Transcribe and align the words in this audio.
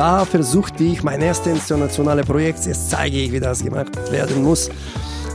Da 0.00 0.24
versuchte 0.24 0.82
ich 0.82 1.02
mein 1.02 1.20
erstes 1.20 1.52
internationales 1.52 2.24
Projekt, 2.24 2.64
jetzt 2.64 2.88
zeige 2.88 3.18
ich, 3.18 3.32
wie 3.32 3.38
das 3.38 3.62
gemacht 3.62 4.10
werden 4.10 4.42
muss, 4.42 4.70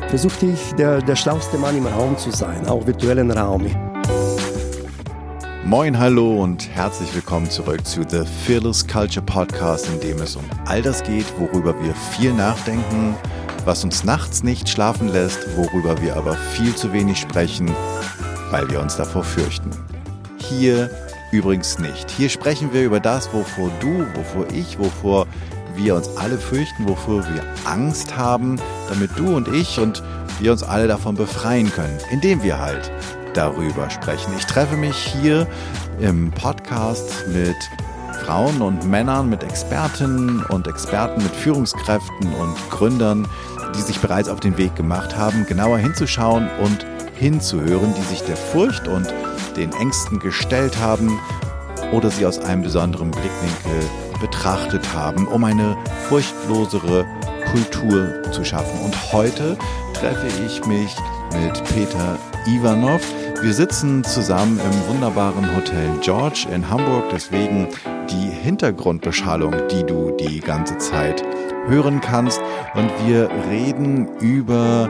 versuchte 0.10 0.48
ich, 0.48 0.74
der, 0.74 1.04
der 1.04 1.16
schlauste 1.16 1.60
Mann 1.60 1.78
im 1.78 1.86
Raum 1.86 2.18
zu 2.18 2.32
sein, 2.32 2.66
auch 2.68 2.84
virtuellen 2.88 3.30
Raum. 3.30 3.68
Moin, 5.66 6.00
hallo 6.00 6.42
und 6.42 6.68
herzlich 6.74 7.14
willkommen 7.14 7.48
zurück 7.48 7.86
zu 7.86 8.02
The 8.10 8.24
Fearless 8.48 8.88
Culture 8.88 9.24
Podcast, 9.24 9.88
in 9.88 10.00
dem 10.00 10.20
es 10.20 10.36
um 10.36 10.46
all 10.66 10.82
das 10.82 11.04
geht, 11.04 11.28
worüber 11.38 11.76
wir 11.84 11.94
viel 12.18 12.34
nachdenken, 12.34 13.16
was 13.66 13.84
uns 13.84 14.04
nachts 14.04 14.42
nicht 14.42 14.68
schlafen 14.68 15.10
lässt, 15.10 15.46
worüber 15.56 16.02
wir 16.02 16.16
aber 16.16 16.34
viel 16.34 16.74
zu 16.74 16.92
wenig 16.92 17.20
sprechen, 17.20 17.70
weil 18.50 18.68
wir 18.72 18.80
uns 18.80 18.96
davor 18.96 19.24
fürchten. 19.24 19.70
Hier 20.40 20.90
übrigens 21.36 21.80
nicht. 21.80 22.10
Hier 22.12 22.30
sprechen 22.30 22.74
wir 22.74 22.84
über 22.84 23.00
das, 23.00 23.32
wovor 23.34 23.72
du, 23.80 24.06
wovor 24.16 24.46
ich, 24.54 24.80
wovor 24.80 25.28
wir 25.76 25.96
uns 25.96 26.16
alle 26.18 26.38
fürchten, 26.38 26.88
wovor 26.88 27.24
wir 27.26 27.44
Angst 27.66 28.16
haben, 28.18 28.58
damit 28.90 29.12
du 29.18 29.36
und 29.36 29.48
ich 29.50 29.80
und 29.80 30.02
wir 30.40 30.52
uns 30.52 30.64
alle 30.64 30.88
davon 30.88 31.16
befreien 31.16 31.72
können, 31.72 31.98
indem 32.12 32.42
wir 32.44 32.60
halt 32.60 32.92
darüber 33.34 33.90
sprechen. 33.90 34.34
Ich 34.38 34.46
treffe 34.46 34.78
mich 34.78 34.96
hier 34.96 35.48
im 36.00 36.32
Podcast 36.32 37.28
mit 37.28 37.56
Frauen 38.26 38.62
und 38.62 38.90
Männern, 38.90 39.30
mit 39.30 39.44
Expertinnen 39.44 40.44
und 40.46 40.68
Experten, 40.68 41.22
mit 41.22 41.36
Führungskräften 41.36 42.34
und 42.34 42.70
Gründern, 42.72 43.28
die 43.76 43.82
sich 43.82 44.00
bereits 44.00 44.30
auf 44.30 44.40
den 44.40 44.58
Weg 44.58 44.76
gemacht 44.76 45.16
haben, 45.18 45.46
genauer 45.46 45.78
hinzuschauen 45.78 46.48
und 46.64 46.86
hinzuhören, 47.16 47.94
die 47.98 48.04
sich 48.04 48.24
der 48.24 48.38
Furcht 48.38 48.88
und 48.88 49.14
den 49.56 49.72
Ängsten 49.74 50.20
gestellt 50.20 50.78
haben 50.80 51.20
oder 51.92 52.10
sie 52.10 52.26
aus 52.26 52.40
einem 52.40 52.64
besonderen 52.64 53.12
Blickwinkel 53.12 53.90
betrachtet 54.20 54.94
haben, 54.94 55.28
um 55.28 55.44
eine 55.44 55.78
furchtlosere 56.10 57.06
Kultur 57.52 58.22
zu 58.32 58.44
schaffen. 58.44 58.80
Und 58.84 59.14
heute 59.14 59.58
treffe 59.94 60.28
ich 60.46 60.66
mich 60.66 60.96
mit 61.42 61.64
Peter 61.66 62.18
Ivanov. 62.48 63.02
Wir 63.42 63.54
sitzen 63.54 64.04
zusammen 64.04 64.60
im 64.60 64.94
wunderbaren 64.94 65.56
Hotel 65.56 65.90
George 66.02 66.48
in 66.54 66.70
Hamburg, 66.70 67.04
deswegen 67.12 67.68
die 68.10 68.30
Hintergrundbeschallung, 68.30 69.54
die 69.72 69.84
du 69.84 70.12
die 70.18 70.40
ganze 70.40 70.78
Zeit 70.78 71.24
hören 71.68 72.02
kannst. 72.02 72.42
Und 72.74 72.90
wir 73.06 73.30
reden 73.50 74.08
über 74.20 74.90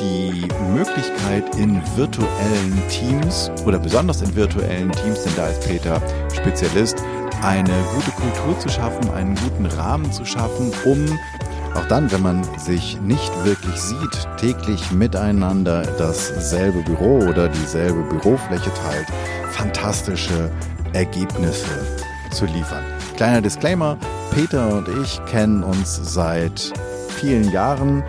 die 0.00 0.48
Möglichkeit 0.72 1.54
in 1.56 1.80
virtuellen 1.96 2.82
Teams 2.88 3.50
oder 3.66 3.78
besonders 3.78 4.22
in 4.22 4.34
virtuellen 4.34 4.90
Teams, 4.92 5.24
denn 5.24 5.32
da 5.36 5.48
ist 5.48 5.66
Peter 5.66 6.00
Spezialist, 6.34 7.02
eine 7.42 7.74
gute 7.94 8.10
Kultur 8.12 8.58
zu 8.58 8.68
schaffen, 8.68 9.10
einen 9.10 9.34
guten 9.36 9.66
Rahmen 9.66 10.10
zu 10.12 10.24
schaffen, 10.24 10.72
um 10.84 11.06
auch 11.74 11.86
dann, 11.86 12.10
wenn 12.10 12.22
man 12.22 12.42
sich 12.58 13.00
nicht 13.02 13.32
wirklich 13.44 13.76
sieht, 13.76 14.28
täglich 14.38 14.90
miteinander 14.90 15.82
dasselbe 15.98 16.82
Büro 16.82 17.18
oder 17.18 17.48
dieselbe 17.48 18.02
Bürofläche 18.02 18.70
teilt, 18.74 19.06
fantastische 19.52 20.50
Ergebnisse 20.92 21.86
zu 22.30 22.46
liefern. 22.46 22.84
Kleiner 23.16 23.40
Disclaimer, 23.40 23.96
Peter 24.34 24.68
und 24.74 24.88
ich 25.02 25.24
kennen 25.26 25.62
uns 25.62 26.00
seit 26.02 26.72
vielen 27.18 27.50
Jahren 27.50 28.02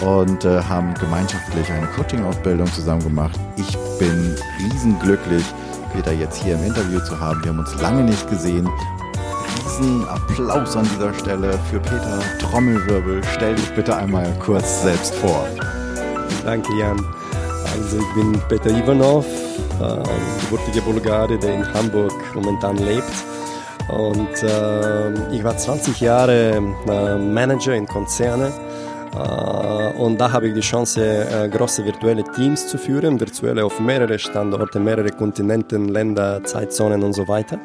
und 0.00 0.44
äh, 0.44 0.60
haben 0.60 0.92
gemeinschaftlich 0.94 1.70
eine 1.70 1.86
Coaching-Ausbildung 1.86 2.70
zusammen 2.72 3.02
gemacht. 3.02 3.38
Ich 3.56 3.76
bin 3.98 4.36
riesenglücklich, 4.58 5.44
Peter 5.92 6.12
jetzt 6.12 6.42
hier 6.42 6.54
im 6.54 6.64
Interview 6.64 7.00
zu 7.00 7.18
haben. 7.18 7.42
Wir 7.42 7.50
haben 7.50 7.60
uns 7.60 7.80
lange 7.80 8.02
nicht 8.02 8.28
gesehen. 8.28 8.68
Riesen 9.56 10.06
Applaus 10.08 10.76
an 10.76 10.88
dieser 10.94 11.14
Stelle 11.14 11.58
für 11.70 11.78
Peter 11.80 12.20
Trommelwirbel. 12.40 13.22
Stell 13.34 13.54
dich 13.54 13.70
bitte 13.74 13.96
einmal 13.96 14.26
kurz 14.40 14.82
selbst 14.82 15.14
vor. 15.14 15.46
Danke, 16.44 16.72
Jan. 16.78 16.98
Also 17.72 17.98
ich 17.98 18.14
bin 18.14 18.40
Peter 18.48 18.70
Ivanov, 18.70 19.26
äh, 19.80 20.80
Bulgare, 20.80 21.38
der 21.38 21.54
in 21.54 21.74
Hamburg 21.74 22.12
momentan 22.34 22.76
lebt. 22.76 23.04
Und 23.88 24.42
äh, 24.42 25.34
ich 25.34 25.44
war 25.44 25.56
20 25.56 26.00
Jahre 26.00 26.56
äh, 26.88 27.16
Manager 27.16 27.74
in 27.74 27.86
Konzernen 27.86 28.52
und 29.98 30.20
da 30.20 30.30
habe 30.32 30.48
ich 30.48 30.54
die 30.54 30.60
Chance, 30.60 31.00
äh, 31.02 31.48
große 31.48 31.84
virtuelle 31.84 32.24
Teams 32.24 32.66
zu 32.66 32.78
führen, 32.78 33.18
virtuelle 33.18 33.64
auf 33.64 33.80
mehrere 33.80 34.18
Standorte, 34.18 34.78
mehrere 34.78 35.10
Kontinenten, 35.10 35.88
Länder, 35.88 36.42
Zeitzonen 36.44 37.02
und 37.02 37.12
so 37.12 37.26
weiter. 37.28 37.58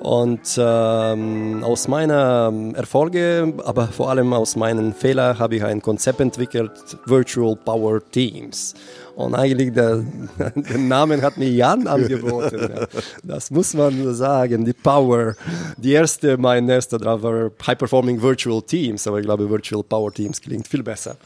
Und 0.00 0.58
ähm, 0.58 1.64
aus 1.64 1.88
meinen 1.88 2.74
Erfolgen, 2.74 3.60
aber 3.60 3.88
vor 3.88 4.10
allem 4.10 4.32
aus 4.32 4.54
meinen 4.54 4.94
Fehlern, 4.94 5.38
habe 5.38 5.56
ich 5.56 5.64
ein 5.64 5.82
Konzept 5.82 6.20
entwickelt, 6.20 6.70
Virtual 7.06 7.56
Power 7.56 8.00
Teams. 8.10 8.74
Und 9.16 9.34
eigentlich 9.34 9.72
der, 9.72 10.04
den 10.54 10.86
Namen 10.86 11.22
hat 11.22 11.36
mir 11.38 11.50
Jan 11.50 11.88
angeboten. 11.88 12.70
Ja. 12.72 12.86
Das 13.24 13.50
muss 13.50 13.74
man 13.74 14.14
sagen, 14.14 14.64
die 14.64 14.72
Power. 14.72 15.34
Die 15.76 15.90
erste, 15.90 16.36
mein 16.36 16.68
erster 16.68 16.98
drauf 16.98 17.22
war 17.24 17.50
High 17.66 17.78
Performing 17.78 18.22
Virtual 18.22 18.62
Teams, 18.62 19.08
aber 19.08 19.18
ich 19.18 19.24
glaube 19.24 19.50
Virtual 19.50 19.82
Power 19.82 20.14
Teams 20.14 20.40
klingt 20.40 20.68
viel 20.68 20.84
besser. 20.84 21.16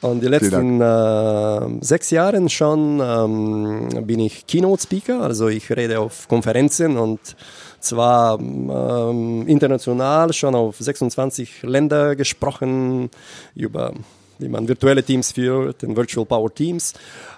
Und 0.00 0.22
die 0.22 0.28
letzten 0.28 0.80
äh, 0.80 1.84
sechs 1.84 2.10
Jahre 2.10 2.48
schon 2.48 3.00
ähm, 3.02 4.06
bin 4.06 4.20
ich 4.20 4.46
Keynote 4.46 4.82
Speaker, 4.82 5.20
also 5.20 5.48
ich 5.48 5.68
rede 5.70 5.98
auf 5.98 6.28
Konferenzen 6.28 6.96
und 6.96 7.18
zwar 7.84 8.38
ähm, 8.40 9.46
international 9.46 10.32
schon 10.32 10.54
auf 10.54 10.76
26 10.78 11.62
Länder 11.62 12.16
gesprochen 12.16 13.10
über 13.54 13.92
wie 14.38 14.48
man 14.48 14.66
virtuelle 14.68 15.02
Teams 15.02 15.32
führt, 15.32 15.82
in 15.82 15.96
Virtual 15.96 16.26
Power 16.26 16.52
Teams. 16.52 16.92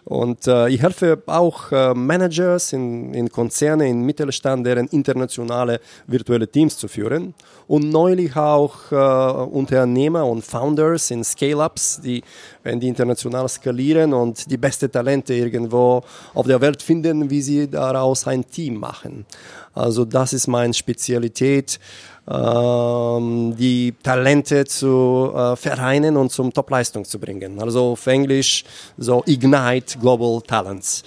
Und 0.05 0.47
äh, 0.47 0.69
ich 0.69 0.83
helfe 0.83 1.23
auch 1.27 1.71
äh, 1.73 1.95
Managers 1.95 2.73
in, 2.73 3.13
in 3.13 3.29
Konzernen, 3.29 3.87
in 3.87 4.01
Mittelstand, 4.03 4.67
deren 4.67 4.87
internationale 4.89 5.81
virtuelle 6.07 6.49
Teams 6.49 6.77
zu 6.79 6.89
führen. 6.89 7.35
Und 7.69 7.91
neulich 7.91 8.37
auch 8.37 8.93
äh, 8.93 8.95
Unternehmer 8.95 10.25
und 10.25 10.45
Founders 10.45 11.11
in 11.11 11.25
Scale-Ups, 11.25 12.01
die, 12.01 12.23
wenn 12.63 12.79
die 12.79 12.89
international 12.89 13.49
skalieren 13.49 14.15
und 14.15 14.49
die 14.51 14.57
beste 14.57 14.89
Talente 14.89 15.35
irgendwo 15.35 16.03
auf 16.35 16.47
der 16.47 16.61
Welt 16.61 16.81
finden, 16.81 17.29
wie 17.29 17.43
sie 17.43 17.69
daraus 17.69 18.27
ein 18.27 18.49
Team 18.49 18.77
machen. 18.77 19.27
Also 19.75 20.05
das 20.05 20.33
ist 20.33 20.47
meine 20.47 20.75
Spezialität 20.75 21.81
ähm, 22.29 23.55
die 23.57 23.95
Talente 24.03 24.65
zu 24.65 25.33
äh, 25.35 25.55
vereinen 25.57 26.17
und 26.17 26.33
zum 26.33 26.53
Topleistung 26.53 27.05
zu 27.05 27.19
bringen. 27.19 27.61
Also 27.61 27.93
auf 27.93 28.07
Englisch 28.07 28.65
so 28.99 29.23
Ignite 29.27 29.99
Global 29.99 30.41
Talents. 30.43 31.05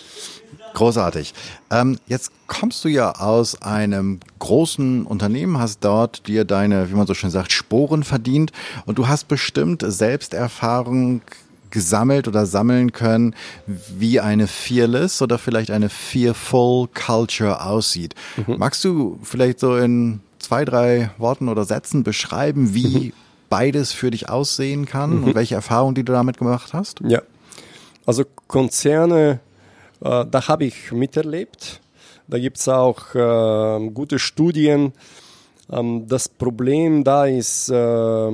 Großartig. 0.73 1.33
Ähm, 1.71 1.97
jetzt 2.07 2.31
kommst 2.47 2.83
du 2.83 2.89
ja 2.89 3.11
aus 3.11 3.61
einem 3.61 4.19
großen 4.39 5.05
Unternehmen, 5.05 5.59
hast 5.59 5.83
dort 5.83 6.27
dir 6.27 6.45
deine, 6.45 6.89
wie 6.89 6.95
man 6.95 7.07
so 7.07 7.13
schön 7.13 7.29
sagt, 7.29 7.51
Sporen 7.51 8.03
verdient 8.03 8.51
und 8.85 8.97
du 8.97 9.07
hast 9.07 9.27
bestimmt 9.27 9.83
Selbsterfahrung 9.85 11.21
gesammelt 11.71 12.27
oder 12.27 12.45
sammeln 12.45 12.91
können, 12.91 13.35
wie 13.67 14.19
eine 14.19 14.47
Fearless 14.47 15.21
oder 15.21 15.37
vielleicht 15.37 15.71
eine 15.71 15.89
Fearful 15.89 16.87
Culture 16.87 17.63
aussieht. 17.63 18.15
Mhm. 18.47 18.57
Magst 18.57 18.83
du 18.83 19.19
vielleicht 19.23 19.59
so 19.59 19.77
in 19.77 20.21
zwei, 20.39 20.65
drei 20.65 21.11
Worten 21.17 21.47
oder 21.49 21.65
Sätzen 21.65 22.03
beschreiben, 22.03 22.73
wie 22.73 23.13
beides 23.49 23.91
für 23.91 24.11
dich 24.11 24.29
aussehen 24.29 24.85
kann 24.85 25.17
mhm. 25.17 25.23
und 25.25 25.35
welche 25.35 25.55
Erfahrungen, 25.55 25.95
die 25.95 26.03
du 26.03 26.13
damit 26.13 26.37
gemacht 26.37 26.73
hast? 26.73 27.01
Ja, 27.03 27.21
also 28.05 28.23
Konzerne, 28.47 29.39
äh, 30.01 30.25
da 30.25 30.47
habe 30.47 30.65
ich 30.65 30.91
miterlebt. 30.91 31.81
Da 32.27 32.37
gibt 32.37 32.57
es 32.57 32.67
auch 32.67 33.15
äh, 33.15 33.89
gute 33.89 34.19
Studien. 34.19 34.93
Ähm, 35.71 36.07
das 36.07 36.29
Problem 36.29 37.03
da 37.03 37.25
ist, 37.25 37.69
äh, 37.69 38.31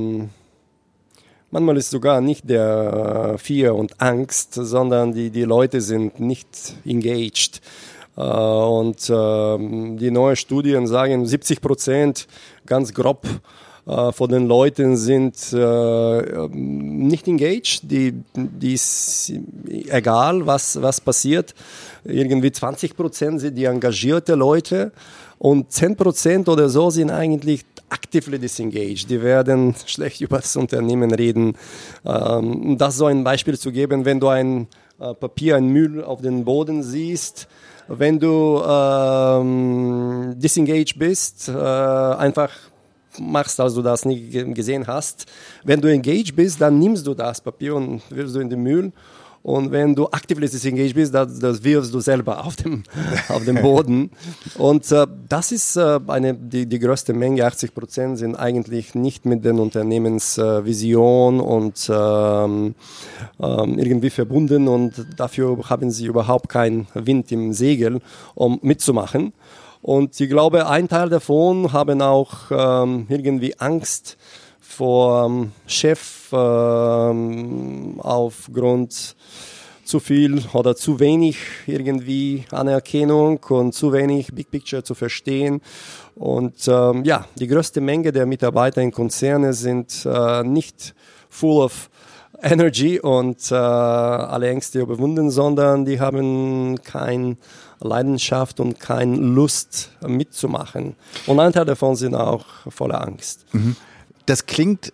manchmal 1.52 1.78
ist 1.78 1.92
sogar 1.92 2.22
nicht 2.22 2.50
der 2.50 3.34
äh, 3.34 3.38
Fear 3.38 3.76
und 3.76 4.02
Angst, 4.02 4.54
sondern 4.54 5.14
die, 5.14 5.30
die 5.30 5.44
Leute 5.44 5.82
sind 5.82 6.20
nicht 6.20 6.76
engaged. 6.86 7.62
Äh, 8.18 8.22
und 8.22 9.10
ähm, 9.10 9.98
die 9.98 10.12
neuen 10.12 10.36
Studien 10.36 10.88
sagen, 10.88 11.26
70 11.26 11.62
Prozent 11.62 12.28
ganz 12.66 12.94
grob 12.94 13.26
äh, 13.88 14.12
von 14.12 14.30
den 14.30 14.48
Leuten 14.48 14.98
sind 14.98 15.54
äh, 15.54 16.48
nicht 16.52 17.28
engaged, 17.28 17.82
die, 17.84 18.14
die 18.36 18.74
ist 18.74 19.32
egal, 19.90 20.46
was, 20.48 20.82
was 20.82 21.00
passiert. 21.00 21.54
Irgendwie 22.04 22.52
20 22.52 22.96
Prozent 22.96 23.42
sind 23.42 23.56
die 23.56 23.66
engagierte 23.66 24.34
Leute 24.36 24.92
und 25.38 25.72
10 25.72 25.96
Prozent 25.96 26.50
oder 26.50 26.68
so 26.70 26.90
sind 26.90 27.12
eigentlich 27.12 27.64
actively 27.92 28.40
disengaged. 28.40 29.10
Die 29.10 29.22
werden 29.22 29.76
schlecht 29.86 30.22
über 30.22 30.38
das 30.38 30.56
Unternehmen 30.56 31.14
reden. 31.14 31.56
Ähm, 32.04 32.70
um 32.72 32.78
das 32.78 32.98
so 32.98 33.06
ein 33.06 33.24
Beispiel 33.24 33.58
zu 33.58 33.72
geben, 33.72 34.06
wenn 34.06 34.20
du 34.20 34.30
ein 34.30 34.68
Papier, 34.98 35.58
ein 35.58 35.68
Müll 35.68 36.02
auf 36.04 36.22
den 36.22 36.46
Boden 36.46 36.82
siehst, 36.82 37.50
wenn 37.90 38.18
du 38.18 38.64
ähm, 38.66 40.34
disengaged 40.38 40.98
bist, 40.98 41.50
äh, 41.50 41.52
einfach 41.52 42.50
machst, 43.20 43.60
als 43.60 43.74
du 43.74 43.82
das 43.82 44.06
nicht 44.06 44.32
gesehen 44.54 44.88
hast. 44.88 45.26
Wenn 45.64 45.82
du 45.82 45.88
engaged 45.92 46.36
bist, 46.36 46.62
dann 46.62 46.80
nimmst 46.80 47.06
du 47.06 47.14
das 47.14 47.42
Papier 47.42 47.76
und 47.76 48.02
wirfst 48.10 48.36
du 48.36 48.40
in 48.40 48.50
den 48.50 48.62
Müll. 48.62 48.92
Und 49.46 49.72
wenn 49.72 49.94
du 49.94 50.08
aktiv 50.08 50.40
engaged 50.40 50.96
bist, 50.96 51.14
das, 51.14 51.38
das 51.38 51.64
wirfst 51.64 51.94
du 51.94 52.00
selber 52.00 52.44
auf 52.46 52.56
dem, 52.56 52.82
auf 53.30 53.46
dem 53.46 53.62
Boden. 53.62 54.10
Und 54.58 54.92
äh, 54.92 55.06
das 55.30 55.52
ist 55.52 55.76
äh, 55.76 56.00
eine, 56.08 56.34
die, 56.34 56.66
die 56.66 56.80
größte 56.80 57.14
Menge, 57.14 57.46
80 57.46 57.76
Prozent 57.76 58.18
sind 58.18 58.36
eigentlich 58.36 58.96
nicht 58.96 59.24
mit 59.28 59.46
den 59.46 59.60
Unternehmensvision 59.60 61.38
äh, 61.38 61.44
und 61.44 61.92
ähm, 61.94 62.74
ähm, 63.40 63.78
irgendwie 63.78 64.10
verbunden 64.10 64.68
und 64.68 65.06
dafür 65.16 65.60
haben 65.70 65.92
sie 65.92 66.08
überhaupt 66.08 66.50
keinen 66.50 66.88
Wind 66.96 67.32
im 67.32 67.54
Segel, 67.54 68.02
um 68.34 68.58
mitzumachen. 68.64 69.32
Und 69.86 70.20
ich 70.20 70.28
glaube, 70.28 70.68
ein 70.68 70.88
Teil 70.88 71.10
davon 71.10 71.72
haben 71.72 72.02
auch 72.02 72.50
ähm, 72.50 73.06
irgendwie 73.08 73.54
Angst 73.60 74.18
vor 74.60 75.28
ähm, 75.28 75.52
Chef 75.68 76.30
ähm, 76.34 78.00
aufgrund 78.00 79.16
zu 79.84 80.00
viel 80.00 80.42
oder 80.54 80.76
zu 80.76 81.00
wenig 81.00 81.38
irgendwie 81.68 82.46
Anerkennung 82.50 83.40
und 83.48 83.76
zu 83.76 83.94
wenig 83.94 84.34
Big 84.34 84.50
Picture 84.50 84.84
zu 84.84 84.96
verstehen. 84.96 85.62
Und 86.16 86.68
ähm, 86.68 87.04
ja, 87.04 87.28
die 87.36 87.46
größte 87.46 87.80
Menge 87.80 88.12
der 88.12 88.26
Mitarbeiter 88.26 88.82
in 88.82 88.92
Konzernen 88.92 89.54
sind 89.54 90.04
äh, 90.04 90.42
nicht 90.42 90.96
full 91.30 91.64
of 91.64 91.92
Energy 92.42 93.00
und 93.00 93.52
äh, 93.52 93.56
alle 93.56 94.50
Ängste 94.50 94.80
überwunden, 94.80 95.30
sondern 95.30 95.86
die 95.86 96.00
haben 96.00 96.82
kein 96.84 97.38
Leidenschaft 97.86 98.60
und 98.60 98.80
keine 98.80 99.18
Lust 99.18 99.92
mitzumachen. 100.06 100.96
Und 101.26 101.40
ein 101.40 101.54
Teil 101.54 101.66
davon 101.66 101.96
sind 101.96 102.16
auch 102.16 102.46
voller 102.70 103.06
Angst. 103.06 103.46
Mhm. 103.54 103.76
Das 104.26 104.46
klingt 104.46 104.92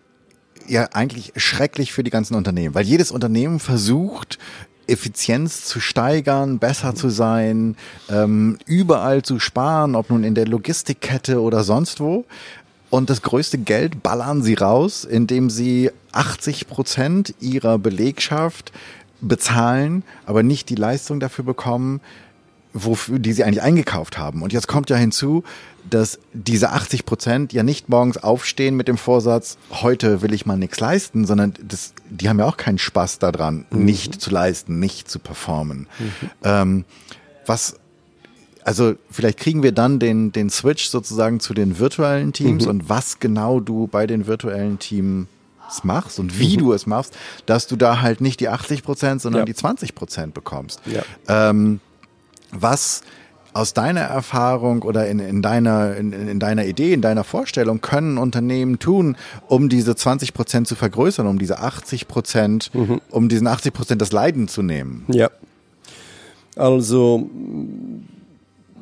ja 0.67 0.89
eigentlich 0.93 1.33
schrecklich 1.35 1.93
für 1.93 2.03
die 2.03 2.11
ganzen 2.11 2.35
Unternehmen, 2.35 2.75
weil 2.75 2.85
jedes 2.85 3.11
Unternehmen 3.11 3.59
versucht, 3.59 4.37
Effizienz 4.87 5.65
zu 5.65 5.79
steigern, 5.79 6.59
besser 6.59 6.95
zu 6.95 7.09
sein, 7.09 7.77
ähm, 8.09 8.57
überall 8.65 9.21
zu 9.21 9.39
sparen, 9.39 9.95
ob 9.95 10.09
nun 10.09 10.23
in 10.23 10.35
der 10.35 10.47
Logistikkette 10.47 11.41
oder 11.41 11.63
sonst 11.63 11.99
wo. 11.99 12.25
Und 12.89 13.09
das 13.09 13.21
größte 13.21 13.57
Geld 13.57 14.03
ballern 14.03 14.43
sie 14.43 14.55
raus, 14.55 15.05
indem 15.05 15.49
sie 15.49 15.91
80 16.11 16.67
Prozent 16.67 17.33
ihrer 17.39 17.79
Belegschaft 17.79 18.73
bezahlen, 19.21 20.03
aber 20.25 20.43
nicht 20.43 20.67
die 20.69 20.75
Leistung 20.75 21.19
dafür 21.19 21.45
bekommen, 21.45 22.01
wofür 22.73 23.19
die 23.19 23.33
sie 23.33 23.43
eigentlich 23.43 23.61
eingekauft 23.61 24.17
haben. 24.17 24.41
Und 24.41 24.53
jetzt 24.53 24.67
kommt 24.67 24.89
ja 24.89 24.95
hinzu, 24.95 25.43
dass 25.89 26.19
diese 26.33 26.69
80 26.71 27.05
Prozent 27.05 27.53
ja 27.53 27.63
nicht 27.63 27.89
morgens 27.89 28.17
aufstehen 28.17 28.75
mit 28.75 28.87
dem 28.87 28.97
Vorsatz, 28.97 29.57
heute 29.71 30.21
will 30.21 30.33
ich 30.33 30.45
mal 30.45 30.57
nichts 30.57 30.79
leisten, 30.79 31.25
sondern 31.25 31.53
das, 31.63 31.93
die 32.09 32.29
haben 32.29 32.39
ja 32.39 32.45
auch 32.45 32.57
keinen 32.57 32.77
Spaß 32.77 33.19
daran, 33.19 33.65
mhm. 33.71 33.85
nicht 33.85 34.21
zu 34.21 34.29
leisten, 34.29 34.79
nicht 34.79 35.09
zu 35.09 35.19
performen. 35.19 35.87
Mhm. 35.99 36.29
Ähm, 36.43 36.85
was 37.45 37.75
also 38.63 38.93
vielleicht 39.09 39.39
kriegen 39.39 39.63
wir 39.63 39.71
dann 39.71 39.97
den, 39.97 40.31
den 40.31 40.51
Switch 40.51 40.87
sozusagen 40.87 41.39
zu 41.39 41.55
den 41.55 41.79
virtuellen 41.79 42.31
Teams 42.31 42.65
mhm. 42.65 42.69
und 42.69 42.89
was 42.89 43.19
genau 43.19 43.59
du 43.59 43.87
bei 43.87 44.05
den 44.05 44.27
virtuellen 44.27 44.77
Teams 44.77 45.27
machst 45.83 46.19
und 46.19 46.39
wie 46.39 46.57
mhm. 46.57 46.59
du 46.59 46.73
es 46.73 46.85
machst, 46.85 47.17
dass 47.45 47.65
du 47.65 47.75
da 47.75 48.01
halt 48.01 48.21
nicht 48.21 48.39
die 48.39 48.49
80 48.49 48.83
Prozent, 48.83 49.21
sondern 49.21 49.41
ja. 49.41 49.45
die 49.45 49.55
20 49.55 49.95
Prozent 49.95 50.33
bekommst. 50.33 50.79
Ja. 50.85 51.03
Ähm, 51.49 51.79
was 52.51 53.01
aus 53.53 53.73
deiner 53.73 54.01
Erfahrung 54.01 54.83
oder 54.83 55.07
in, 55.07 55.19
in, 55.19 55.41
deiner, 55.41 55.95
in, 55.97 56.13
in, 56.13 56.39
deiner 56.39 56.65
Idee, 56.65 56.93
in 56.93 57.01
deiner 57.01 57.23
Vorstellung 57.23 57.81
können 57.81 58.17
Unternehmen 58.17 58.79
tun, 58.79 59.17
um 59.47 59.67
diese 59.67 59.95
20 59.95 60.33
Prozent 60.33 60.67
zu 60.67 60.75
vergrößern, 60.75 61.27
um 61.27 61.37
diese 61.37 61.59
80 61.59 62.07
Prozent, 62.07 62.73
mhm. 62.73 63.01
um 63.09 63.27
diesen 63.27 63.47
80 63.47 63.73
Prozent 63.73 64.01
das 64.01 64.11
Leiden 64.11 64.47
zu 64.47 64.61
nehmen? 64.61 65.05
Ja. 65.09 65.29
Also 66.55 67.29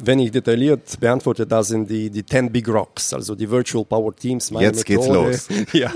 wenn 0.03 0.19
ich 0.19 0.31
detailliert 0.31 0.99
beantworte, 0.99 1.45
da 1.45 1.63
sind 1.63 1.89
die, 1.89 2.09
die 2.09 2.25
10 2.25 2.51
Big 2.51 2.67
Rocks, 2.67 3.13
also 3.13 3.35
die 3.35 3.49
Virtual 3.49 3.85
Power 3.85 4.15
Teams. 4.15 4.51
Meine 4.51 4.67
Jetzt 4.67 4.87
Methode. 4.87 5.29
geht's 5.29 5.49
los. 5.49 5.57
ja, 5.73 5.91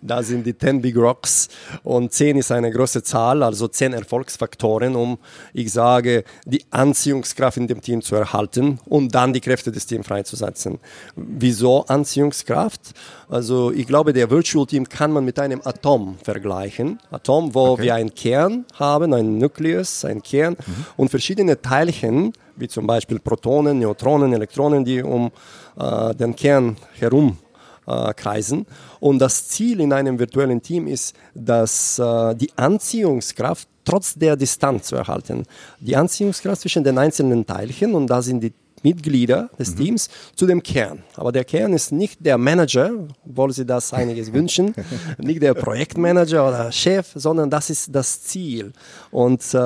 da 0.00 0.22
sind 0.22 0.46
die 0.46 0.56
10 0.56 0.80
Big 0.80 0.96
Rocks 0.96 1.48
und 1.82 2.12
10 2.12 2.38
ist 2.38 2.52
eine 2.52 2.70
große 2.70 3.02
Zahl, 3.02 3.42
also 3.42 3.68
10 3.68 3.92
Erfolgsfaktoren, 3.92 4.96
um, 4.96 5.18
ich 5.52 5.72
sage, 5.72 6.24
die 6.44 6.64
Anziehungskraft 6.70 7.56
in 7.56 7.66
dem 7.66 7.80
Team 7.80 8.02
zu 8.02 8.16
erhalten 8.16 8.78
und 8.86 9.14
dann 9.14 9.32
die 9.32 9.40
Kräfte 9.40 9.70
des 9.72 9.86
Teams 9.86 10.06
freizusetzen. 10.06 10.78
Wieso 11.16 11.84
Anziehungskraft? 11.86 12.92
Also 13.28 13.72
ich 13.72 13.86
glaube, 13.86 14.12
der 14.12 14.30
Virtual 14.30 14.66
Team 14.66 14.88
kann 14.88 15.12
man 15.12 15.24
mit 15.24 15.38
einem 15.38 15.60
Atom 15.64 16.16
vergleichen. 16.22 16.98
Atom, 17.10 17.54
wo 17.54 17.72
okay. 17.72 17.82
wir 17.84 17.94
einen 17.94 18.14
Kern 18.14 18.64
haben, 18.74 19.12
ein 19.12 19.38
Nukleus, 19.38 20.04
ein 20.04 20.22
Kern 20.22 20.56
mhm. 20.66 20.86
und 20.96 21.08
verschiedene 21.10 21.60
Teilchen, 21.60 22.32
wie 22.56 22.68
zum 22.68 22.86
Beispiel 22.86 23.18
Protonen, 23.18 23.78
Neutronen, 23.78 24.32
Elektronen, 24.32 24.84
die 24.84 25.02
um 25.02 25.30
äh, 25.78 26.14
den 26.14 26.34
Kern 26.34 26.76
herum 26.98 27.38
äh, 27.86 28.14
kreisen. 28.14 28.66
Und 29.00 29.18
das 29.18 29.48
Ziel 29.48 29.80
in 29.80 29.92
einem 29.92 30.18
virtuellen 30.18 30.62
Team 30.62 30.86
ist, 30.86 31.14
dass 31.34 31.98
äh, 31.98 32.34
die 32.34 32.50
Anziehungskraft 32.56 33.68
trotz 33.84 34.14
der 34.14 34.36
Distanz 34.36 34.86
zu 34.86 34.96
erhalten. 34.96 35.44
Die 35.80 35.96
Anziehungskraft 35.96 36.62
zwischen 36.62 36.84
den 36.84 36.98
einzelnen 36.98 37.44
Teilchen, 37.44 37.94
und 37.94 38.06
da 38.06 38.22
sind 38.22 38.42
die 38.42 38.52
Mitglieder 38.82 39.50
des 39.58 39.72
mhm. 39.72 39.76
Teams 39.76 40.08
zu 40.36 40.46
dem 40.46 40.62
Kern. 40.62 41.02
Aber 41.16 41.32
der 41.32 41.44
Kern 41.44 41.72
ist 41.72 41.90
nicht 41.90 42.24
der 42.24 42.38
Manager, 42.38 42.90
obwohl 43.26 43.52
sie 43.52 43.64
das 43.64 43.92
einiges 43.92 44.32
wünschen, 44.32 44.74
nicht 45.18 45.42
der 45.42 45.54
Projektmanager 45.54 46.46
oder 46.46 46.70
Chef, 46.70 47.10
sondern 47.14 47.50
das 47.50 47.70
ist 47.70 47.94
das 47.94 48.22
Ziel 48.22 48.72
und 49.10 49.42
äh, 49.54 49.58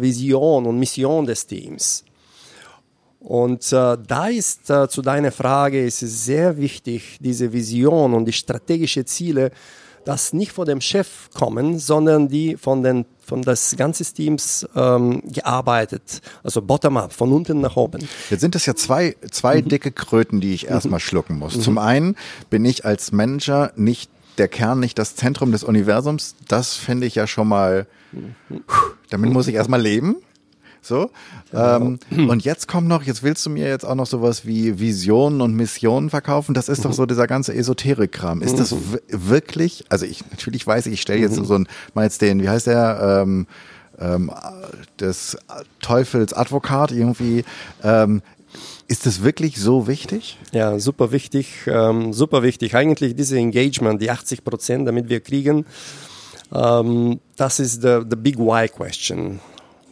Vision 0.00 0.66
und 0.66 0.78
Mission 0.78 1.26
des 1.26 1.46
Teams. 1.46 2.04
Und 3.22 3.72
äh, 3.72 3.96
da 4.06 4.26
ist 4.26 4.68
äh, 4.68 4.88
zu 4.88 5.00
deiner 5.00 5.30
Frage, 5.30 5.84
ist 5.84 6.02
es 6.02 6.24
sehr 6.24 6.56
wichtig, 6.56 7.18
diese 7.20 7.52
Vision 7.52 8.14
und 8.14 8.24
die 8.24 8.32
strategischen 8.32 9.06
Ziele, 9.06 9.52
dass 10.04 10.32
nicht 10.32 10.50
von 10.50 10.66
dem 10.66 10.80
Chef 10.80 11.30
kommen, 11.32 11.78
sondern 11.78 12.28
die 12.28 12.56
von 12.56 12.82
den 12.82 13.04
von 13.24 13.42
des 13.42 13.76
ganzen 13.76 14.04
Teams 14.14 14.66
ähm, 14.74 15.22
gearbeitet, 15.24 16.20
also 16.42 16.60
bottom-up, 16.60 17.12
von 17.12 17.32
unten 17.32 17.60
nach 17.60 17.76
oben. 17.76 18.06
Jetzt 18.28 18.40
sind 18.40 18.56
es 18.56 18.66
ja 18.66 18.74
zwei, 18.74 19.16
zwei 19.30 19.62
mhm. 19.62 19.68
dicke 19.68 19.92
Kröten, 19.92 20.40
die 20.40 20.52
ich 20.52 20.66
erstmal 20.66 20.98
mhm. 20.98 21.02
schlucken 21.02 21.38
muss. 21.38 21.56
Mhm. 21.56 21.60
Zum 21.60 21.78
einen 21.78 22.16
bin 22.50 22.64
ich 22.64 22.84
als 22.84 23.12
Manager 23.12 23.72
nicht 23.76 24.10
der 24.38 24.48
Kern, 24.48 24.80
nicht 24.80 24.98
das 24.98 25.14
Zentrum 25.14 25.52
des 25.52 25.62
Universums. 25.62 26.34
Das 26.48 26.74
finde 26.74 27.06
ich 27.06 27.14
ja 27.14 27.26
schon 27.26 27.46
mal, 27.46 27.86
mhm. 28.10 28.34
damit 29.10 29.32
muss 29.32 29.46
ich 29.46 29.54
erstmal 29.54 29.80
leben. 29.80 30.16
So. 30.82 31.10
Genau. 31.52 31.76
Ähm, 31.76 32.28
und 32.28 32.44
jetzt 32.44 32.66
kommt 32.66 32.88
noch, 32.88 33.04
jetzt 33.04 33.22
willst 33.22 33.46
du 33.46 33.50
mir 33.50 33.68
jetzt 33.68 33.84
auch 33.84 33.94
noch 33.94 34.06
sowas 34.06 34.44
wie 34.44 34.80
Visionen 34.80 35.40
und 35.40 35.54
Missionen 35.54 36.10
verkaufen. 36.10 36.54
Das 36.54 36.68
ist 36.68 36.84
doch 36.84 36.92
so 36.92 37.06
dieser 37.06 37.28
ganze 37.28 37.54
Esoterik-Kram. 37.54 38.42
Ist 38.42 38.58
das 38.58 38.74
wirklich, 39.08 39.84
also 39.88 40.04
ich, 40.04 40.28
natürlich 40.30 40.66
weiß 40.66 40.86
ich, 40.86 40.94
ich 40.94 41.02
stelle 41.02 41.20
jetzt 41.20 41.36
so 41.36 41.54
ein, 41.54 41.68
mal 41.94 42.02
jetzt 42.02 42.20
den, 42.20 42.42
wie 42.42 42.48
heißt 42.48 42.66
der, 42.66 43.22
ähm, 43.22 43.46
ähm, 44.00 44.32
des 44.98 45.38
Teufels 45.80 46.32
Advokat 46.32 46.90
irgendwie, 46.90 47.44
ähm, 47.84 48.22
ist 48.88 49.06
das 49.06 49.22
wirklich 49.22 49.58
so 49.58 49.86
wichtig? 49.86 50.38
Ja, 50.50 50.78
super 50.78 51.12
wichtig, 51.12 51.48
ähm, 51.66 52.12
super 52.12 52.42
wichtig. 52.42 52.74
Eigentlich 52.74 53.14
diese 53.14 53.38
Engagement, 53.38 54.02
die 54.02 54.10
80 54.10 54.44
Prozent, 54.44 54.88
damit 54.88 55.08
wir 55.08 55.20
kriegen, 55.20 55.64
ähm, 56.52 57.20
das 57.36 57.60
ist 57.60 57.82
the, 57.82 58.00
the 58.08 58.16
big 58.16 58.38
why 58.38 58.68
question 58.68 59.40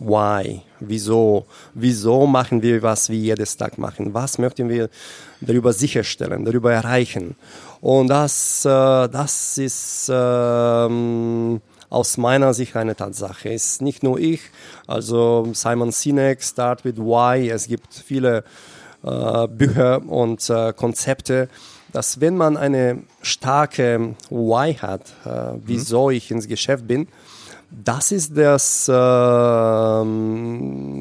why, 0.00 0.62
wieso, 0.80 1.46
wieso 1.74 2.26
machen 2.26 2.62
wir, 2.62 2.82
was 2.82 3.08
wir 3.08 3.18
jedes 3.18 3.56
Tag 3.56 3.78
machen, 3.78 4.12
was 4.14 4.38
möchten 4.38 4.68
wir 4.68 4.88
darüber 5.40 5.72
sicherstellen, 5.72 6.44
darüber 6.44 6.72
erreichen. 6.72 7.36
Und 7.80 8.08
das, 8.08 8.64
äh, 8.64 8.68
das 8.68 9.58
ist 9.58 10.10
ähm, 10.12 11.60
aus 11.88 12.16
meiner 12.16 12.54
Sicht 12.54 12.76
eine 12.76 12.94
Tatsache. 12.94 13.50
Es 13.50 13.72
ist 13.72 13.82
nicht 13.82 14.02
nur 14.02 14.18
ich, 14.18 14.40
also 14.86 15.48
Simon 15.52 15.92
Sinek, 15.92 16.42
Start 16.42 16.84
with 16.84 16.96
Why, 16.96 17.50
es 17.50 17.66
gibt 17.66 17.94
viele 17.94 18.44
äh, 19.02 19.48
Bücher 19.48 20.02
und 20.06 20.48
äh, 20.50 20.72
Konzepte, 20.72 21.48
dass 21.92 22.20
wenn 22.20 22.36
man 22.36 22.56
eine 22.56 23.02
starke 23.22 24.14
Why 24.30 24.74
hat, 24.74 25.02
äh, 25.24 25.58
wieso 25.64 26.06
mhm. 26.06 26.14
ich 26.14 26.30
ins 26.30 26.46
Geschäft 26.46 26.86
bin, 26.86 27.08
das 27.70 28.10
ist 28.10 28.36
das 28.36 28.90
ähm, 28.92 30.26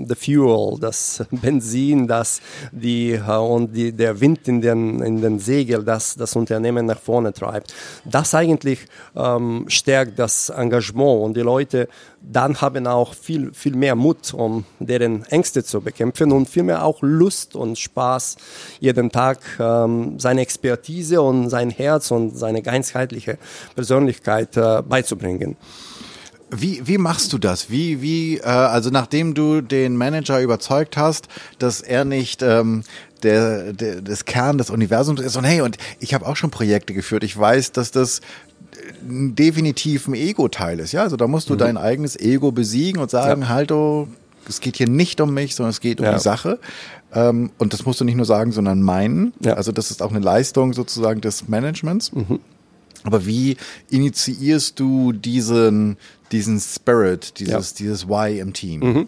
the 0.07 0.15
Fuel, 0.15 0.79
das 0.79 1.25
Benzin, 1.31 2.07
das 2.07 2.41
die 2.71 3.13
äh, 3.13 3.37
und 3.37 3.75
die, 3.75 3.91
der 3.91 4.19
Wind 4.21 4.47
in 4.47 4.61
den 4.61 5.01
in 5.01 5.19
den 5.21 5.39
Segel, 5.39 5.83
das 5.83 6.15
das 6.15 6.35
Unternehmen 6.35 6.85
nach 6.85 6.99
vorne 6.99 7.33
treibt. 7.33 7.73
Das 8.05 8.35
eigentlich 8.35 8.85
ähm, 9.15 9.65
stärkt 9.67 10.19
das 10.19 10.49
Engagement 10.49 11.23
und 11.23 11.35
die 11.37 11.41
Leute 11.41 11.87
dann 12.21 12.61
haben 12.61 12.85
auch 12.85 13.15
viel 13.15 13.51
viel 13.53 13.75
mehr 13.75 13.95
Mut, 13.95 14.33
um 14.33 14.65
deren 14.79 15.23
Ängste 15.25 15.63
zu 15.63 15.81
bekämpfen 15.81 16.31
und 16.31 16.47
viel 16.47 16.63
mehr 16.63 16.85
auch 16.85 17.01
Lust 17.01 17.55
und 17.55 17.79
Spaß 17.79 18.37
jeden 18.79 19.09
Tag 19.11 19.39
ähm, 19.59 20.19
seine 20.19 20.41
Expertise 20.41 21.21
und 21.21 21.49
sein 21.49 21.71
Herz 21.71 22.11
und 22.11 22.37
seine 22.37 22.61
ganzheitliche 22.61 23.39
Persönlichkeit 23.75 24.55
äh, 24.55 24.83
beizubringen. 24.87 25.57
Wie, 26.51 26.81
wie 26.87 26.97
machst 26.97 27.31
du 27.33 27.37
das? 27.37 27.69
Wie, 27.69 28.01
wie, 28.01 28.37
äh, 28.37 28.43
also 28.43 28.89
nachdem 28.89 29.33
du 29.33 29.61
den 29.61 29.97
Manager 29.97 30.41
überzeugt 30.41 30.97
hast, 30.97 31.27
dass 31.59 31.81
er 31.81 32.05
nicht 32.05 32.41
ähm, 32.41 32.83
der, 33.23 33.73
der, 33.73 34.01
das 34.01 34.25
Kern 34.25 34.57
des 34.57 34.69
Universums 34.69 35.21
ist 35.21 35.35
und 35.37 35.43
hey, 35.43 35.61
und 35.61 35.77
ich 35.99 36.13
habe 36.13 36.25
auch 36.25 36.35
schon 36.35 36.49
Projekte 36.49 36.93
geführt. 36.93 37.23
Ich 37.23 37.37
weiß, 37.37 37.71
dass 37.71 37.91
das 37.91 38.21
definitiv 39.01 40.07
ein 40.07 40.13
Ego-Teil 40.13 40.79
ist. 40.79 40.91
Ja, 40.91 41.03
also 41.03 41.17
da 41.17 41.27
musst 41.27 41.49
du 41.49 41.53
mhm. 41.53 41.59
dein 41.59 41.77
eigenes 41.77 42.19
Ego 42.19 42.51
besiegen 42.51 43.01
und 43.01 43.11
sagen, 43.11 43.43
ja. 43.43 43.49
halt, 43.49 43.71
oh, 43.71 44.07
es 44.47 44.61
geht 44.61 44.77
hier 44.77 44.89
nicht 44.89 45.21
um 45.21 45.33
mich, 45.33 45.55
sondern 45.55 45.71
es 45.71 45.81
geht 45.81 45.99
um 45.99 46.05
ja. 46.05 46.13
die 46.13 46.19
Sache. 46.19 46.59
Ähm, 47.13 47.51
und 47.57 47.73
das 47.73 47.85
musst 47.85 48.01
du 48.01 48.05
nicht 48.05 48.15
nur 48.15 48.25
sagen, 48.25 48.51
sondern 48.51 48.81
meinen. 48.81 49.33
Ja. 49.39 49.53
Also 49.53 49.71
das 49.71 49.91
ist 49.91 50.01
auch 50.01 50.11
eine 50.11 50.19
Leistung 50.19 50.73
sozusagen 50.73 51.21
des 51.21 51.47
Managements. 51.47 52.11
Mhm. 52.13 52.39
Aber 53.03 53.25
wie 53.25 53.57
initiierst 53.89 54.79
du 54.79 55.11
diesen, 55.13 55.97
diesen 56.31 56.59
Spirit, 56.59 57.39
dieses, 57.39 57.71
ja. 57.71 57.75
dieses 57.77 58.07
Why 58.07 58.39
im 58.39 58.53
Team? 58.53 58.79
Mhm. 58.79 59.07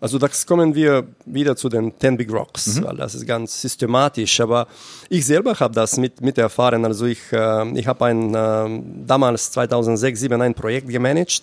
Also 0.00 0.18
das 0.18 0.46
kommen 0.46 0.74
wir 0.74 1.06
wieder 1.26 1.56
zu 1.56 1.68
den 1.68 1.98
Ten 1.98 2.16
Big 2.16 2.32
Rocks, 2.32 2.76
mhm. 2.76 2.84
weil 2.84 2.96
das 2.96 3.14
ist 3.14 3.26
ganz 3.26 3.60
systematisch. 3.60 4.40
Aber 4.40 4.66
ich 5.10 5.26
selber 5.26 5.54
habe 5.60 5.74
das 5.74 5.98
mit, 5.98 6.22
mit 6.22 6.38
erfahren. 6.38 6.86
Also 6.86 7.04
ich, 7.04 7.20
äh, 7.32 7.78
ich 7.78 7.86
habe 7.86 8.06
ein 8.06 8.34
äh, 8.34 8.82
damals 9.06 9.50
2006, 9.52 10.20
2007 10.20 10.40
ein 10.40 10.54
Projekt 10.54 10.88
gemanagt 10.88 11.42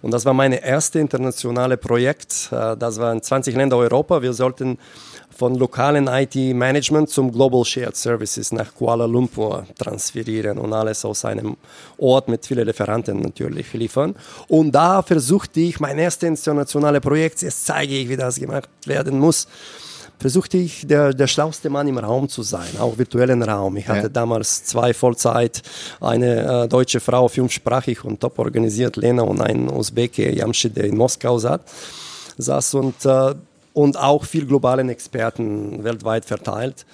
und 0.00 0.10
das 0.12 0.24
war 0.24 0.32
mein 0.32 0.52
erstes 0.52 1.00
internationale 1.00 1.76
Projekt. 1.76 2.48
Äh, 2.50 2.78
das 2.78 2.98
war 2.98 3.12
in 3.12 3.22
20 3.22 3.54
Länder 3.54 3.76
Europa. 3.76 4.22
Wir 4.22 4.32
sollten 4.32 4.78
von 5.36 5.54
lokalen 5.54 6.08
IT-Management 6.08 7.10
zum 7.10 7.30
Global 7.30 7.64
Shared 7.64 7.96
Services 7.96 8.52
nach 8.52 8.74
Kuala 8.74 9.06
Lumpur 9.06 9.66
transferieren 9.78 10.58
und 10.58 10.72
alles 10.72 11.04
aus 11.04 11.24
einem 11.24 11.56
Ort 11.96 12.28
mit 12.28 12.44
vielen 12.44 12.66
Lieferanten 12.66 13.20
natürlich 13.20 13.72
liefern. 13.72 14.14
Und 14.48 14.72
da 14.72 15.02
versuchte 15.02 15.60
ich 15.60 15.78
mein 15.80 15.98
erstes 15.98 16.28
internationales 16.28 17.00
Projekt, 17.00 17.42
jetzt 17.42 17.66
zeige 17.66 17.94
ich, 17.94 18.08
wie 18.08 18.16
das 18.16 18.36
gemacht 18.36 18.68
werden 18.84 19.18
muss, 19.18 19.46
versuchte 20.18 20.56
ich, 20.56 20.86
der, 20.86 21.14
der 21.14 21.26
schlauste 21.26 21.70
Mann 21.70 21.86
im 21.86 21.98
Raum 21.98 22.28
zu 22.28 22.42
sein, 22.42 22.78
auch 22.78 22.98
virtuellen 22.98 23.42
Raum. 23.42 23.76
Ich 23.76 23.88
hatte 23.88 24.02
ja. 24.02 24.08
damals 24.08 24.64
zwei 24.64 24.92
Vollzeit, 24.92 25.62
eine 26.00 26.64
äh, 26.64 26.68
deutsche 26.68 27.00
Frau, 27.00 27.28
fünfsprachig 27.28 28.04
und 28.04 28.20
top 28.20 28.38
organisiert, 28.38 28.96
Lena, 28.96 29.22
und 29.22 29.40
ein 29.40 29.70
Usbeke, 29.70 30.34
Jamshid, 30.34 30.76
der 30.76 30.84
in 30.84 30.96
Moskau 30.96 31.38
saß. 31.38 31.60
saß 32.38 32.74
und 32.74 33.04
äh, 33.04 33.34
und 33.78 33.96
auch 33.96 34.24
viel 34.24 34.44
globalen 34.44 34.88
Experten 34.88 35.84
weltweit 35.84 36.24
verteilt. 36.24 36.84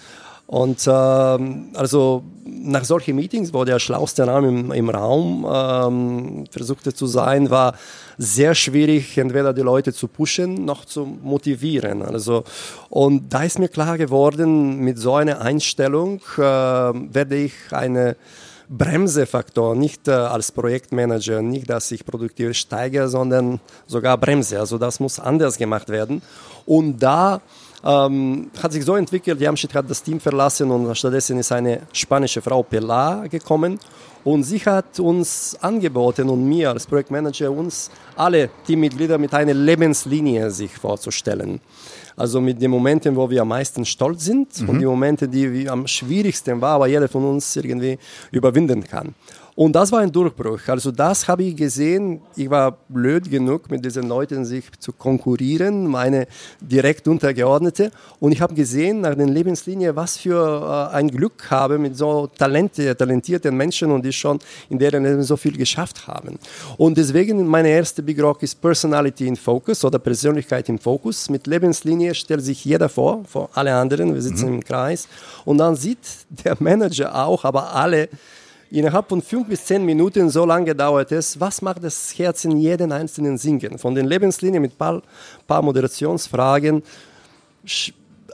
Und 0.46 0.86
ähm, 0.86 1.70
also 1.72 2.24
nach 2.44 2.84
solchen 2.84 3.16
Meetings, 3.16 3.54
wo 3.54 3.64
der 3.64 3.78
schlauste 3.78 4.26
Name 4.26 4.48
im, 4.48 4.70
im 4.70 4.90
Raum 4.90 5.46
ähm, 5.50 6.44
versuchte 6.50 6.92
zu 6.92 7.06
sein, 7.06 7.48
war 7.48 7.74
sehr 8.18 8.54
schwierig, 8.54 9.16
entweder 9.16 9.54
die 9.54 9.62
Leute 9.62 9.94
zu 9.94 10.08
pushen, 10.08 10.66
noch 10.66 10.84
zu 10.84 11.06
motivieren. 11.06 12.02
Also, 12.02 12.44
und 12.90 13.32
da 13.32 13.44
ist 13.44 13.58
mir 13.58 13.68
klar 13.68 13.96
geworden, 13.96 14.80
mit 14.80 14.98
so 14.98 15.14
einer 15.14 15.40
Einstellung 15.40 16.20
äh, 16.36 16.42
werde 16.42 17.36
ich 17.36 17.54
eine 17.70 18.16
Bremsefaktor, 18.68 19.74
nicht 19.74 20.08
äh, 20.08 20.12
als 20.12 20.50
Projektmanager, 20.52 21.42
nicht, 21.42 21.68
dass 21.68 21.90
ich 21.90 22.04
produktiv 22.04 22.56
steige, 22.56 23.08
sondern 23.08 23.60
sogar 23.86 24.16
Bremse. 24.18 24.58
Also 24.58 24.78
das 24.78 25.00
muss 25.00 25.20
anders 25.20 25.58
gemacht 25.58 25.88
werden. 25.88 26.22
Und 26.66 26.98
da 26.98 27.40
ähm, 27.84 28.50
hat 28.62 28.72
sich 28.72 28.84
so 28.84 28.96
entwickelt, 28.96 29.40
Jamschid 29.40 29.74
hat 29.74 29.90
das 29.90 30.02
Team 30.02 30.18
verlassen 30.18 30.70
und 30.70 30.96
stattdessen 30.96 31.38
ist 31.38 31.52
eine 31.52 31.82
spanische 31.92 32.40
Frau 32.40 32.62
Pilar 32.62 33.28
gekommen 33.28 33.78
und 34.24 34.42
sie 34.42 34.58
hat 34.58 34.98
uns 34.98 35.54
angeboten 35.60 36.30
und 36.30 36.48
mir 36.48 36.70
als 36.70 36.86
Projektmanager 36.86 37.50
uns 37.50 37.90
alle 38.16 38.48
Teammitglieder 38.66 39.18
mit 39.18 39.34
einer 39.34 39.52
Lebenslinie 39.52 40.50
sich 40.50 40.74
vorzustellen. 40.74 41.60
Also 42.16 42.40
mit 42.40 42.62
den 42.62 42.70
Momenten, 42.70 43.16
wo 43.16 43.28
wir 43.28 43.42
am 43.42 43.48
meisten 43.48 43.84
stolz 43.84 44.24
sind 44.24 44.62
mhm. 44.62 44.68
und 44.70 44.78
die 44.78 44.86
Momente, 44.86 45.28
die 45.28 45.68
am 45.68 45.86
schwierigsten 45.86 46.60
war, 46.60 46.76
aber 46.76 46.86
jeder 46.86 47.08
von 47.08 47.24
uns 47.24 47.54
irgendwie 47.56 47.98
überwinden 48.30 48.82
kann. 48.82 49.14
Und 49.56 49.72
das 49.76 49.92
war 49.92 50.00
ein 50.00 50.10
Durchbruch. 50.10 50.58
Also 50.66 50.90
das 50.90 51.28
habe 51.28 51.44
ich 51.44 51.54
gesehen. 51.54 52.20
Ich 52.34 52.50
war 52.50 52.76
blöd 52.88 53.30
genug, 53.30 53.70
mit 53.70 53.84
diesen 53.84 54.08
Leuten 54.08 54.44
sich 54.44 54.64
zu 54.80 54.92
konkurrieren, 54.92 55.86
meine 55.86 56.26
direkt 56.60 57.06
Untergeordnete. 57.06 57.92
Und 58.18 58.32
ich 58.32 58.40
habe 58.40 58.52
gesehen 58.52 59.02
nach 59.02 59.14
den 59.14 59.28
Lebenslinien, 59.28 59.94
was 59.94 60.16
für 60.16 60.90
äh, 60.90 60.96
ein 60.96 61.08
Glück 61.08 61.48
habe 61.50 61.78
mit 61.78 61.96
so 61.96 62.26
talente, 62.26 62.96
talentierten 62.96 63.56
Menschen 63.56 63.92
und 63.92 64.04
die 64.04 64.12
schon 64.12 64.40
in 64.70 64.78
deren 64.80 65.04
Leben 65.04 65.22
so 65.22 65.36
viel 65.36 65.56
geschafft 65.56 66.08
haben. 66.08 66.36
Und 66.76 66.98
deswegen 66.98 67.46
meine 67.46 67.68
erste 67.68 68.02
Big 68.02 68.20
Rock 68.20 68.42
ist 68.42 68.60
Personality 68.60 69.28
in 69.28 69.36
Focus 69.36 69.84
oder 69.84 70.00
Persönlichkeit 70.00 70.68
im 70.68 70.80
Fokus. 70.80 71.30
Mit 71.30 71.46
Lebenslinie 71.46 72.16
stellt 72.16 72.42
sich 72.42 72.64
jeder 72.64 72.88
vor, 72.88 73.22
vor 73.24 73.50
alle 73.54 73.72
anderen. 73.72 74.14
Wir 74.14 74.22
sitzen 74.22 74.48
mhm. 74.48 74.54
im 74.54 74.64
Kreis. 74.64 75.06
Und 75.44 75.58
dann 75.58 75.76
sieht 75.76 75.98
der 76.44 76.56
Manager 76.58 77.14
auch, 77.24 77.44
aber 77.44 77.72
alle 77.72 78.08
Innerhalb 78.70 79.08
von 79.08 79.22
fünf 79.22 79.48
bis 79.48 79.64
zehn 79.64 79.84
Minuten, 79.84 80.30
so 80.30 80.44
lange 80.44 80.74
dauert 80.74 81.12
es, 81.12 81.38
was 81.38 81.62
macht 81.62 81.84
das 81.84 82.18
Herz 82.18 82.44
in 82.44 82.56
jedem 82.58 82.92
einzelnen 82.92 83.38
Singen? 83.38 83.78
Von 83.78 83.94
den 83.94 84.06
Lebenslinien 84.06 84.62
mit 84.62 84.72
ein 84.72 84.76
paar, 84.76 85.02
paar 85.46 85.62
Moderationsfragen, 85.62 86.82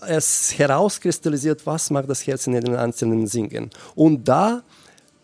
es 0.08 0.58
herauskristallisiert, 0.58 1.66
was 1.66 1.90
macht 1.90 2.08
das 2.08 2.26
Herz 2.26 2.46
in 2.46 2.54
jedem 2.54 2.74
einzelnen 2.74 3.26
Singen. 3.26 3.70
Und 3.94 4.26
da 4.26 4.62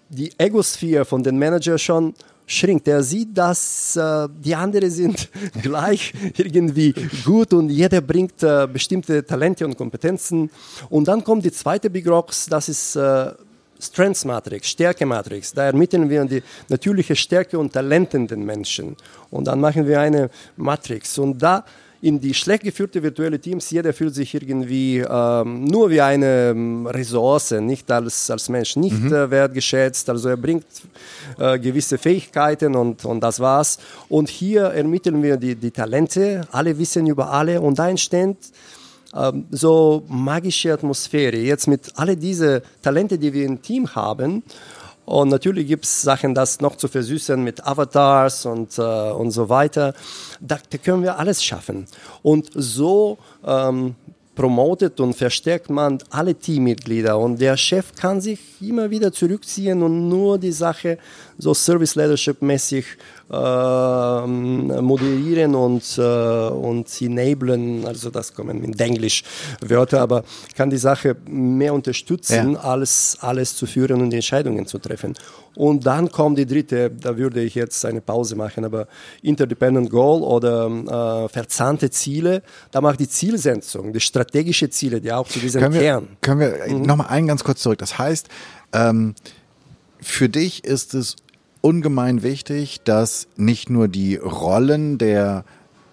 die 0.08 0.30
Egosphäre 0.38 1.04
von 1.04 1.22
den 1.22 1.38
Manager 1.38 1.78
schon 1.78 2.14
schrinkt. 2.46 2.86
Er 2.86 3.02
sieht, 3.02 3.36
dass 3.36 3.96
äh, 3.96 4.28
die 4.38 4.54
anderen 4.54 4.90
sind 4.90 5.28
gleich 5.62 6.12
irgendwie 6.36 6.94
gut 7.24 7.52
und 7.52 7.70
jeder 7.70 8.00
bringt 8.00 8.42
äh, 8.42 8.68
bestimmte 8.72 9.24
Talente 9.24 9.66
und 9.66 9.76
Kompetenzen. 9.76 10.50
Und 10.88 11.08
dann 11.08 11.24
kommt 11.24 11.44
die 11.44 11.50
zweite 11.50 11.90
Big 11.90 12.06
Rocks, 12.06 12.46
das 12.46 12.68
ist 12.68 12.94
äh, 12.94 13.32
Strengths 13.80 14.24
Matrix, 14.24 14.68
Stärke 14.68 15.06
Matrix. 15.06 15.52
Da 15.52 15.64
ermitteln 15.64 16.08
wir 16.08 16.24
die 16.24 16.42
natürliche 16.68 17.16
Stärke 17.16 17.58
und 17.58 17.72
Talenten 17.72 18.26
den 18.26 18.44
Menschen. 18.44 18.96
Und 19.30 19.46
dann 19.46 19.60
machen 19.60 19.86
wir 19.86 20.00
eine 20.00 20.30
Matrix. 20.56 21.18
Und 21.18 21.38
da 21.42 21.64
in 22.02 22.20
die 22.20 22.34
schlecht 22.34 22.62
geführte 22.62 23.02
virtuelle 23.02 23.38
Teams, 23.40 23.70
jeder 23.70 23.92
fühlt 23.92 24.14
sich 24.14 24.34
irgendwie 24.34 24.98
ähm, 24.98 25.64
nur 25.64 25.90
wie 25.90 26.00
eine 26.00 26.50
ähm, 26.50 26.86
Ressource, 26.86 27.52
nicht 27.52 27.90
als, 27.90 28.30
als 28.30 28.48
Mensch, 28.48 28.76
nicht 28.76 29.00
mhm. 29.00 29.12
äh, 29.12 29.30
wertgeschätzt. 29.30 30.08
Also 30.10 30.28
er 30.28 30.36
bringt 30.36 30.66
äh, 31.38 31.58
gewisse 31.58 31.98
Fähigkeiten 31.98 32.76
und, 32.76 33.04
und 33.04 33.20
das 33.20 33.40
war's. 33.40 33.78
Und 34.08 34.28
hier 34.28 34.64
ermitteln 34.64 35.22
wir 35.22 35.36
die, 35.36 35.54
die 35.56 35.70
Talente, 35.70 36.46
alle 36.52 36.78
wissen 36.78 37.06
über 37.06 37.30
alle 37.30 37.60
und 37.60 37.78
da 37.78 37.88
entsteht 37.88 38.36
so 39.50 40.02
magische 40.08 40.72
Atmosphäre. 40.72 41.36
Jetzt 41.36 41.68
mit 41.68 41.92
all 41.96 42.16
diese 42.16 42.62
Talente, 42.82 43.18
die 43.18 43.32
wir 43.32 43.46
im 43.46 43.62
Team 43.62 43.94
haben, 43.94 44.42
und 45.06 45.28
natürlich 45.28 45.68
gibt 45.68 45.84
es 45.84 46.02
Sachen, 46.02 46.34
das 46.34 46.60
noch 46.60 46.74
zu 46.76 46.88
versüßen 46.88 47.42
mit 47.42 47.64
Avatars 47.64 48.44
und, 48.44 48.76
äh, 48.76 48.82
und 48.82 49.30
so 49.30 49.48
weiter. 49.48 49.94
Da, 50.40 50.58
da, 50.68 50.78
können 50.78 51.04
wir 51.04 51.16
alles 51.16 51.44
schaffen. 51.44 51.86
Und 52.22 52.50
so 52.52 53.16
ähm, 53.46 53.94
promotet 54.34 54.98
und 54.98 55.14
verstärkt 55.14 55.70
man 55.70 55.98
alle 56.10 56.34
Teammitglieder. 56.34 57.16
Und 57.18 57.40
der 57.40 57.56
Chef 57.56 57.94
kann 57.94 58.20
sich 58.20 58.40
immer 58.60 58.90
wieder 58.90 59.12
zurückziehen 59.12 59.80
und 59.84 60.08
nur 60.08 60.38
die 60.38 60.52
Sache 60.52 60.98
so 61.38 61.54
Service 61.54 61.94
Leadership 61.94 62.42
mäßig 62.42 62.84
äh, 63.30 64.26
moderieren 64.26 65.54
und, 65.54 65.98
äh, 65.98 66.00
und 66.00 67.02
enablen, 67.02 67.84
also 67.84 68.10
das 68.10 68.32
kommen 68.32 68.62
in 68.62 68.78
Englisch 68.78 69.24
Wörter, 69.60 70.00
aber 70.00 70.22
kann 70.54 70.70
die 70.70 70.76
Sache 70.76 71.16
mehr 71.26 71.74
unterstützen, 71.74 72.52
ja. 72.52 72.60
als 72.60 73.18
alles 73.20 73.56
zu 73.56 73.66
führen 73.66 74.00
und 74.00 74.14
Entscheidungen 74.14 74.66
zu 74.66 74.78
treffen. 74.78 75.14
Und 75.56 75.86
dann 75.86 76.10
kommt 76.12 76.38
die 76.38 76.46
dritte, 76.46 76.90
da 76.90 77.16
würde 77.16 77.42
ich 77.42 77.54
jetzt 77.54 77.84
eine 77.84 78.00
Pause 78.00 78.36
machen, 78.36 78.64
aber 78.64 78.86
Interdependent 79.22 79.90
Goal 79.90 80.22
oder 80.22 81.24
äh, 81.24 81.28
verzahnte 81.28 81.90
Ziele, 81.90 82.42
da 82.70 82.80
macht 82.80 83.00
die 83.00 83.08
Zielsetzung, 83.08 83.92
die 83.92 84.00
strategische 84.00 84.68
Ziele, 84.70 85.00
die 85.00 85.10
auch 85.12 85.26
zu 85.26 85.40
diesem 85.40 85.62
können 85.62 85.74
wir, 85.74 85.80
Kern. 85.80 86.08
Können 86.20 86.40
wir 86.40 86.68
mhm. 86.68 86.82
nochmal 86.82 87.08
einen 87.08 87.26
ganz 87.26 87.42
kurz 87.42 87.60
zurück. 87.62 87.78
Das 87.78 87.98
heißt, 87.98 88.28
ähm, 88.72 89.14
für 90.00 90.28
dich 90.28 90.62
ist 90.64 90.94
es 90.94 91.16
ungemein 91.66 92.22
wichtig, 92.22 92.82
dass 92.84 93.26
nicht 93.36 93.70
nur 93.70 93.88
die 93.88 94.14
Rollen 94.14 94.98
der 94.98 95.44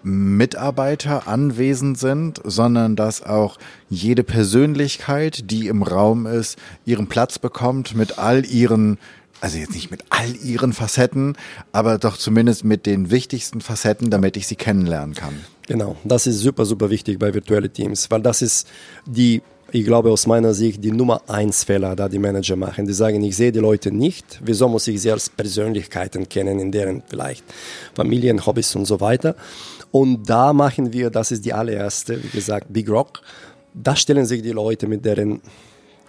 Mitarbeiter 0.04 1.26
anwesend 1.26 1.98
sind, 1.98 2.40
sondern 2.44 2.94
dass 2.94 3.24
auch 3.24 3.58
jede 3.90 4.22
Persönlichkeit, 4.22 5.50
die 5.50 5.66
im 5.66 5.82
Raum 5.82 6.26
ist, 6.26 6.60
ihren 6.84 7.08
Platz 7.08 7.40
bekommt 7.40 7.96
mit 7.96 8.20
all 8.20 8.46
ihren 8.46 8.98
also 9.40 9.58
jetzt 9.58 9.74
nicht 9.74 9.90
mit 9.90 10.04
all 10.08 10.36
ihren 10.36 10.72
Facetten, 10.72 11.36
aber 11.72 11.98
doch 11.98 12.16
zumindest 12.16 12.64
mit 12.64 12.86
den 12.86 13.10
wichtigsten 13.10 13.60
Facetten, 13.60 14.08
damit 14.08 14.38
ich 14.38 14.46
sie 14.46 14.56
kennenlernen 14.56 15.14
kann. 15.14 15.34
Genau, 15.66 15.96
das 16.04 16.26
ist 16.26 16.38
super, 16.38 16.64
super 16.64 16.88
wichtig 16.88 17.18
bei 17.18 17.34
virtuellen 17.34 17.70
Teams, 17.70 18.10
weil 18.10 18.22
das 18.22 18.40
ist 18.40 18.66
die, 19.06 19.42
ich 19.74 19.84
glaube 19.84 20.12
aus 20.12 20.28
meiner 20.28 20.54
Sicht, 20.54 20.84
die 20.84 20.92
Nummer 20.92 21.22
eins 21.26 21.64
Fehler, 21.64 21.96
da 21.96 22.08
die 22.08 22.20
Manager 22.20 22.54
machen. 22.54 22.86
Die 22.86 22.92
sagen, 22.92 23.20
ich 23.24 23.34
sehe 23.34 23.50
die 23.50 23.58
Leute 23.58 23.90
nicht, 23.90 24.40
wieso 24.44 24.68
muss 24.68 24.86
ich 24.86 25.02
sie 25.02 25.10
als 25.10 25.28
Persönlichkeiten 25.28 26.28
kennen, 26.28 26.60
in 26.60 26.70
deren 26.70 27.02
vielleicht 27.08 27.44
Familien, 27.92 28.46
Hobbys 28.46 28.76
und 28.76 28.84
so 28.84 29.00
weiter. 29.00 29.34
Und 29.90 30.30
da 30.30 30.52
machen 30.52 30.92
wir, 30.92 31.10
das 31.10 31.32
ist 31.32 31.44
die 31.44 31.52
allererste, 31.52 32.22
wie 32.22 32.28
gesagt, 32.28 32.72
Big 32.72 32.88
Rock. 32.88 33.20
Da 33.74 33.96
stellen 33.96 34.26
sich 34.26 34.42
die 34.42 34.52
Leute 34.52 34.86
mit 34.86 35.04
deren 35.04 35.40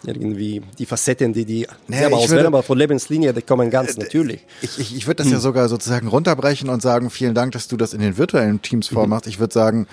irgendwie 0.06 0.62
die 0.78 0.86
Facetten, 0.86 1.34
die 1.34 1.46
die 1.46 1.68
naja, 1.88 2.04
selber 2.04 2.18
auswählen, 2.18 2.46
aber 2.46 2.62
von 2.62 2.78
Lebenslinie, 2.78 3.34
die 3.34 3.42
kommen 3.42 3.72
ganz 3.72 3.98
äh, 3.98 4.02
natürlich. 4.02 4.42
Ich, 4.62 4.78
ich, 4.78 4.96
ich 4.96 5.08
würde 5.08 5.24
das 5.24 5.26
hm. 5.26 5.34
ja 5.34 5.40
sogar 5.40 5.70
sozusagen 5.70 6.08
runterbrechen 6.08 6.70
und 6.70 6.84
sagen, 6.84 7.10
vielen 7.10 7.34
Dank, 7.34 7.54
dass 7.54 7.68
du 7.68 7.78
das 7.78 7.96
in 7.96 8.02
den 8.02 8.16
virtuellen 8.16 8.62
Teams 8.62 8.92
mhm. 8.92 8.96
vormachst. 8.96 9.26
Mhm. 9.26 9.32
Ich 9.32 9.40
würde 9.40 9.54
sagen, 9.56 9.88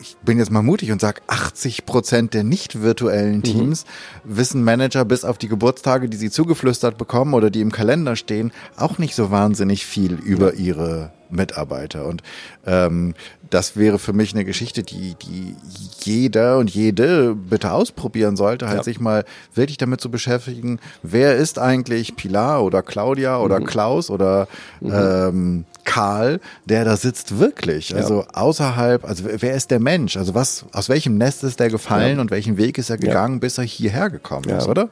ich 0.00 0.16
bin 0.18 0.38
jetzt 0.38 0.50
mal 0.50 0.62
mutig 0.62 0.90
und 0.92 1.00
sage, 1.00 1.20
80 1.26 1.86
Prozent 1.86 2.34
der 2.34 2.42
nicht 2.42 2.82
virtuellen 2.82 3.38
mhm. 3.38 3.42
Teams 3.42 3.84
mhm. 4.24 4.36
wissen 4.36 4.64
Manager 4.64 5.04
bis 5.04 5.24
auf 5.24 5.38
die 5.38 5.48
Geburtstage, 5.48 6.08
die 6.08 6.16
sie 6.16 6.30
zugeflüstert 6.30 6.98
bekommen 6.98 7.34
oder 7.34 7.50
die 7.50 7.60
im 7.60 7.72
Kalender 7.72 8.16
stehen, 8.16 8.52
auch 8.76 8.98
nicht 8.98 9.14
so 9.14 9.30
wahnsinnig 9.30 9.86
viel 9.86 10.14
über 10.14 10.54
ihre 10.54 11.12
Mitarbeiter. 11.32 12.06
Und 12.06 12.22
ähm, 12.66 13.14
das 13.50 13.76
wäre 13.76 13.98
für 13.98 14.12
mich 14.12 14.32
eine 14.32 14.44
Geschichte, 14.44 14.82
die, 14.82 15.14
die 15.14 15.56
jeder 16.02 16.58
und 16.58 16.70
jede 16.70 17.34
bitte 17.34 17.72
ausprobieren 17.72 18.36
sollte, 18.36 18.68
halt 18.68 18.78
ja. 18.78 18.82
sich 18.84 19.00
mal 19.00 19.24
wirklich 19.54 19.76
damit 19.76 20.00
zu 20.00 20.10
beschäftigen, 20.10 20.78
wer 21.02 21.36
ist 21.36 21.58
eigentlich 21.58 22.16
Pilar 22.16 22.62
oder 22.62 22.82
Claudia 22.82 23.38
oder 23.38 23.60
mhm. 23.60 23.64
Klaus 23.64 24.10
oder 24.10 24.48
mhm. 24.80 24.92
ähm, 24.92 25.64
Karl, 25.84 26.40
der 26.66 26.84
da 26.84 26.96
sitzt 26.96 27.38
wirklich. 27.38 27.94
Also 27.96 28.20
ja. 28.20 28.26
außerhalb, 28.34 29.04
also 29.04 29.24
wer 29.26 29.54
ist 29.54 29.70
der 29.70 29.80
Mensch? 29.80 30.16
Also 30.16 30.34
was, 30.34 30.64
aus 30.72 30.88
welchem 30.88 31.18
Nest 31.18 31.42
ist 31.42 31.58
der 31.58 31.70
gefallen 31.70 32.16
ja. 32.16 32.20
und 32.20 32.30
welchen 32.30 32.56
Weg 32.56 32.78
ist 32.78 32.90
er 32.90 32.98
gegangen, 32.98 33.40
bis 33.40 33.58
er 33.58 33.64
hierher 33.64 34.10
gekommen 34.10 34.48
ist, 34.50 34.68
oder? 34.68 34.88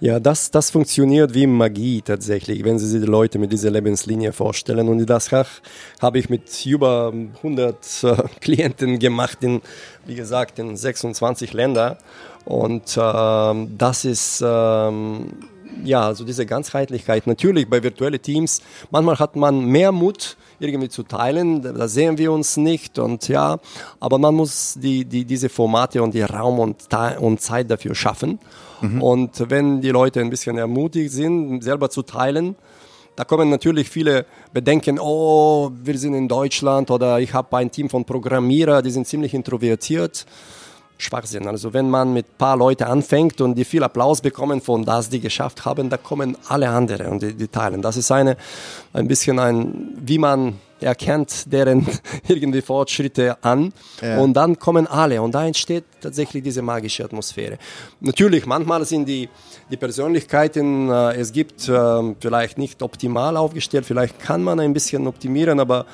Ja, 0.00 0.20
das, 0.20 0.50
das 0.52 0.70
funktioniert 0.70 1.34
wie 1.34 1.46
Magie 1.46 2.02
tatsächlich, 2.02 2.64
wenn 2.64 2.78
Sie 2.78 2.86
sich 2.86 3.00
die 3.00 3.06
Leute 3.06 3.38
mit 3.38 3.52
dieser 3.52 3.70
Lebenslinie 3.70 4.32
vorstellen. 4.32 4.88
Und 4.88 5.04
das 5.06 5.32
habe 5.32 6.18
ich 6.18 6.30
mit 6.30 6.64
über 6.64 7.12
100 7.12 8.04
äh, 8.04 8.16
Klienten 8.40 8.98
gemacht, 8.98 9.38
in, 9.42 9.60
wie 10.06 10.14
gesagt, 10.14 10.58
in 10.60 10.76
26 10.76 11.52
Ländern. 11.52 11.96
Und 12.44 12.96
ähm, 12.96 13.76
das 13.76 14.04
ist, 14.06 14.42
ähm, 14.46 15.34
ja, 15.84 16.06
also 16.06 16.24
diese 16.24 16.46
Ganzheitlichkeit. 16.46 17.26
Natürlich 17.26 17.68
bei 17.68 17.82
virtuellen 17.82 18.22
Teams, 18.22 18.62
manchmal 18.90 19.18
hat 19.18 19.36
man 19.36 19.66
mehr 19.66 19.92
Mut, 19.92 20.37
irgendwie 20.60 20.88
zu 20.88 21.02
teilen. 21.02 21.62
Da 21.62 21.88
sehen 21.88 22.18
wir 22.18 22.32
uns 22.32 22.56
nicht 22.56 22.98
und 22.98 23.28
ja, 23.28 23.58
aber 24.00 24.18
man 24.18 24.34
muss 24.34 24.74
die, 24.80 25.04
die, 25.04 25.24
diese 25.24 25.48
Formate 25.48 26.02
und 26.02 26.14
die 26.14 26.22
Raum 26.22 26.58
und, 26.58 26.88
und 27.20 27.40
Zeit 27.40 27.70
dafür 27.70 27.94
schaffen. 27.94 28.38
Mhm. 28.80 29.02
Und 29.02 29.50
wenn 29.50 29.80
die 29.80 29.90
Leute 29.90 30.20
ein 30.20 30.30
bisschen 30.30 30.58
ermutigt 30.58 31.12
sind, 31.12 31.62
selber 31.62 31.90
zu 31.90 32.02
teilen, 32.02 32.56
da 33.16 33.24
kommen 33.24 33.50
natürlich 33.50 33.90
viele 33.90 34.26
Bedenken, 34.52 35.00
oh, 35.00 35.72
wir 35.82 35.98
sind 35.98 36.14
in 36.14 36.28
Deutschland 36.28 36.88
oder 36.90 37.18
ich 37.18 37.34
habe 37.34 37.56
ein 37.56 37.68
Team 37.68 37.90
von 37.90 38.04
Programmierer, 38.04 38.80
die 38.80 38.90
sind 38.90 39.08
ziemlich 39.08 39.34
introvertiert. 39.34 40.24
Schwachsinn. 40.98 41.46
Also 41.46 41.72
wenn 41.72 41.88
man 41.88 42.12
mit 42.12 42.26
ein 42.26 42.38
paar 42.38 42.56
Leuten 42.56 42.84
anfängt 42.84 43.40
und 43.40 43.54
die 43.54 43.64
viel 43.64 43.82
Applaus 43.82 44.20
bekommen 44.20 44.60
von 44.60 44.84
das, 44.84 45.08
die 45.08 45.20
geschafft 45.20 45.64
haben, 45.64 45.88
da 45.88 45.96
kommen 45.96 46.36
alle 46.48 46.68
anderen 46.68 47.06
und 47.06 47.22
die, 47.22 47.34
die 47.34 47.48
teilen. 47.48 47.80
Das 47.80 47.96
ist 47.96 48.10
eine, 48.10 48.36
ein 48.92 49.06
bisschen 49.08 49.38
ein, 49.38 49.94
wie 50.00 50.18
man 50.18 50.58
erkennt 50.80 51.52
deren 51.52 51.86
irgendwie 52.28 52.60
Fortschritte 52.60 53.42
an 53.42 53.72
ja. 54.00 54.18
und 54.18 54.34
dann 54.34 54.58
kommen 54.58 54.86
alle 54.86 55.20
und 55.22 55.32
da 55.34 55.44
entsteht 55.46 55.84
tatsächlich 56.00 56.42
diese 56.42 56.62
magische 56.62 57.04
Atmosphäre. 57.04 57.58
Natürlich, 58.00 58.46
manchmal 58.46 58.84
sind 58.84 59.08
die, 59.08 59.28
die 59.70 59.76
Persönlichkeiten, 59.76 60.88
äh, 60.88 61.16
es 61.16 61.32
gibt 61.32 61.68
äh, 61.68 62.14
vielleicht 62.20 62.58
nicht 62.58 62.82
optimal 62.82 63.36
aufgestellt, 63.36 63.86
vielleicht 63.86 64.18
kann 64.20 64.42
man 64.42 64.60
ein 64.60 64.72
bisschen 64.72 65.06
optimieren, 65.06 65.60
aber 65.60 65.86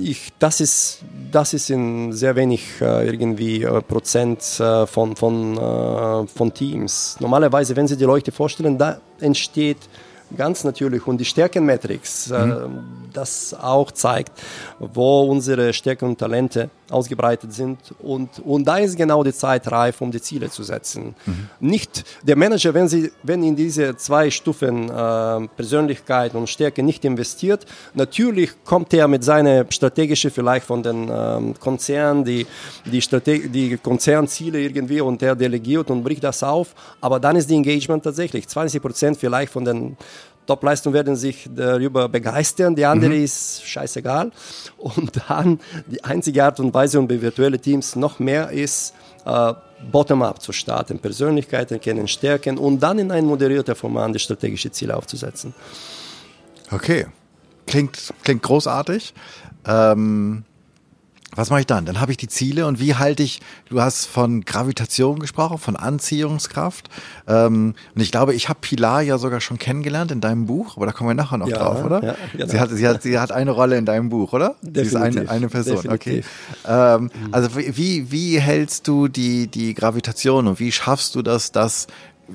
ich, 0.00 0.32
das, 0.38 0.60
ist, 0.60 1.00
das 1.32 1.54
ist 1.54 1.70
in 1.70 2.12
sehr 2.12 2.36
wenig 2.36 2.80
äh, 2.80 3.06
irgendwie 3.06 3.62
äh, 3.62 3.80
Prozent 3.80 4.60
äh, 4.60 4.86
von, 4.86 5.16
von, 5.16 5.56
äh, 5.56 6.26
von 6.26 6.52
Teams. 6.52 7.16
Normalerweise, 7.20 7.74
wenn 7.76 7.88
Sie 7.88 7.96
die 7.96 8.04
Leute 8.04 8.32
vorstellen, 8.32 8.76
da 8.76 9.00
entsteht 9.20 9.78
Ganz 10.36 10.64
natürlich. 10.64 11.06
Und 11.06 11.18
die 11.18 11.24
Stärkenmatrix, 11.24 12.30
äh, 12.30 12.46
mhm. 12.46 12.84
Das 13.16 13.54
auch 13.54 13.90
zeigt, 13.90 14.32
wo 14.78 15.22
unsere 15.22 15.72
Stärken 15.72 16.06
und 16.06 16.18
Talente 16.18 16.70
ausgebreitet 16.90 17.52
sind. 17.52 17.78
Und, 17.98 18.38
und 18.40 18.64
da 18.64 18.78
ist 18.78 18.96
genau 18.96 19.24
die 19.24 19.32
Zeit 19.32 19.70
reif, 19.70 20.00
um 20.00 20.10
die 20.10 20.20
Ziele 20.20 20.50
zu 20.50 20.62
setzen. 20.62 21.14
Mhm. 21.24 21.48
Nicht 21.60 22.04
der 22.22 22.36
Manager, 22.36 22.74
wenn, 22.74 22.88
sie, 22.88 23.10
wenn 23.22 23.42
in 23.42 23.56
diese 23.56 23.96
zwei 23.96 24.30
Stufen 24.30 24.88
äh, 24.88 25.48
Persönlichkeit 25.56 26.34
und 26.34 26.48
Stärke 26.48 26.82
nicht 26.82 27.04
investiert, 27.04 27.66
natürlich 27.94 28.50
kommt 28.64 28.92
er 28.94 29.08
mit 29.08 29.24
seiner 29.24 29.66
strategischen, 29.70 30.30
vielleicht 30.30 30.66
von 30.66 30.82
den 30.82 31.10
ähm, 31.10 31.54
Konzernen, 31.58 32.24
die, 32.24 32.46
die, 32.84 33.48
die 33.48 33.76
Konzernziele 33.78 34.60
irgendwie 34.60 35.00
und 35.00 35.20
der 35.22 35.34
delegiert 35.34 35.90
und 35.90 36.04
bricht 36.04 36.24
das 36.24 36.42
auf. 36.42 36.74
Aber 37.00 37.18
dann 37.18 37.36
ist 37.36 37.50
die 37.50 37.54
Engagement 37.54 38.04
tatsächlich 38.04 38.46
20 38.48 38.82
Prozent 38.82 39.16
vielleicht 39.16 39.52
von 39.52 39.64
den 39.64 39.96
Top-Leistung 40.46 40.92
werden 40.92 41.16
sich 41.16 41.48
darüber 41.54 42.08
begeistern, 42.08 42.74
die 42.74 42.84
andere 42.84 43.10
mhm. 43.10 43.24
ist 43.24 43.66
scheißegal. 43.66 44.30
Und 44.78 45.12
dann 45.28 45.60
die 45.86 46.02
einzige 46.04 46.44
Art 46.44 46.60
und 46.60 46.72
Weise, 46.72 46.98
um 46.98 47.08
bei 47.08 47.20
virtuellen 47.20 47.60
Teams 47.60 47.96
noch 47.96 48.18
mehr 48.18 48.50
ist, 48.50 48.94
äh, 49.24 49.54
bottom-up 49.90 50.40
zu 50.40 50.52
starten, 50.52 50.98
Persönlichkeiten 50.98 51.80
kennen, 51.80 52.08
Stärken 52.08 52.58
und 52.58 52.80
dann 52.80 52.98
in 52.98 53.10
ein 53.10 53.26
moderierter 53.26 53.74
Format 53.74 54.14
die 54.14 54.18
strategische 54.18 54.70
Ziele 54.70 54.96
aufzusetzen. 54.96 55.54
Okay, 56.70 57.06
klingt, 57.66 58.12
klingt 58.22 58.42
großartig. 58.42 59.14
Ähm 59.66 60.44
was 61.36 61.50
mache 61.50 61.60
ich 61.60 61.66
dann? 61.66 61.84
Dann 61.84 62.00
habe 62.00 62.10
ich 62.10 62.16
die 62.16 62.28
Ziele 62.28 62.66
und 62.66 62.80
wie 62.80 62.94
halte 62.94 63.22
ich, 63.22 63.40
du 63.68 63.80
hast 63.80 64.06
von 64.06 64.44
Gravitation 64.44 65.18
gesprochen, 65.18 65.58
von 65.58 65.76
Anziehungskraft. 65.76 66.88
Ähm, 67.28 67.74
und 67.94 68.00
ich 68.00 68.10
glaube, 68.10 68.34
ich 68.34 68.48
habe 68.48 68.58
Pilar 68.60 69.02
ja 69.02 69.18
sogar 69.18 69.40
schon 69.40 69.58
kennengelernt 69.58 70.10
in 70.10 70.20
deinem 70.20 70.46
Buch, 70.46 70.76
aber 70.76 70.86
da 70.86 70.92
kommen 70.92 71.10
wir 71.10 71.14
nachher 71.14 71.38
noch 71.38 71.48
ja, 71.48 71.58
drauf, 71.58 71.84
oder? 71.84 72.02
Ja, 72.02 72.16
genau. 72.32 72.46
sie, 72.48 72.60
hat, 72.60 72.70
sie, 72.70 72.88
hat, 72.88 73.02
sie 73.02 73.18
hat 73.18 73.32
eine 73.32 73.50
Rolle 73.50 73.76
in 73.76 73.84
deinem 73.84 74.08
Buch, 74.08 74.32
oder? 74.32 74.56
Definitiv. 74.62 74.90
Sie 74.90 74.96
ist 74.96 74.96
eine, 74.96 75.30
eine 75.30 75.48
Person, 75.48 75.82
Definitiv. 75.82 76.26
okay. 76.64 76.94
Ähm, 76.94 77.10
also 77.32 77.54
wie, 77.54 78.10
wie 78.10 78.40
hältst 78.40 78.88
du 78.88 79.08
die, 79.08 79.46
die 79.46 79.74
Gravitation 79.74 80.48
und 80.48 80.58
wie 80.58 80.72
schaffst 80.72 81.14
du 81.14 81.22
das, 81.22 81.52
dass 81.52 81.86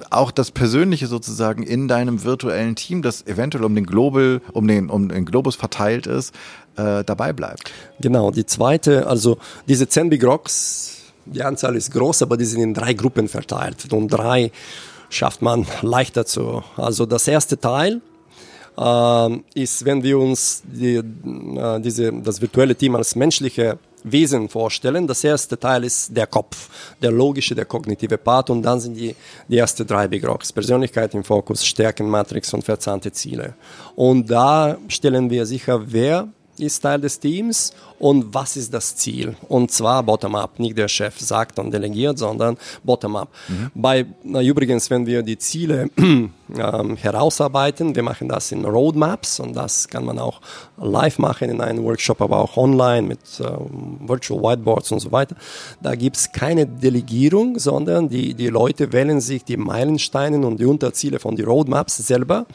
auch 0.10 0.32
das 0.32 0.52
Persönliche 0.52 1.08
sozusagen 1.08 1.64
in 1.64 1.88
deinem 1.88 2.24
virtuellen 2.24 2.76
Team, 2.76 3.02
das 3.02 3.26
eventuell 3.28 3.66
um 3.66 3.76
den 3.76 3.86
Global, 3.86 4.42
um 4.54 4.68
den, 4.68 4.90
um 4.90 5.10
den 5.10 5.26
Globus 5.26 5.56
verteilt 5.56 6.08
ist, 6.08 6.34
äh, 6.78 7.04
dabei 7.04 7.34
bleibt. 7.34 7.72
Genau, 8.00 8.32
die 8.32 8.46
zweite, 8.46 9.08
also 9.08 9.38
diese 9.68 9.88
10 9.88 10.10
Big 10.10 10.24
Rocks, 10.24 10.98
die 11.26 11.44
Anzahl 11.44 11.76
ist 11.76 11.92
groß, 11.92 12.22
aber 12.22 12.38
die 12.38 12.46
sind 12.46 12.62
in 12.62 12.74
drei 12.74 12.94
Gruppen 12.94 13.28
verteilt. 13.28 13.92
Und 13.92 14.08
drei 14.08 14.52
schafft 15.10 15.42
man 15.42 15.68
leichter 15.82 16.26
zu. 16.26 16.64
Also 16.78 17.06
das 17.06 17.28
erste 17.28 17.60
Teil 17.60 18.02
äh, 18.78 19.38
ist, 19.54 19.86
wenn 19.86 20.04
wir 20.04 20.18
uns 20.18 20.64
die, 20.66 20.96
äh, 20.96 21.80
diese, 21.82 22.12
das 22.14 22.42
virtuelle 22.42 22.76
Team 22.76 22.96
als 22.96 23.16
menschliche 23.16 23.78
Wesen 24.04 24.50
vorstellen. 24.50 25.08
Das 25.08 25.24
erste 25.24 25.60
Teil 25.60 25.84
ist 25.84 26.16
der 26.16 26.28
Kopf, 26.28 26.70
der 27.02 27.12
logische, 27.12 27.56
der 27.56 27.66
kognitive 27.66 28.18
Part 28.18 28.50
und 28.50 28.62
dann 28.62 28.80
sind 28.80 28.96
die, 28.96 29.16
die 29.48 29.58
ersten 29.58 29.86
drei 29.86 30.08
Big 30.08 30.28
Rocks. 30.28 30.52
Persönlichkeit 30.52 31.14
im 31.14 31.24
Fokus, 31.24 31.66
Stärken, 31.66 32.10
Matrix 32.10 32.54
und 32.54 32.64
verzahnte 32.64 33.12
Ziele. 33.12 33.56
Und 33.96 34.30
da 34.30 34.78
stellen 34.88 35.30
wir 35.30 35.46
sicher, 35.46 35.82
wer 35.86 36.28
ist 36.58 36.80
Teil 36.82 37.02
des 37.02 37.20
Teams 37.20 37.74
und 38.02 38.34
was 38.34 38.58
ist 38.58 38.74
das 38.74 38.96
Ziel? 38.96 39.36
Und 39.48 39.70
zwar 39.70 40.02
bottom-up, 40.02 40.58
nicht 40.58 40.76
der 40.76 40.88
Chef 40.88 41.20
sagt 41.20 41.60
und 41.60 41.72
delegiert, 41.72 42.18
sondern 42.18 42.58
bottom-up. 42.84 43.30
Mhm. 43.48 43.72
Bei, 43.76 44.08
na, 44.24 44.42
übrigens, 44.42 44.90
wenn 44.90 45.06
wir 45.06 45.22
die 45.22 45.38
Ziele 45.38 45.88
ähm, 46.58 46.98
herausarbeiten. 46.98 47.96
Wir 47.96 48.04
machen 48.04 48.28
das 48.28 48.52
in 48.52 48.66
Roadmaps 48.66 49.40
und 49.40 49.56
das 49.56 49.88
kann 49.88 50.06
man 50.06 50.20
auch 50.20 50.42
live 50.78 51.20
machen 51.20 51.50
in 51.50 51.62
einem 51.62 51.84
Workshop, 51.84 52.22
aber 52.22 52.40
auch 52.40 52.58
online 52.58 53.08
mit 53.08 53.20
ähm, 53.40 54.00
Virtual 54.02 54.42
Whiteboards 54.42 54.92
und 54.92 55.00
so 55.00 55.12
weiter. 55.12 55.36
Da 55.82 55.96
gibt 55.96 56.18
es 56.18 56.32
keine 56.32 56.66
Delegierung, 56.66 57.60
sondern 57.60 58.10
die, 58.10 58.34
die 58.34 58.48
Leute 58.48 58.92
wählen 58.92 59.22
sich 59.22 59.44
die 59.44 59.58
Meilensteine 59.58 60.46
und 60.46 60.60
die 60.60 60.66
Unterziele 60.66 61.20
von 61.20 61.36
den 61.36 61.46
Roadmaps 61.46 61.98
selber 61.98 62.46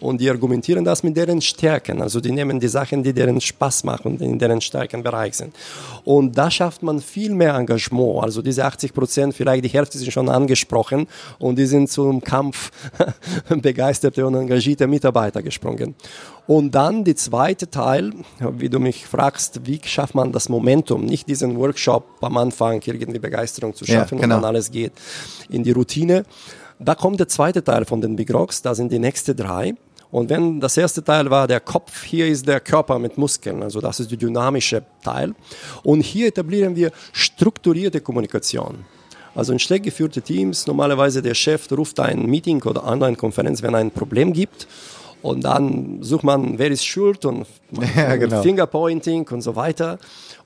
und 0.00 0.20
die 0.20 0.28
argumentieren 0.28 0.84
das 0.84 1.02
mit 1.02 1.16
deren 1.16 1.40
Stärken. 1.40 2.02
Also 2.02 2.20
die 2.20 2.32
nehmen 2.32 2.58
die 2.58 2.68
Sachen, 2.68 3.02
die 3.02 3.12
deren 3.12 3.40
Spaß 3.40 3.84
machen, 3.84 4.18
in 4.18 4.38
deren 4.38 4.60
Stärkenbereich 4.92 5.34
sind. 5.34 5.54
Und 6.04 6.36
da 6.36 6.50
schafft 6.50 6.82
man 6.82 7.00
viel 7.00 7.34
mehr 7.34 7.54
Engagement. 7.54 8.22
Also 8.22 8.42
diese 8.42 8.64
80 8.64 8.92
Prozent, 8.92 9.34
vielleicht 9.34 9.64
die 9.64 9.68
Hälfte 9.68 9.98
sind 9.98 10.12
schon 10.12 10.28
angesprochen 10.28 11.06
und 11.38 11.56
die 11.58 11.66
sind 11.66 11.90
zum 11.90 12.20
Kampf 12.20 12.70
begeisterte 13.48 14.26
und 14.26 14.34
engagierte 14.34 14.86
Mitarbeiter 14.86 15.42
gesprungen. 15.42 15.94
Und 16.46 16.74
dann 16.74 17.04
die 17.04 17.14
zweite 17.14 17.70
Teil, 17.70 18.12
wie 18.40 18.68
du 18.68 18.78
mich 18.78 19.06
fragst, 19.06 19.60
wie 19.64 19.80
schafft 19.84 20.14
man 20.14 20.32
das 20.32 20.48
Momentum, 20.48 21.04
nicht 21.04 21.28
diesen 21.28 21.56
Workshop 21.56 22.04
am 22.20 22.36
Anfang 22.36 22.82
irgendwie 22.84 23.18
Begeisterung 23.18 23.74
zu 23.74 23.84
schaffen 23.84 24.18
ja, 24.18 24.22
genau. 24.22 24.36
und 24.36 24.42
dann 24.42 24.44
alles 24.44 24.70
geht 24.70 24.92
in 25.48 25.62
die 25.62 25.72
Routine. 25.72 26.24
Da 26.78 26.96
kommt 26.96 27.20
der 27.20 27.28
zweite 27.28 27.62
Teil 27.62 27.84
von 27.84 28.00
den 28.00 28.16
Big 28.16 28.34
Rocks, 28.34 28.60
da 28.60 28.74
sind 28.74 28.90
die 28.90 28.98
nächsten 28.98 29.36
drei. 29.36 29.74
Und 30.12 30.28
wenn 30.28 30.60
das 30.60 30.76
erste 30.76 31.02
Teil 31.02 31.30
war 31.30 31.48
der 31.48 31.58
Kopf, 31.58 32.04
hier 32.04 32.28
ist 32.28 32.46
der 32.46 32.60
Körper 32.60 32.98
mit 32.98 33.16
Muskeln, 33.16 33.62
also 33.62 33.80
das 33.80 33.98
ist 33.98 34.10
der 34.10 34.18
dynamische 34.18 34.82
Teil. 35.02 35.34
Und 35.82 36.02
hier 36.02 36.28
etablieren 36.28 36.76
wir 36.76 36.92
strukturierte 37.12 37.98
Kommunikation. 38.02 38.84
Also 39.34 39.54
in 39.54 39.58
schlecht 39.58 39.84
geführte 39.84 40.20
Teams, 40.20 40.66
normalerweise 40.66 41.22
der 41.22 41.32
Chef 41.32 41.66
ruft 41.72 41.98
ein 41.98 42.26
Meeting 42.26 42.62
oder 42.62 42.86
Online-Konferenz, 42.86 43.62
wenn 43.62 43.74
ein 43.74 43.90
Problem 43.90 44.34
gibt. 44.34 44.66
Und 45.22 45.44
dann 45.44 46.02
sucht 46.02 46.24
man, 46.24 46.58
wer 46.58 46.70
ist 46.70 46.84
schuld 46.84 47.24
und 47.24 47.46
ja, 47.96 48.16
genau. 48.16 48.42
Fingerpointing 48.42 49.28
und 49.28 49.40
so 49.40 49.54
weiter. 49.54 49.98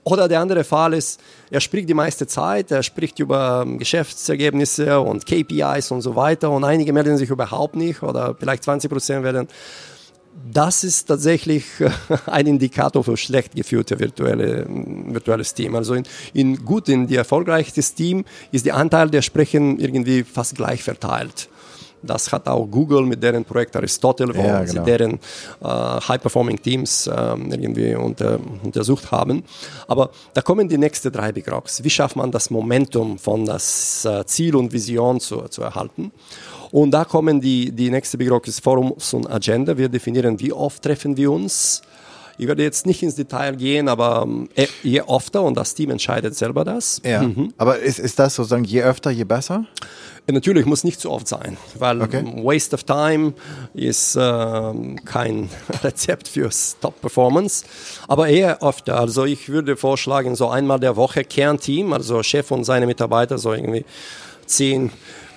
Oder 0.03 0.27
der 0.27 0.39
andere 0.39 0.63
Fall 0.63 0.93
ist, 0.93 1.19
er 1.49 1.59
spricht 1.59 1.89
die 1.89 1.93
meiste 1.93 2.27
Zeit, 2.27 2.71
er 2.71 2.83
spricht 2.83 3.19
über 3.19 3.63
ähm, 3.65 3.79
Geschäftsergebnisse 3.79 5.01
und 5.01 5.25
KPIs 5.25 5.91
und 5.91 6.01
so 6.01 6.15
weiter 6.15 6.51
und 6.51 6.63
einige 6.63 6.93
melden 6.93 7.17
sich 7.17 7.29
überhaupt 7.29 7.75
nicht 7.75 8.03
oder 8.03 8.35
vielleicht 8.39 8.63
20 8.63 8.89
Prozent 8.89 9.23
werden. 9.23 9.47
Das 10.51 10.83
ist 10.83 11.05
tatsächlich 11.05 11.65
ein 12.27 12.45
Indikator 12.45 13.03
für 13.03 13.17
schlecht 13.17 13.55
geführte 13.55 13.99
virtuelle, 13.99 14.65
virtuelles 14.69 15.55
Team. 15.55 15.75
Also 15.75 15.95
in, 15.95 16.03
in 16.33 16.63
gut, 16.63 16.87
in 16.87 17.07
die 17.07 17.15
erfolgreichstes 17.15 17.95
Team 17.95 18.25
ist 18.51 18.65
der 18.65 18.75
Anteil 18.75 19.09
der 19.09 19.23
Sprechen 19.23 19.79
irgendwie 19.79 20.23
fast 20.23 20.55
gleich 20.55 20.83
verteilt. 20.83 21.49
Das 22.01 22.31
hat 22.31 22.47
auch 22.47 22.65
Google 22.65 23.03
mit 23.03 23.21
deren 23.21 23.43
Projekt 23.43 23.75
Aristotle, 23.75 24.35
wo 24.35 24.41
ja, 24.41 24.63
genau. 24.63 24.71
sie 24.71 24.79
deren 24.79 25.13
äh, 25.13 25.65
High-Performing-Teams 25.65 27.07
äh, 27.07 27.11
irgendwie 27.11 27.95
unter, 27.95 28.39
untersucht 28.63 29.11
haben. 29.11 29.43
Aber 29.87 30.09
da 30.33 30.41
kommen 30.41 30.67
die 30.69 30.77
nächsten 30.77 31.11
drei 31.11 31.31
Big 31.31 31.51
Rocks. 31.51 31.83
Wie 31.83 31.89
schafft 31.89 32.15
man 32.15 32.31
das 32.31 32.49
Momentum 32.49 33.17
von 33.17 33.45
das 33.45 34.05
äh, 34.05 34.25
Ziel 34.25 34.55
und 34.55 34.71
Vision 34.71 35.19
zu, 35.19 35.47
zu 35.49 35.61
erhalten? 35.63 36.11
Und 36.71 36.91
da 36.91 37.05
kommen 37.05 37.39
die, 37.41 37.71
die 37.71 37.89
nächste 37.89 38.17
Big 38.17 38.29
Rock 38.29 38.47
ist 38.47 38.61
Forums 38.61 39.13
und 39.13 39.29
Agenda. 39.29 39.77
Wir 39.77 39.89
definieren, 39.89 40.39
wie 40.39 40.51
oft 40.51 40.83
treffen 40.83 41.15
wir 41.17 41.31
uns. 41.31 41.81
Ich 42.37 42.47
werde 42.47 42.61
jetzt 42.61 42.85
nicht 42.85 43.01
ins 43.01 43.15
Detail 43.15 43.55
gehen, 43.55 43.87
aber 43.87 44.23
ähm, 44.23 44.47
je 44.83 45.01
öfter 45.01 45.41
und 45.41 45.57
das 45.57 45.73
Team 45.73 45.89
entscheidet 45.89 46.35
selber 46.35 46.63
das. 46.63 47.01
Ja. 47.03 47.23
Mhm. 47.23 47.51
Aber 47.57 47.79
ist, 47.79 47.97
ist 47.97 48.19
das 48.19 48.35
sozusagen 48.35 48.63
je 48.63 48.83
öfter, 48.83 49.09
je 49.09 49.23
besser? 49.23 49.65
Natürlich 50.29 50.65
muss 50.65 50.83
nicht 50.83 50.99
zu 50.99 51.09
oft 51.09 51.27
sein, 51.27 51.57
weil 51.79 52.01
okay. 52.01 52.21
Waste 52.43 52.75
of 52.75 52.83
Time 52.83 53.33
ist 53.73 54.17
äh, 54.17 54.73
kein 55.05 55.49
Rezept 55.83 56.27
fürs 56.27 56.75
Top-Performance, 56.81 57.65
aber 58.09 58.27
eher 58.27 58.61
öfter. 58.61 58.99
Also 58.99 59.23
ich 59.23 59.47
würde 59.47 59.77
vorschlagen, 59.77 60.35
so 60.35 60.49
einmal 60.49 60.81
der 60.81 60.97
Woche 60.97 61.23
Kernteam, 61.23 61.93
also 61.93 62.23
Chef 62.23 62.51
und 62.51 62.65
seine 62.65 62.87
Mitarbeiter, 62.87 63.37
so 63.37 63.53
irgendwie 63.53 63.85
zehn 64.45 64.91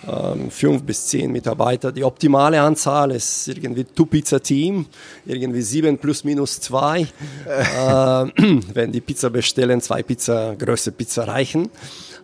ähm, 0.08 0.50
fünf 0.50 0.82
bis 0.82 1.06
zehn 1.06 1.30
Mitarbeiter. 1.30 1.92
Die 1.92 2.04
optimale 2.04 2.60
Anzahl 2.60 3.10
ist 3.10 3.48
irgendwie 3.48 3.84
Two-Pizza-Team, 3.84 4.86
irgendwie 5.26 5.62
sieben 5.62 5.98
plus 5.98 6.24
minus 6.24 6.60
zwei. 6.60 7.02
äh, 7.02 7.06
wenn 8.74 8.92
die 8.92 9.00
Pizza 9.00 9.30
bestellen, 9.30 9.80
zwei 9.80 10.02
Pizza, 10.02 10.54
größere 10.56 10.94
Pizza 10.94 11.28
reichen. 11.28 11.70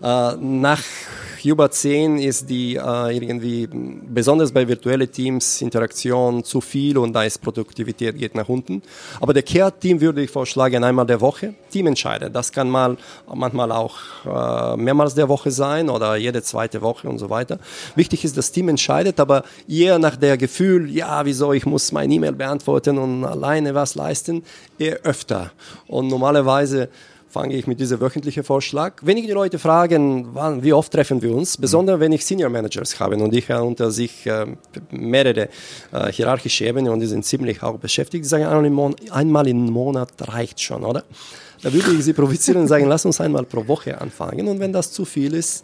Äh, 0.02 0.36
nach 0.36 0.82
über 1.48 1.70
10 1.70 2.18
ist 2.18 2.48
die 2.48 2.76
äh, 2.76 3.16
irgendwie, 3.16 3.68
besonders 3.68 4.52
bei 4.52 4.66
virtuellen 4.66 5.10
Teams, 5.10 5.62
Interaktion 5.62 6.44
zu 6.44 6.60
viel 6.60 6.98
und 6.98 7.12
da 7.12 7.24
ist 7.24 7.38
Produktivität 7.38 8.18
geht 8.18 8.34
nach 8.34 8.48
unten. 8.48 8.82
Aber 9.20 9.32
der 9.32 9.42
Care-Team 9.42 10.00
würde 10.00 10.22
ich 10.22 10.30
vorschlagen, 10.30 10.84
einmal 10.84 11.06
der 11.06 11.20
Woche, 11.20 11.54
Team 11.70 11.86
entscheidet. 11.86 12.34
Das 12.34 12.52
kann 12.52 12.68
mal, 12.68 12.96
manchmal 13.32 13.72
auch 13.72 13.96
äh, 14.24 14.76
mehrmals 14.76 15.14
der 15.14 15.28
Woche 15.28 15.50
sein 15.50 15.90
oder 15.90 16.16
jede 16.16 16.42
zweite 16.42 16.82
Woche 16.82 17.08
und 17.08 17.18
so 17.18 17.30
weiter. 17.30 17.58
Wichtig 17.94 18.24
ist, 18.24 18.36
das 18.36 18.52
Team 18.52 18.68
entscheidet, 18.68 19.20
aber 19.20 19.44
eher 19.68 19.98
nach 19.98 20.16
der 20.16 20.36
Gefühl, 20.36 20.90
ja, 20.90 21.24
wieso, 21.24 21.52
ich 21.52 21.66
muss 21.66 21.92
mein 21.92 22.10
E-Mail 22.10 22.32
beantworten 22.32 22.98
und 22.98 23.24
alleine 23.24 23.74
was 23.74 23.94
leisten, 23.94 24.42
eher 24.78 25.00
öfter. 25.02 25.52
Und 25.86 26.08
normalerweise 26.08 26.88
fange 27.36 27.54
ich 27.54 27.66
mit 27.66 27.78
diesem 27.78 28.00
wöchentlichen 28.00 28.44
Vorschlag. 28.44 28.94
Wenn 29.02 29.18
ich 29.18 29.26
die 29.26 29.32
Leute 29.32 29.58
fragen, 29.58 30.28
wann, 30.32 30.62
wie 30.62 30.72
oft 30.72 30.90
treffen 30.90 31.20
wir 31.20 31.32
uns, 31.34 31.58
besonders 31.58 32.00
wenn 32.00 32.12
ich 32.12 32.24
Senior 32.24 32.48
Managers 32.48 32.98
habe 32.98 33.16
und 33.16 33.34
ich 33.34 33.50
habe 33.50 33.62
unter 33.62 33.90
sich 33.90 34.24
äh, 34.24 34.46
mehrere 34.90 35.50
äh, 35.92 36.10
hierarchische 36.10 36.64
Ebenen 36.64 36.90
und 36.90 37.00
die 37.00 37.06
sind 37.06 37.26
ziemlich 37.26 37.62
auch 37.62 37.76
beschäftigt, 37.76 38.24
sagen, 38.24 38.46
einmal 39.10 39.46
im 39.48 39.66
Monat 39.66 40.12
reicht 40.20 40.58
schon, 40.62 40.82
oder? 40.82 41.04
Da 41.62 41.70
würde 41.70 41.92
ich 41.92 42.04
sie 42.04 42.14
provozieren 42.14 42.62
und 42.62 42.68
sagen, 42.68 42.86
lass 42.86 43.04
uns 43.04 43.20
einmal 43.20 43.44
pro 43.44 43.68
Woche 43.68 44.00
anfangen 44.00 44.48
und 44.48 44.58
wenn 44.58 44.72
das 44.72 44.90
zu 44.90 45.04
viel 45.04 45.34
ist, 45.34 45.62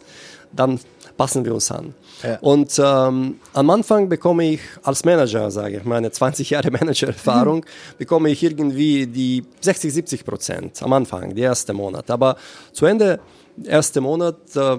dann 0.51 0.79
passen 1.17 1.43
wir 1.43 1.55
uns 1.55 1.71
an. 1.71 1.95
Ja. 2.23 2.37
Und 2.39 2.79
ähm, 2.79 3.39
am 3.53 3.69
Anfang 3.69 4.09
bekomme 4.09 4.51
ich 4.51 4.61
als 4.83 5.03
Manager, 5.05 5.51
sage 5.51 5.77
ich, 5.77 5.83
meine 5.83 6.11
20 6.11 6.49
Jahre 6.49 6.71
Manager-Erfahrung, 6.71 7.57
mhm. 7.57 7.97
bekomme 7.97 8.29
ich 8.29 8.41
irgendwie 8.43 9.07
die 9.07 9.43
60, 9.61 9.93
70 9.93 10.25
Prozent 10.25 10.81
am 10.81 10.93
Anfang, 10.93 11.35
der 11.35 11.45
erste 11.45 11.73
Monat. 11.73 12.09
Aber 12.09 12.37
zu 12.71 12.85
Ende 12.85 13.19
erste 13.63 14.01
Monat 14.01 14.37
äh, 14.55 14.77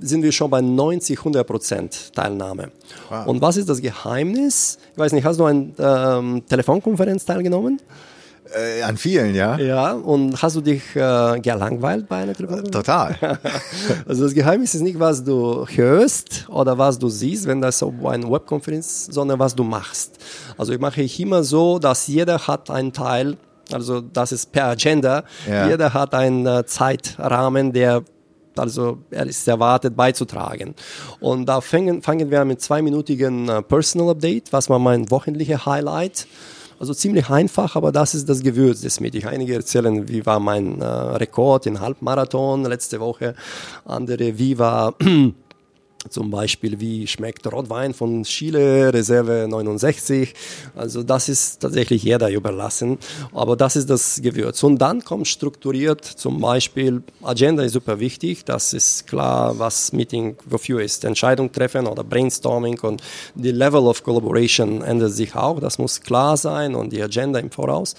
sind 0.00 0.22
wir 0.22 0.32
schon 0.32 0.50
bei 0.50 0.60
90, 0.60 1.18
100 1.18 1.46
Prozent 1.46 2.14
Teilnahme. 2.14 2.70
Wow. 3.08 3.26
Und 3.26 3.40
was 3.40 3.56
ist 3.56 3.68
das 3.68 3.80
Geheimnis? 3.80 4.78
Ich 4.92 4.98
weiß 4.98 5.12
nicht, 5.12 5.24
hast 5.24 5.40
du 5.40 5.44
an 5.44 5.74
ähm, 5.78 6.42
Telefonkonferenz 6.48 7.24
teilgenommen? 7.24 7.80
Äh, 8.52 8.82
an 8.82 8.96
vielen, 8.96 9.34
ja. 9.34 9.56
Ja, 9.58 9.92
und 9.92 10.40
hast 10.42 10.56
du 10.56 10.60
dich 10.60 10.82
äh, 10.94 11.40
gelangweilt 11.40 12.08
bei 12.08 12.16
einer 12.18 12.34
Telefonkonferenz? 12.34 12.86
Total. 12.86 13.16
also 14.06 14.24
das 14.24 14.34
Geheimnis 14.34 14.74
ist 14.74 14.82
nicht, 14.82 15.00
was 15.00 15.24
du 15.24 15.66
hörst 15.66 16.46
oder 16.48 16.76
was 16.76 16.98
du 16.98 17.08
siehst, 17.08 17.46
wenn 17.46 17.62
das 17.62 17.78
so 17.78 17.92
eine 18.04 18.30
Webkonferenz, 18.30 19.06
sondern 19.06 19.38
was 19.38 19.54
du 19.54 19.64
machst. 19.64 20.18
Also 20.58 20.74
ich 20.74 20.78
mache 20.78 21.00
ich 21.00 21.18
immer 21.18 21.42
so, 21.42 21.78
dass 21.78 22.06
jeder 22.06 22.46
hat 22.46 22.70
einen 22.70 22.92
Teil, 22.92 23.38
also 23.72 24.02
das 24.02 24.32
ist 24.32 24.52
per 24.52 24.66
Agenda, 24.66 25.24
ja. 25.48 25.68
jeder 25.68 25.94
hat 25.94 26.14
einen 26.14 26.46
äh, 26.46 26.66
Zeitrahmen, 26.66 27.72
der 27.72 28.02
also 28.56 28.98
er 29.10 29.26
ist 29.26 29.48
erwartet 29.48 29.96
beizutragen. 29.96 30.74
Und 31.18 31.46
da 31.46 31.60
fangen, 31.60 32.02
fangen 32.02 32.30
wir 32.30 32.44
mit 32.44 32.60
zweiminütigen 32.60 33.48
äh, 33.48 33.62
Personal 33.62 34.10
Update, 34.10 34.52
was 34.52 34.68
war 34.68 34.78
mein 34.78 35.10
wöchentlicher 35.10 35.66
Highlight. 35.66 36.26
Also 36.78 36.94
ziemlich 36.94 37.30
einfach, 37.30 37.76
aber 37.76 37.92
das 37.92 38.14
ist 38.14 38.28
das 38.28 38.42
Gewürz 38.42 38.80
des 38.80 39.00
Meetings. 39.00 39.26
Einige 39.26 39.54
erzählen, 39.54 40.08
wie 40.08 40.24
war 40.26 40.40
mein 40.40 40.80
äh, 40.80 40.84
Rekord 40.84 41.66
in 41.66 41.80
Halbmarathon 41.80 42.64
letzte 42.64 43.00
Woche, 43.00 43.34
andere, 43.84 44.38
wie 44.38 44.58
war 44.58 44.94
zum 46.08 46.30
Beispiel, 46.30 46.80
wie 46.80 47.06
schmeckt 47.06 47.50
Rotwein 47.50 47.94
von 47.94 48.22
Chile, 48.24 48.92
Reserve 48.92 49.46
69. 49.48 50.34
Also 50.76 51.02
das 51.02 51.28
ist 51.28 51.60
tatsächlich 51.60 52.02
jeder 52.02 52.30
überlassen. 52.30 52.98
Aber 53.32 53.56
das 53.56 53.76
ist 53.76 53.88
das 53.88 54.20
Gewürz. 54.22 54.62
Und 54.62 54.78
dann 54.78 55.02
kommt 55.02 55.26
strukturiert 55.28 56.04
zum 56.04 56.40
Beispiel, 56.40 57.02
Agenda 57.22 57.62
ist 57.62 57.72
super 57.72 57.98
wichtig. 58.00 58.44
Das 58.44 58.72
ist 58.72 59.06
klar, 59.06 59.58
was 59.58 59.92
Meeting 59.92 60.36
wofür 60.46 60.82
ist. 60.82 61.04
Entscheidung 61.04 61.50
treffen 61.50 61.86
oder 61.86 62.04
Brainstorming 62.04 62.80
und 62.80 63.02
die 63.34 63.52
Level 63.52 63.86
of 63.86 64.02
Collaboration 64.02 64.82
ändert 64.82 65.12
sich 65.12 65.34
auch. 65.34 65.60
Das 65.60 65.78
muss 65.78 66.00
klar 66.00 66.36
sein 66.36 66.74
und 66.74 66.92
die 66.92 67.02
Agenda 67.02 67.38
im 67.38 67.50
Voraus. 67.50 67.94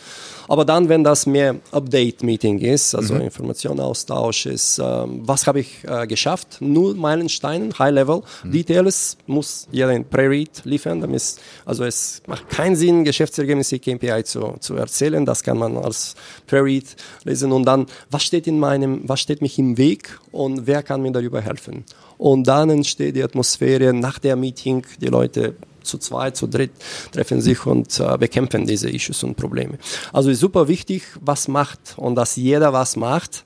Aber 0.48 0.64
dann, 0.66 0.90
wenn 0.90 1.04
das 1.04 1.26
mehr 1.26 1.56
Update-Meeting 1.72 2.60
ist, 2.60 2.94
also 2.94 3.16
mhm. 3.16 3.22
Informationaustausch 3.22 4.46
ist, 4.46 4.80
äh, 4.80 4.84
was 4.84 5.48
habe 5.48 5.62
ich 5.62 5.84
äh, 5.88 6.06
geschafft? 6.06 6.58
Null 6.60 6.94
Meilensteine, 6.94 7.70
High 7.80 7.95
Level. 7.96 8.22
Mhm. 8.44 8.52
Details 8.52 9.18
muss 9.26 9.68
jeder 9.72 9.92
in 9.92 10.06
Pre-Read 10.06 10.62
liefern. 10.66 11.14
Ist, 11.14 11.42
also 11.66 11.84
es 11.84 12.22
macht 12.28 12.50
keinen 12.50 12.76
Sinn, 12.76 13.04
Geschäftsergebnisse 13.04 13.80
KPI 13.80 14.24
zu, 14.24 14.56
zu 14.60 14.76
erzählen. 14.76 15.26
Das 15.26 15.42
kann 15.42 15.58
man 15.58 15.78
als 15.78 16.16
Pre-Read 16.48 16.96
lesen. 17.24 17.52
Und 17.52 17.66
dann, 17.66 17.88
was 18.12 18.24
steht 18.24 18.48
in 18.48 18.60
meinem, 18.60 19.02
was 19.08 19.20
steht 19.20 19.42
mich 19.42 19.58
im 19.58 19.78
Weg 19.78 20.20
und 20.32 20.68
wer 20.68 20.84
kann 20.84 21.02
mir 21.02 21.12
darüber 21.12 21.42
helfen? 21.42 21.84
Und 22.18 22.48
dann 22.48 22.70
entsteht 22.70 23.16
die 23.16 23.24
Atmosphäre 23.24 23.94
nach 23.94 24.20
der 24.20 24.36
Meeting, 24.36 24.86
die 25.02 25.08
Leute 25.08 25.56
zu 25.86 25.98
zweit, 25.98 26.36
zu 26.36 26.48
dritt 26.48 26.72
treffen 27.12 27.42
sich 27.42 27.66
und 27.66 28.00
äh, 28.00 28.18
bekämpfen 28.18 28.66
diese 28.66 28.90
Issues 28.90 29.24
und 29.24 29.36
Probleme. 29.36 29.78
Also 30.12 30.30
ist 30.30 30.40
super 30.40 30.68
wichtig, 30.68 31.04
was 31.22 31.48
macht 31.48 31.94
und 31.98 32.16
dass 32.16 32.36
jeder 32.36 32.74
was 32.74 32.96
macht. 32.96 33.46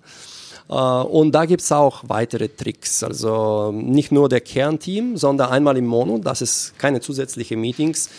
Äh, 0.70 0.74
und 0.74 1.32
da 1.34 1.46
gibt's 1.46 1.72
auch 1.72 2.04
weitere 2.08 2.48
Tricks. 2.48 3.04
Also 3.04 3.72
nicht 3.72 4.12
nur 4.12 4.30
der 4.30 4.42
Kernteam, 4.42 5.18
sondern 5.18 5.50
einmal 5.50 5.78
im 5.78 5.88
Monat, 5.88 6.26
das 6.26 6.42
ist 6.42 6.78
keine 6.78 7.02
zusätzlichen 7.02 7.60
Meetings. 7.60 8.10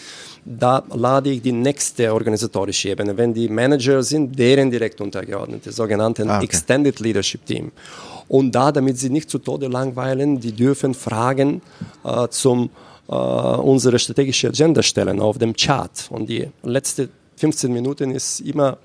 Da 0.44 0.82
lade 0.94 1.30
ich 1.30 1.42
die 1.42 1.52
nächste 1.52 2.12
organisatorische 2.12 2.88
Ebene, 2.88 3.16
wenn 3.16 3.34
die 3.34 3.48
Manager 3.48 4.02
sind, 4.02 4.38
deren 4.38 4.70
direkt 4.70 5.00
untergeordnete, 5.00 5.70
sogenannten 5.70 6.30
ah, 6.30 6.36
okay. 6.36 6.46
Extended 6.46 6.98
Leadership 6.98 7.44
Team. 7.44 7.72
Und 8.26 8.54
da, 8.54 8.72
damit 8.72 8.98
sie 8.98 9.10
nicht 9.10 9.28
zu 9.28 9.38
Tode 9.38 9.66
langweilen, 9.66 10.40
die 10.40 10.52
dürfen 10.52 10.94
Fragen 10.94 11.60
äh, 12.04 12.28
zum 12.28 12.70
äh, 13.08 13.14
unsere 13.14 13.98
strategische 13.98 14.48
Agenda 14.48 14.82
stellen 14.82 15.20
auf 15.20 15.36
dem 15.36 15.54
Chat. 15.54 16.08
Und 16.10 16.28
die 16.28 16.48
letzte 16.62 17.10
15 17.36 17.72
Minuten 17.72 18.10
ist 18.12 18.40
immer 18.40 18.78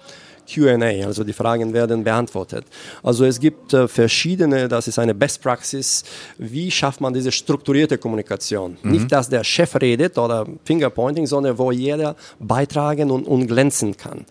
QA, 0.46 1.06
also 1.06 1.24
die 1.24 1.34
Fragen 1.34 1.74
werden 1.74 2.04
beantwortet. 2.04 2.66
Also 3.04 3.26
es 3.26 3.40
gibt 3.40 3.74
äh, 3.74 3.88
verschiedene, 3.88 4.68
das 4.68 4.88
ist 4.88 5.00
eine 5.00 5.14
Best 5.14 5.42
Practice, 5.42 6.04
wie 6.38 6.72
schafft 6.72 7.02
man 7.02 7.14
diese 7.14 7.32
strukturierte 7.32 7.98
Kommunikation. 7.98 8.78
Mhm. 8.82 8.92
Nicht, 8.92 9.12
dass 9.12 9.30
der 9.30 9.44
Chef 9.44 9.76
redet 9.82 10.18
oder 10.18 10.46
Fingerpointing, 10.64 11.26
sondern 11.26 11.58
wo 11.58 11.72
jeder 11.72 12.16
beitragen 12.40 13.12
und, 13.12 13.28
und 13.28 13.48
glänzen 13.48 13.96
kann. 13.98 14.26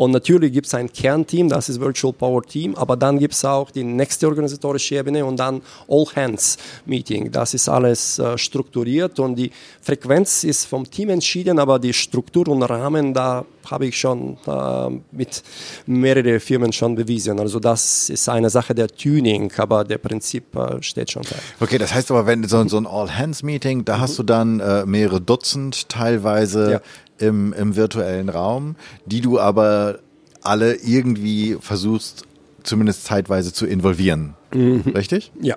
Und 0.00 0.12
natürlich 0.12 0.50
gibt 0.54 0.66
es 0.66 0.72
ein 0.72 0.90
Kernteam, 0.90 1.50
das 1.50 1.68
ist 1.68 1.78
Virtual 1.78 2.14
Power 2.14 2.42
Team, 2.42 2.74
aber 2.74 2.96
dann 2.96 3.18
gibt 3.18 3.34
es 3.34 3.44
auch 3.44 3.70
die 3.70 3.84
nächste 3.84 4.28
organisatorische 4.28 4.94
Ebene 4.94 5.26
und 5.26 5.38
dann 5.38 5.60
All 5.90 6.06
Hands 6.16 6.56
Meeting. 6.86 7.30
Das 7.30 7.52
ist 7.52 7.68
alles 7.68 8.18
äh, 8.18 8.38
strukturiert 8.38 9.20
und 9.20 9.36
die 9.36 9.50
Frequenz 9.82 10.42
ist 10.42 10.64
vom 10.64 10.90
Team 10.90 11.10
entschieden, 11.10 11.58
aber 11.58 11.78
die 11.78 11.92
Struktur 11.92 12.48
und 12.48 12.62
Rahmen, 12.62 13.12
da 13.12 13.44
habe 13.70 13.88
ich 13.88 13.98
schon 13.98 14.38
äh, 14.46 14.88
mit 15.12 15.42
mehreren 15.84 16.40
Firmen 16.40 16.72
schon 16.72 16.94
bewiesen. 16.94 17.38
Also 17.38 17.60
das 17.60 18.08
ist 18.08 18.26
eine 18.30 18.48
Sache 18.48 18.74
der 18.74 18.88
Tuning, 18.88 19.52
aber 19.58 19.84
der 19.84 19.98
Prinzip 19.98 20.56
äh, 20.56 20.82
steht 20.82 21.10
schon 21.10 21.24
da. 21.24 21.36
Okay, 21.60 21.76
das 21.76 21.92
heißt 21.92 22.10
aber, 22.10 22.24
wenn 22.24 22.42
so, 22.48 22.66
so 22.68 22.78
ein 22.78 22.86
All-Hands-Meeting, 22.86 23.84
da 23.84 23.98
mhm. 23.98 24.00
hast 24.00 24.18
du 24.18 24.22
dann 24.22 24.60
äh, 24.60 24.86
mehrere 24.86 25.20
Dutzend 25.20 25.90
teilweise 25.90 26.72
ja 26.72 26.80
im, 27.20 27.52
im 27.52 27.76
virtuellen 27.76 28.28
Raum, 28.28 28.76
die 29.06 29.20
du 29.20 29.38
aber 29.38 29.98
alle 30.42 30.74
irgendwie 30.74 31.56
versuchst, 31.60 32.24
zumindest 32.62 33.04
zeitweise 33.04 33.52
zu 33.52 33.66
involvieren. 33.66 34.34
Mhm. 34.52 34.82
Richtig? 34.94 35.32
Ja. 35.40 35.56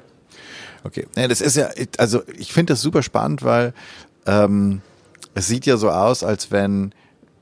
Okay. 0.84 1.08
Ja, 1.16 1.28
das 1.28 1.42
ist 1.42 1.56
ja, 1.56 1.70
also 1.98 2.22
ich 2.38 2.54
finde 2.54 2.74
das 2.74 2.82
super 2.82 3.04
spannend, 3.04 3.44
weil 3.44 3.74
ähm, 4.26 4.82
es 5.34 5.48
sieht 5.48 5.66
ja 5.66 5.78
so 5.78 5.90
aus, 5.90 6.24
als 6.24 6.52
wenn 6.52 6.94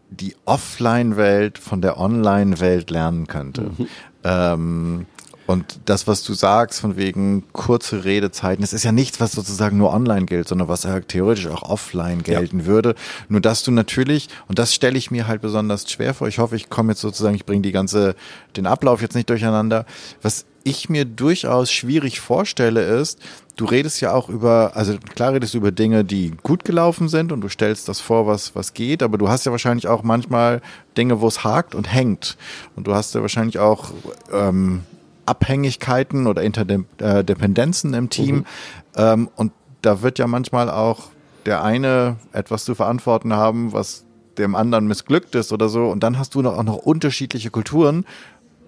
die 0.10 0.36
Offline-Welt 0.46 1.58
von 1.58 1.82
der 1.82 1.98
Online-Welt 1.98 2.92
lernen 2.92 3.28
könnte. 3.28 3.72
Mhm. 3.78 3.88
Ähm, 4.24 5.06
und 5.52 5.80
das, 5.86 6.08
was 6.08 6.24
du 6.24 6.34
sagst, 6.34 6.80
von 6.80 6.98
wegen 6.98 7.44
kurze 7.52 8.04
Redezeiten, 8.04 8.64
es 8.64 8.74
ist 8.74 8.84
ja 8.84 8.92
nichts, 8.92 9.20
was 9.20 9.34
sozusagen 9.34 9.78
nur 9.78 9.94
online 9.94 10.26
gilt, 10.26 10.48
sondern 10.48 10.68
was 10.68 10.84
ja 10.84 11.00
theoretisch 11.00 11.48
auch 11.48 11.64
offline 11.64 12.24
gelten 12.24 12.62
ja. 12.62 12.66
würde. 12.66 12.96
Nur 13.30 13.42
dass 13.42 13.64
du 13.64 13.72
natürlich, 13.72 14.30
und 14.48 14.60
das 14.60 14.74
stelle 14.74 14.98
ich 14.98 15.12
mir 15.12 15.28
halt 15.28 15.42
besonders 15.42 15.90
schwer 15.90 16.14
vor, 16.14 16.28
ich 16.28 16.40
hoffe, 16.40 16.56
ich 16.56 16.70
komme 16.70 16.94
jetzt 16.94 17.02
sozusagen, 17.02 17.36
ich 17.36 17.46
bringe 17.46 17.62
die 17.62 17.72
ganze, 17.72 18.16
den 18.56 18.66
Ablauf 18.66 19.02
jetzt 19.02 19.16
nicht 19.16 19.30
durcheinander. 19.30 19.86
Was 20.22 20.46
ich 20.64 20.90
mir 20.90 21.06
durchaus 21.06 21.72
schwierig 21.72 22.20
vorstelle, 22.20 22.84
ist, 22.84 23.20
du 23.56 23.66
redest 23.66 24.02
ja 24.02 24.14
auch 24.14 24.30
über, 24.30 24.72
also 24.76 24.98
klar 25.16 25.34
redest 25.34 25.54
du 25.54 25.58
über 25.58 25.72
Dinge, 25.72 26.04
die 26.04 26.34
gut 26.44 26.64
gelaufen 26.66 27.10
sind 27.10 27.32
und 27.32 27.42
du 27.42 27.50
stellst 27.50 27.88
das 27.90 28.00
vor, 28.00 28.28
was, 28.28 28.56
was 28.56 28.74
geht, 28.74 29.04
aber 29.04 29.18
du 29.18 29.30
hast 29.30 29.46
ja 29.46 29.52
wahrscheinlich 29.52 29.88
auch 29.88 30.04
manchmal 30.04 30.62
Dinge, 30.98 31.22
wo 31.22 31.28
es 31.28 31.44
hakt 31.44 31.76
und 31.76 31.92
hängt. 31.92 32.38
Und 32.76 32.88
du 32.88 32.94
hast 32.94 33.16
ja 33.16 33.22
wahrscheinlich 33.22 33.60
auch 33.60 33.92
ähm, 34.32 34.84
Abhängigkeiten 35.32 36.28
oder 36.28 36.42
Interdependenzen 36.44 37.94
im 37.94 38.10
Team. 38.10 38.36
Mhm. 38.36 38.46
Ähm, 38.98 39.30
und 39.36 39.54
da 39.82 40.02
wird 40.02 40.20
ja 40.20 40.28
manchmal 40.28 40.70
auch 40.70 41.10
der 41.46 41.64
eine 41.64 42.18
etwas 42.34 42.66
zu 42.66 42.76
verantworten 42.76 43.34
haben, 43.34 43.74
was 43.74 44.06
dem 44.38 44.56
anderen 44.56 44.88
missglückt 44.88 45.36
ist 45.36 45.54
oder 45.54 45.70
so. 45.70 45.88
Und 45.88 46.04
dann 46.04 46.20
hast 46.20 46.36
du 46.36 46.42
noch, 46.42 46.58
auch 46.58 46.64
noch 46.64 46.78
unterschiedliche 46.78 47.50
Kulturen, 47.50 48.06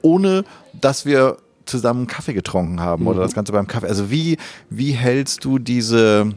ohne 0.02 0.43
dass 0.80 1.06
wir 1.06 1.38
zusammen 1.65 2.08
Kaffee 2.08 2.34
getrunken 2.34 2.80
haben 2.80 3.04
mhm. 3.04 3.10
oder 3.10 3.21
das 3.21 3.34
Ganze 3.34 3.52
beim 3.52 3.67
Kaffee. 3.67 3.88
Also 3.88 4.10
wie, 4.10 4.38
wie 4.69 4.91
hältst 4.91 5.45
du 5.45 5.60
diese, 5.60 6.32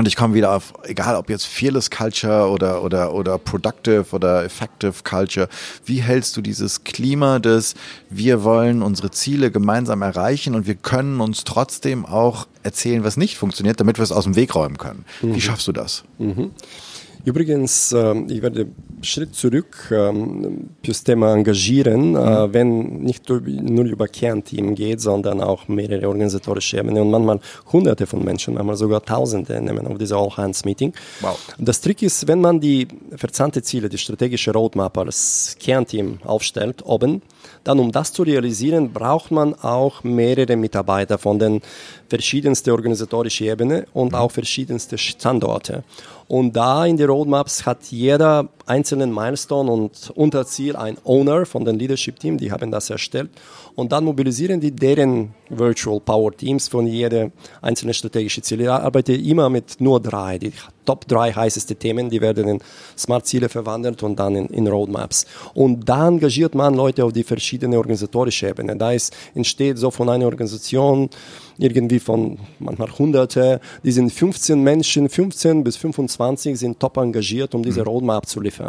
und 0.00 0.08
ich 0.08 0.16
komme 0.16 0.32
wieder 0.32 0.52
auf, 0.54 0.72
egal 0.84 1.14
ob 1.14 1.28
jetzt 1.28 1.44
Fearless 1.44 1.90
Culture 1.90 2.48
oder, 2.48 2.82
oder, 2.82 3.12
oder 3.12 3.36
Productive 3.36 4.06
oder 4.12 4.42
Effective 4.46 4.94
Culture, 5.04 5.46
wie 5.84 6.00
hältst 6.00 6.34
du 6.38 6.40
dieses 6.40 6.84
Klima 6.84 7.38
des, 7.38 7.74
wir 8.08 8.42
wollen 8.42 8.80
unsere 8.80 9.10
Ziele 9.10 9.50
gemeinsam 9.50 10.00
erreichen 10.00 10.54
und 10.54 10.66
wir 10.66 10.74
können 10.74 11.20
uns 11.20 11.44
trotzdem 11.44 12.06
auch 12.06 12.46
erzählen, 12.62 13.04
was 13.04 13.18
nicht 13.18 13.36
funktioniert, 13.36 13.78
damit 13.78 13.98
wir 13.98 14.02
es 14.02 14.10
aus 14.10 14.24
dem 14.24 14.36
Weg 14.36 14.54
räumen 14.54 14.78
können. 14.78 15.04
Mhm. 15.20 15.34
Wie 15.34 15.40
schaffst 15.42 15.68
du 15.68 15.72
das? 15.72 16.04
Mhm. 16.16 16.52
Übrigens, 17.24 17.92
ähm, 17.92 18.26
ich 18.28 18.40
werde 18.40 18.68
Schritt 19.02 19.34
zurück 19.34 19.88
ähm, 19.90 20.70
fürs 20.82 21.04
Thema 21.04 21.34
Engagieren, 21.34 22.14
äh, 22.14 22.46
mhm. 22.46 22.54
wenn 22.54 23.02
nicht 23.02 23.28
nur 23.28 23.84
über 23.84 24.08
Kernteam 24.08 24.74
geht, 24.74 25.00
sondern 25.00 25.40
auch 25.40 25.68
mehrere 25.68 26.08
organisatorische 26.08 26.78
Ebenen 26.78 27.02
und 27.02 27.10
manchmal 27.10 27.40
hunderte 27.72 28.06
von 28.06 28.24
Menschen, 28.24 28.54
manchmal 28.54 28.76
sogar 28.76 29.02
tausende 29.02 29.60
nehmen 29.60 29.86
auf 29.86 29.98
diese 29.98 30.16
All-Hands-Meeting. 30.16 30.92
Wow. 31.20 31.38
Das 31.58 31.80
Trick 31.80 32.02
ist, 32.02 32.26
wenn 32.26 32.40
man 32.40 32.60
die 32.60 32.88
verzahlte 33.16 33.62
Ziele, 33.62 33.88
die 33.88 33.98
strategische 33.98 34.52
Roadmap 34.52 34.96
als 34.98 35.56
Kernteam 35.60 36.18
aufstellt, 36.24 36.84
oben, 36.84 37.22
dann 37.64 37.78
um 37.78 37.92
das 37.92 38.12
zu 38.12 38.22
realisieren, 38.22 38.92
braucht 38.92 39.30
man 39.30 39.54
auch 39.54 40.02
mehrere 40.04 40.56
Mitarbeiter 40.56 41.18
von 41.18 41.38
den 41.38 41.60
verschiedensten 42.08 42.70
organisatorischen 42.70 43.46
Ebenen 43.46 43.84
und 43.92 44.12
mhm. 44.12 44.18
auch 44.18 44.30
verschiedenste 44.30 44.98
Standorte. 44.98 45.84
Und 46.30 46.54
da 46.54 46.86
in 46.86 46.96
den 46.96 47.10
Roadmaps 47.10 47.66
hat 47.66 47.86
jeder 47.86 48.50
einzelnen 48.70 49.12
Milestone 49.12 49.70
und 49.70 50.10
Unterziel 50.14 50.76
ein 50.76 50.96
Owner 51.04 51.44
von 51.44 51.64
den 51.64 51.76
Leadership 51.76 52.20
Team, 52.20 52.38
die 52.38 52.52
haben 52.52 52.70
das 52.70 52.88
erstellt. 52.88 53.30
Und 53.74 53.90
dann 53.90 54.04
mobilisieren 54.04 54.60
die 54.60 54.70
deren 54.70 55.34
Virtual 55.48 56.00
Power 56.00 56.30
Teams 56.36 56.68
von 56.68 56.86
jeder 56.86 57.30
einzelnen 57.62 57.94
strategischen 57.94 58.44
Ziele. 58.44 58.64
Ich 58.64 58.70
arbeite 58.70 59.12
immer 59.12 59.50
mit 59.50 59.80
nur 59.80 60.00
drei. 60.00 60.38
Die 60.38 60.52
Top 60.84 61.06
drei 61.06 61.32
heißeste 61.32 61.76
Themen, 61.76 62.10
die 62.10 62.20
werden 62.20 62.48
in 62.48 62.58
Smart 62.96 63.26
Ziele 63.26 63.48
verwandelt 63.48 64.02
und 64.02 64.18
dann 64.18 64.34
in, 64.34 64.46
in 64.46 64.66
Roadmaps. 64.66 65.26
Und 65.54 65.88
da 65.88 66.08
engagiert 66.08 66.54
man 66.54 66.74
Leute 66.74 67.04
auf 67.04 67.12
die 67.12 67.22
verschiedenen 67.22 67.76
organisatorischen 67.76 68.48
Ebenen. 68.48 68.78
Da 68.78 68.92
ist, 68.92 69.14
entsteht 69.34 69.78
so 69.78 69.90
von 69.90 70.08
einer 70.08 70.26
Organisation, 70.26 71.08
irgendwie 71.58 72.00
von 72.00 72.38
manchmal 72.58 72.90
Hunderte, 72.98 73.60
die 73.84 73.92
sind 73.92 74.10
15 74.12 74.60
Menschen, 74.62 75.08
15 75.08 75.62
bis 75.62 75.76
25 75.76 76.58
sind 76.58 76.80
top 76.80 76.96
engagiert, 76.96 77.54
um 77.54 77.62
diese 77.62 77.80
mhm. 77.80 77.86
Roadmap 77.86 78.26
zu 78.26 78.40
liefern. 78.40 78.59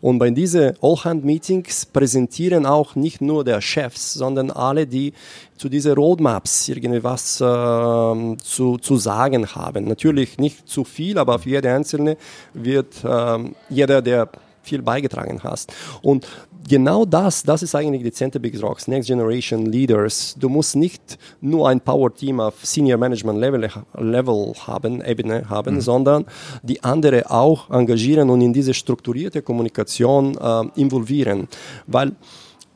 Und 0.00 0.18
bei 0.18 0.30
diesen 0.30 0.74
All-Hand-Meetings 0.80 1.86
präsentieren 1.86 2.66
auch 2.66 2.94
nicht 2.94 3.20
nur 3.20 3.44
der 3.44 3.60
Chefs, 3.60 4.14
sondern 4.14 4.50
alle, 4.50 4.86
die 4.86 5.12
zu 5.56 5.68
diesen 5.68 5.92
Roadmaps 5.92 6.68
irgendwie 6.68 7.04
was 7.04 7.40
äh, 7.40 8.36
zu, 8.42 8.78
zu 8.78 8.96
sagen 8.96 9.54
haben. 9.54 9.84
Natürlich 9.86 10.38
nicht 10.38 10.68
zu 10.68 10.84
viel, 10.84 11.18
aber 11.18 11.38
für 11.38 11.50
jede 11.50 11.72
Einzelne 11.72 12.16
wird 12.54 13.04
äh, 13.04 13.38
jeder, 13.68 14.02
der 14.02 14.28
viel 14.62 14.82
beigetragen 14.82 15.40
hast. 15.42 15.72
Und 16.02 16.26
genau 16.68 17.04
das, 17.04 17.42
das 17.42 17.62
ist 17.62 17.74
eigentlich 17.74 18.02
die 18.02 18.12
Center 18.12 18.38
Big 18.38 18.60
Rocks, 18.62 18.88
Next 18.88 19.08
Generation 19.08 19.66
Leaders. 19.66 20.36
Du 20.38 20.48
musst 20.48 20.76
nicht 20.76 21.18
nur 21.40 21.68
ein 21.68 21.80
Power 21.80 22.14
Team 22.14 22.40
auf 22.40 22.54
Senior 22.64 22.98
Management 22.98 23.38
Level, 23.38 23.70
Level 23.98 24.54
haben, 24.66 25.02
Ebene 25.04 25.48
haben, 25.48 25.76
mhm. 25.76 25.80
sondern 25.80 26.26
die 26.62 26.82
andere 26.82 27.30
auch 27.30 27.70
engagieren 27.70 28.30
und 28.30 28.40
in 28.40 28.52
diese 28.52 28.74
strukturierte 28.74 29.42
Kommunikation 29.42 30.36
äh, 30.36 30.80
involvieren. 30.80 31.48
Weil 31.86 32.12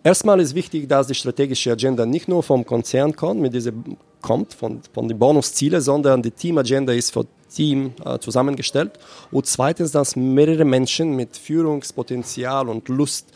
Erstmal 0.07 0.39
ist 0.41 0.55
wichtig, 0.55 0.87
dass 0.87 1.07
die 1.07 1.15
strategische 1.15 1.73
Agenda 1.73 2.05
nicht 2.05 2.29
nur 2.29 2.43
vom 2.43 2.67
Konzern 2.67 3.17
kommt, 3.17 3.41
mit 3.41 3.55
diese, 3.55 3.73
kommt 4.21 4.53
von, 4.53 4.83
von 4.93 5.09
den 5.09 5.19
Bonuszielen, 5.19 5.81
sondern 5.81 6.21
die 6.21 6.31
Teamagenda 6.31 6.93
ist 6.93 7.11
für 7.11 7.25
Team 7.49 7.93
äh, 8.05 8.19
zusammengestellt. 8.19 8.99
Und 9.31 9.47
zweitens, 9.47 9.93
dass 9.93 10.15
mehrere 10.15 10.67
Menschen 10.67 11.17
mit 11.17 11.39
Führungspotenzial 11.39 12.69
und 12.69 12.89
Lust 12.91 13.33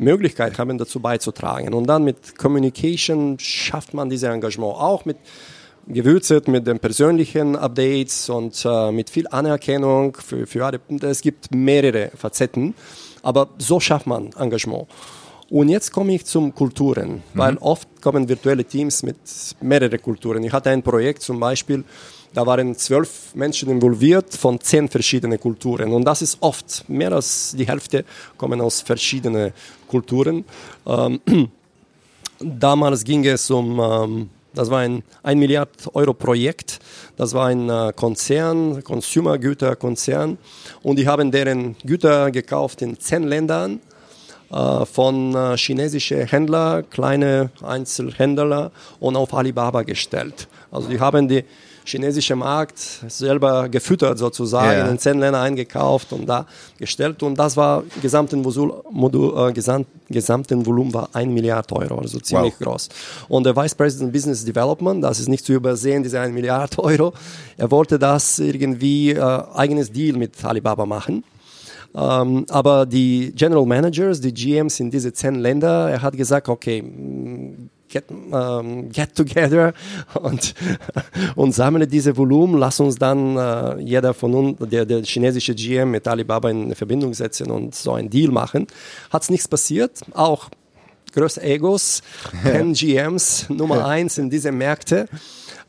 Möglichkeit 0.00 0.58
haben, 0.58 0.78
dazu 0.78 1.00
beizutragen. 1.00 1.74
Und 1.74 1.86
dann 1.86 2.04
mit 2.04 2.36
Communication 2.36 3.38
schafft 3.38 3.94
man 3.94 4.10
dieses 4.10 4.28
Engagement 4.28 4.74
auch 4.74 5.04
mit 5.04 5.18
gewürzt 5.86 6.46
mit 6.48 6.66
den 6.66 6.78
persönlichen 6.78 7.56
Updates 7.56 8.28
und 8.28 8.64
äh, 8.64 8.92
mit 8.92 9.10
viel 9.10 9.26
Anerkennung 9.28 10.16
für, 10.16 10.46
für 10.46 10.64
alle. 10.64 10.80
Es 11.02 11.20
gibt 11.20 11.52
mehrere 11.54 12.10
Facetten, 12.14 12.74
aber 13.22 13.48
so 13.58 13.80
schafft 13.80 14.06
man 14.06 14.30
Engagement. 14.38 14.86
Und 15.48 15.68
jetzt 15.68 15.90
komme 15.90 16.14
ich 16.14 16.24
zum 16.26 16.54
Kulturen, 16.54 17.14
mhm. 17.14 17.22
weil 17.34 17.56
oft 17.58 17.88
kommen 18.00 18.28
virtuelle 18.28 18.64
Teams 18.64 19.02
mit 19.02 19.16
mehreren 19.60 20.00
Kulturen. 20.00 20.44
Ich 20.44 20.52
hatte 20.52 20.70
ein 20.70 20.82
Projekt 20.82 21.22
zum 21.22 21.40
Beispiel, 21.40 21.84
da 22.32 22.46
waren 22.46 22.76
zwölf 22.76 23.34
Menschen 23.34 23.70
involviert 23.70 24.34
von 24.34 24.60
zehn 24.60 24.88
verschiedenen 24.88 25.38
Kulturen. 25.40 25.92
Und 25.92 26.04
das 26.04 26.22
ist 26.22 26.38
oft, 26.40 26.88
mehr 26.88 27.12
als 27.12 27.54
die 27.56 27.66
Hälfte 27.66 28.04
kommen 28.36 28.60
aus 28.60 28.80
verschiedenen 28.80 29.52
Kulturen. 29.88 30.44
Ähm, 30.86 31.20
damals 32.38 33.02
ging 33.02 33.24
es 33.24 33.50
um, 33.50 33.80
ähm, 33.80 34.30
das 34.54 34.70
war 34.70 34.80
ein 34.80 35.02
1 35.22 35.38
Milliard 35.38 35.70
Euro 35.94 36.14
Projekt. 36.14 36.78
Das 37.16 37.34
war 37.34 37.46
ein 37.46 37.68
äh, 37.68 37.92
Konzern, 37.94 38.82
Consumer-Güterkonzern. 38.82 40.38
Und 40.82 40.98
die 40.98 41.06
haben 41.06 41.30
deren 41.30 41.76
Güter 41.84 42.30
gekauft 42.30 42.82
in 42.82 42.98
zehn 42.98 43.24
Ländern 43.24 43.80
äh, 44.52 44.84
von 44.86 45.34
äh, 45.34 45.56
chinesischen 45.56 46.26
Händlern, 46.26 46.88
kleine 46.90 47.50
Einzelhändler 47.62 48.70
und 49.00 49.16
auf 49.16 49.34
Alibaba 49.34 49.82
gestellt. 49.82 50.48
Also 50.70 50.88
die 50.88 51.00
haben 51.00 51.28
die 51.28 51.44
chinesische 51.84 52.36
Markt 52.36 52.78
selber 53.08 53.68
gefüttert 53.68 54.18
sozusagen, 54.18 54.78
yeah. 54.78 54.88
in 54.88 54.98
zehn 54.98 55.18
Länder 55.18 55.40
eingekauft 55.40 56.12
und 56.12 56.26
da 56.26 56.46
gestellt 56.78 57.22
und 57.22 57.38
das 57.38 57.56
war 57.56 57.82
gesamten, 58.02 58.42
Modul, 58.42 59.48
äh, 59.48 59.52
gesamt, 59.52 59.86
gesamten 60.08 60.64
Volumen 60.64 60.92
war 60.94 61.08
ein 61.12 61.32
Milliard 61.32 61.70
Euro, 61.72 61.98
also 61.98 62.18
ziemlich 62.20 62.54
wow. 62.60 62.66
groß. 62.66 62.88
Und 63.28 63.44
der 63.44 63.56
Vice 63.56 63.74
President 63.74 64.12
Business 64.12 64.44
Development, 64.44 65.02
das 65.02 65.20
ist 65.20 65.28
nicht 65.28 65.44
zu 65.44 65.52
übersehen, 65.52 66.02
diese 66.02 66.20
ein 66.20 66.34
Milliard 66.34 66.78
Euro, 66.78 67.12
er 67.56 67.70
wollte 67.70 67.98
das 67.98 68.38
irgendwie 68.38 69.12
äh, 69.12 69.42
eigenes 69.54 69.92
Deal 69.92 70.16
mit 70.16 70.44
Alibaba 70.44 70.86
machen. 70.86 71.24
Ähm, 71.94 72.46
aber 72.48 72.86
die 72.86 73.32
General 73.34 73.66
Managers, 73.66 74.20
die 74.20 74.32
GMs 74.32 74.78
in 74.78 74.90
diese 74.90 75.12
zehn 75.12 75.36
Länder, 75.36 75.90
er 75.90 76.02
hat 76.02 76.16
gesagt, 76.16 76.48
okay, 76.48 76.84
get, 77.90 78.04
ähm, 78.10 78.90
get 78.90 79.14
together 79.14 79.74
und, 80.14 80.54
und 81.36 81.54
sammle 81.54 81.86
diese 81.86 82.16
Volumen. 82.16 82.58
Lass 82.58 82.80
uns 82.80 82.96
dann 82.96 83.36
äh, 83.36 83.80
jeder 83.80 84.14
von 84.14 84.34
uns, 84.34 84.58
der, 84.70 84.86
der 84.86 85.02
chinesische 85.02 85.54
GM 85.54 85.90
mit 85.90 86.06
Alibaba 86.08 86.50
in 86.50 86.74
Verbindung 86.74 87.14
setzen 87.14 87.50
und 87.50 87.74
so 87.74 87.92
einen 87.92 88.10
Deal 88.10 88.30
machen. 88.30 88.66
Hat 89.10 89.22
es 89.22 89.30
nichts 89.30 89.48
passiert. 89.48 90.00
Auch 90.14 90.48
größte 91.12 91.42
Egos, 91.42 92.02
10 92.44 92.72
GMs, 92.74 93.48
Nummer 93.50 93.84
eins 93.86 94.18
in 94.18 94.30
diese 94.30 94.52
Märkte. 94.52 95.08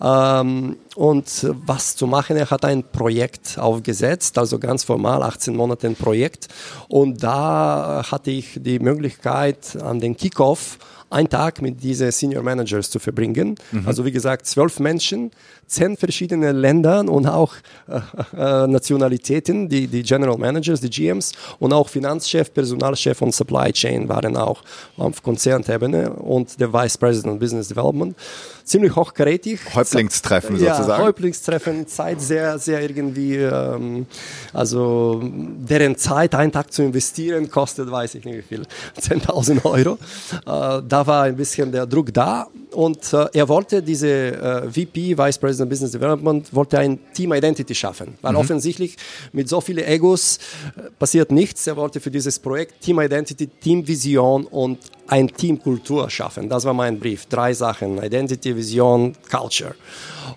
Ähm, 0.02 0.78
und 0.96 1.48
was 1.66 1.96
zu 1.96 2.08
machen, 2.08 2.36
er 2.36 2.50
hat 2.50 2.66
ein 2.66 2.84
Projekt 2.84 3.60
aufgesetzt, 3.60 4.38
also 4.38 4.58
ganz 4.58 4.84
formal, 4.84 5.22
18 5.22 5.56
Monate 5.56 5.88
ein 5.88 5.96
Projekt. 5.96 6.48
Und 6.88 7.24
da 7.24 8.04
hatte 8.10 8.32
ich 8.32 8.60
die 8.62 8.80
Möglichkeit, 8.80 9.78
an 9.82 10.00
den 10.00 10.18
Kickoff 10.18 10.80
einen 11.12 11.30
Tag 11.30 11.62
mit 11.62 11.84
diesen 11.84 12.12
Senior 12.12 12.42
Managers 12.44 12.90
zu 12.90 13.00
verbringen. 13.00 13.56
Mhm. 13.72 13.88
Also 13.88 14.06
wie 14.06 14.12
gesagt, 14.12 14.46
zwölf 14.46 14.80
Menschen, 14.80 15.32
zehn 15.68 15.98
verschiedene 15.98 16.52
Länder 16.52 17.00
und 17.02 17.28
auch 17.28 17.54
äh, 17.88 18.00
äh, 18.36 18.68
Nationalitäten, 18.68 19.70
die, 19.70 19.88
die 19.88 20.04
General 20.04 20.38
Managers, 20.38 20.82
die 20.82 20.90
GMs 20.90 21.34
und 21.60 21.74
auch 21.74 21.90
Finanzchef, 21.90 22.54
Personalchef 22.54 23.22
und 23.22 23.36
Supply 23.36 23.72
Chain 23.74 24.08
waren 24.10 24.38
auch 24.38 24.64
auf 24.98 25.22
Konzernebene 25.22 26.12
und 26.14 26.60
der 26.60 26.72
Vice 26.74 26.98
President 26.98 27.40
Business 27.40 27.68
Development. 27.68 28.16
Ziemlich 28.64 28.96
hochkarätig. 28.96 29.60
Häuptlingstreffen 29.74 30.58
ja, 30.58 30.76
sozusagen. 30.76 31.04
Häuptlingstreffen, 31.04 31.88
Zeit 31.88 32.22
sehr, 32.22 32.60
sehr 32.60 32.82
irgendwie, 32.82 33.38
ähm, 33.38 34.06
also 34.54 35.22
deren 35.24 35.98
Zeit, 35.98 36.36
einen 36.36 36.52
Tag 36.52 36.72
zu 36.72 36.84
investieren, 36.84 37.50
kostet, 37.50 37.90
weiß 37.90 38.16
ich 38.16 38.26
nicht 38.26 38.38
wie 38.38 38.42
viel, 38.42 38.62
10.000 39.00 39.66
Euro. 39.66 39.98
Äh, 40.46 40.82
da 40.88 41.08
war 41.08 41.24
ein 41.24 41.36
bisschen 41.36 41.72
der 41.72 41.86
Druck 41.86 42.14
da 42.14 42.48
und 42.72 43.14
äh, 43.14 43.28
er 43.34 43.50
wollte 43.50 43.82
diese 43.82 44.08
äh, 44.08 44.70
VP, 44.70 45.18
Vice 45.18 45.38
President 45.38 45.70
Business 45.70 45.92
Development, 45.92 46.54
wollte 46.54 46.80
ein 46.80 47.00
Team 47.14 47.34
Identity 47.34 47.76
schaffen, 47.76 48.16
weil 48.22 48.34
mhm. 48.34 48.40
offensichtlich 48.40 48.96
mit 49.34 49.50
so 49.50 49.60
vielen 49.60 49.86
Egos 49.86 50.40
äh, 50.78 50.90
passiert 50.98 51.32
nichts. 51.32 51.68
Er 51.68 51.76
wollte 51.76 52.00
für 52.00 52.12
dieses 52.12 52.40
Projekt 52.40 52.82
Team 52.82 53.00
Identity, 53.00 53.48
Team 53.48 53.88
Vision 53.88 54.46
und 54.46 54.80
ein 55.08 55.28
Teamkultur 55.28 56.10
schaffen. 56.10 56.50
Das 56.50 56.66
war 56.66 56.74
mein 56.74 57.00
Brief. 57.00 57.26
Drei 57.26 57.54
Sachen: 57.54 58.02
Identity, 58.02 58.56
Vision, 58.56 59.14
Culture. 59.30 59.76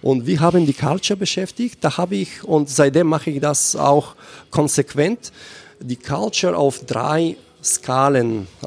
Und 0.03 0.27
wir 0.27 0.41
haben 0.41 0.67
die 0.67 0.75
Culture 0.75 1.17
beschäftigt. 1.17 1.79
Da 1.81 1.97
habe 1.97 2.17
ich 2.17 2.45
und 2.45 2.69
seitdem 2.69 3.09
mache 3.09 3.31
ich 3.31 3.41
das 3.41 3.77
auch 3.77 4.15
konsequent. 4.51 5.33
Die 5.81 5.97
Culture 5.97 6.57
auf 6.57 6.81
drei 6.85 7.37
Skalen 7.65 8.47
äh, 8.63 8.67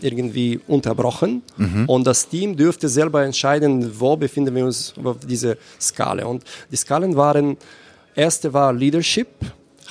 irgendwie 0.00 0.58
unterbrochen 0.66 1.42
mhm. 1.56 1.88
und 1.88 2.06
das 2.06 2.28
Team 2.28 2.56
dürfte 2.56 2.88
selber 2.88 3.24
entscheiden, 3.24 4.00
wo 4.00 4.16
befinden 4.16 4.54
wir 4.54 4.64
uns 4.64 4.94
auf 5.02 5.18
dieser 5.20 5.56
Skala. 5.78 6.24
Und 6.24 6.42
die 6.70 6.76
Skalen 6.76 7.14
waren, 7.14 7.56
erste 8.14 8.52
war 8.52 8.72
Leadership, 8.72 9.28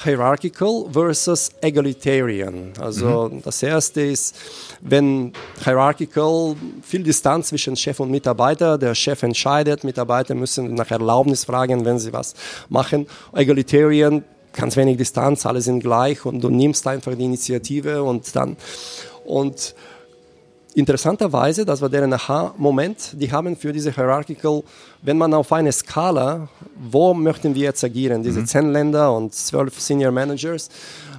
Hierarchical 0.03 0.85
versus 0.91 1.51
Egalitarian. 1.61 2.73
Also 2.79 3.29
mhm. 3.31 3.41
das 3.43 3.63
erste 3.63 4.01
ist, 4.01 4.35
wenn 4.81 5.33
Hierarchical 5.63 6.55
viel 6.81 7.03
Distanz 7.03 7.49
zwischen 7.49 7.75
Chef 7.75 7.99
und 7.99 8.11
Mitarbeiter, 8.11 8.77
der 8.77 8.95
Chef 8.95 9.23
entscheidet, 9.23 9.83
Mitarbeiter 9.83 10.35
müssen 10.35 10.73
nach 10.73 10.91
Erlaubnis 10.91 11.45
fragen, 11.45 11.85
wenn 11.85 11.99
sie 11.99 12.13
was 12.13 12.33
machen. 12.69 13.07
Egalitarian 13.33 14.23
ganz 14.53 14.77
wenig 14.77 14.97
Distanz, 14.97 15.45
alle 15.45 15.61
sind 15.61 15.81
gleich 15.81 16.25
und 16.25 16.41
du 16.41 16.49
nimmst 16.49 16.87
einfach 16.87 17.13
die 17.13 17.25
Initiative 17.25 18.03
und 18.03 18.35
dann 18.35 18.55
und 19.25 19.75
interessanterweise, 20.75 21.65
das 21.65 21.81
war 21.81 21.89
deren 21.89 22.13
Aha-Moment, 22.13 23.13
die 23.13 23.31
haben 23.31 23.55
für 23.55 23.71
diese 23.71 23.91
Hierarchical, 23.91 24.61
wenn 25.01 25.17
man 25.17 25.33
auf 25.33 25.51
eine 25.51 25.71
Skala, 25.71 26.47
wo 26.75 27.13
möchten 27.13 27.55
wir 27.55 27.63
jetzt 27.63 27.83
agieren, 27.83 28.21
diese 28.21 28.41
mhm. 28.41 28.45
zehn 28.45 28.71
Länder 28.71 29.15
und 29.15 29.33
zwölf 29.33 29.79
Senior 29.79 30.11
Managers, 30.11 30.67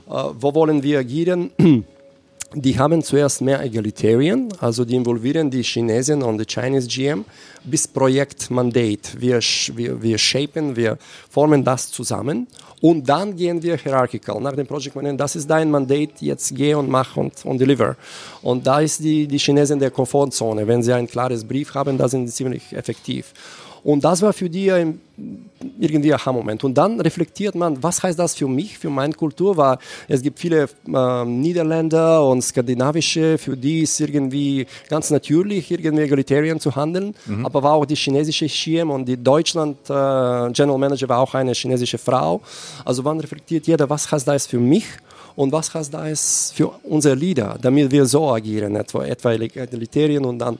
äh, 0.08 0.12
wo 0.38 0.54
wollen 0.54 0.82
wir 0.82 1.00
agieren? 1.00 1.50
Die 2.54 2.78
haben 2.78 3.02
zuerst 3.02 3.40
mehr 3.40 3.60
Egalitarian, 3.62 4.48
also 4.60 4.84
die 4.84 4.94
involvieren 4.94 5.50
die 5.50 5.62
Chinesen 5.62 6.22
und 6.22 6.38
die 6.38 6.46
Chinese 6.46 6.86
GM 6.86 7.24
bis 7.64 7.88
Projektmandat. 7.88 9.16
Wir, 9.18 9.40
wir, 9.74 10.00
wir 10.00 10.16
shapen, 10.16 10.76
wir 10.76 10.96
formen 11.28 11.64
das 11.64 11.90
zusammen 11.90 12.46
und 12.80 13.08
dann 13.08 13.36
gehen 13.36 13.60
wir 13.62 13.76
hierarchical 13.76 14.40
nach 14.40 14.54
dem 14.54 14.66
Project 14.66 14.94
Management. 14.94 15.20
Das 15.20 15.34
ist 15.34 15.50
dein 15.50 15.70
Mandat, 15.70 16.20
jetzt 16.20 16.54
geh 16.54 16.74
und 16.74 16.88
mach 16.88 17.16
und, 17.16 17.44
und 17.44 17.58
deliver. 17.58 17.96
Und 18.42 18.64
da 18.64 18.80
ist 18.80 19.02
die, 19.02 19.26
die 19.26 19.38
Chinesen 19.38 19.80
der 19.80 19.90
Komfortzone. 19.90 20.66
Wenn 20.68 20.82
sie 20.82 20.92
ein 20.92 21.08
klares 21.08 21.44
Brief 21.44 21.74
haben, 21.74 21.98
da 21.98 22.08
sind 22.08 22.28
sie 22.28 22.34
ziemlich 22.34 22.72
effektiv. 22.72 23.32
Und 23.86 24.02
das 24.02 24.20
war 24.20 24.32
für 24.32 24.50
die 24.50 24.72
ein, 24.72 25.00
irgendwie 25.78 26.12
ein 26.12 26.18
Aha-Moment. 26.18 26.64
Und 26.64 26.74
dann 26.74 27.00
reflektiert 27.00 27.54
man, 27.54 27.80
was 27.84 28.02
heißt 28.02 28.18
das 28.18 28.34
für 28.34 28.48
mich, 28.48 28.76
für 28.78 28.90
meine 28.90 29.14
Kultur? 29.14 29.56
Weil 29.56 29.78
es 30.08 30.22
gibt 30.22 30.40
viele 30.40 30.68
äh, 30.92 31.24
Niederländer 31.24 32.26
und 32.26 32.42
skandinavische, 32.42 33.38
für 33.38 33.56
die 33.56 33.82
ist 33.82 34.00
irgendwie 34.00 34.66
ganz 34.88 35.10
natürlich, 35.10 35.70
irgendwie 35.70 36.02
egalitarian 36.02 36.58
zu 36.58 36.74
handeln. 36.74 37.14
Mhm. 37.26 37.46
Aber 37.46 37.62
war 37.62 37.74
auch 37.74 37.86
die 37.86 37.94
chinesische 37.94 38.48
Schirm 38.48 38.90
und 38.90 39.04
die 39.06 39.22
Deutschland 39.22 39.76
äh, 39.88 40.50
General 40.50 40.78
Manager 40.78 41.08
war 41.08 41.20
auch 41.20 41.34
eine 41.34 41.52
chinesische 41.52 41.98
Frau. 41.98 42.40
Also 42.84 43.04
wann 43.04 43.20
reflektiert 43.20 43.68
jeder, 43.68 43.88
was 43.88 44.10
heißt 44.10 44.26
das 44.26 44.48
für 44.48 44.58
mich? 44.58 44.86
und 45.36 45.52
was 45.52 45.72
heißt 45.72 45.92
das 45.92 46.52
für 46.56 46.68
unsere 46.82 47.14
Leader, 47.14 47.58
damit 47.60 47.90
wir 47.90 48.06
so 48.06 48.30
agieren, 48.30 48.74
etwa, 48.74 49.04
etwa 49.04 49.32
egalitarian 49.32 50.24
und 50.24 50.38
dann 50.38 50.58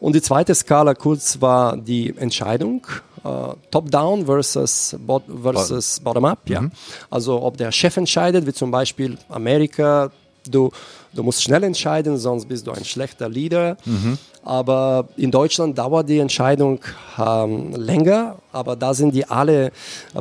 und 0.00 0.14
die 0.14 0.22
zweite 0.22 0.54
Skala 0.54 0.94
kurz 0.94 1.40
war 1.40 1.76
die 1.76 2.14
Entscheidung, 2.16 2.86
äh, 3.22 3.28
Top-Down 3.70 4.24
versus, 4.26 4.96
bot 4.98 5.24
versus 5.42 6.00
Bottom-Up. 6.00 6.48
Ja. 6.48 6.62
Mhm. 6.62 6.72
Also 7.10 7.42
ob 7.42 7.56
der 7.56 7.70
Chef 7.70 7.96
entscheidet, 7.96 8.46
wie 8.46 8.52
zum 8.52 8.70
Beispiel 8.70 9.18
Amerika, 9.28 10.10
du, 10.48 10.70
du 11.12 11.22
musst 11.22 11.42
schnell 11.42 11.62
entscheiden, 11.64 12.16
sonst 12.16 12.48
bist 12.48 12.66
du 12.66 12.72
ein 12.72 12.84
schlechter 12.84 13.28
Leader. 13.28 13.76
Mhm. 13.84 14.18
Aber 14.42 15.08
in 15.16 15.30
Deutschland 15.30 15.76
dauert 15.76 16.08
die 16.08 16.18
Entscheidung 16.18 16.80
ähm, 17.18 17.74
länger, 17.76 18.36
aber 18.52 18.74
da 18.74 18.94
sind 18.94 19.14
die 19.14 19.24
alle 19.26 19.70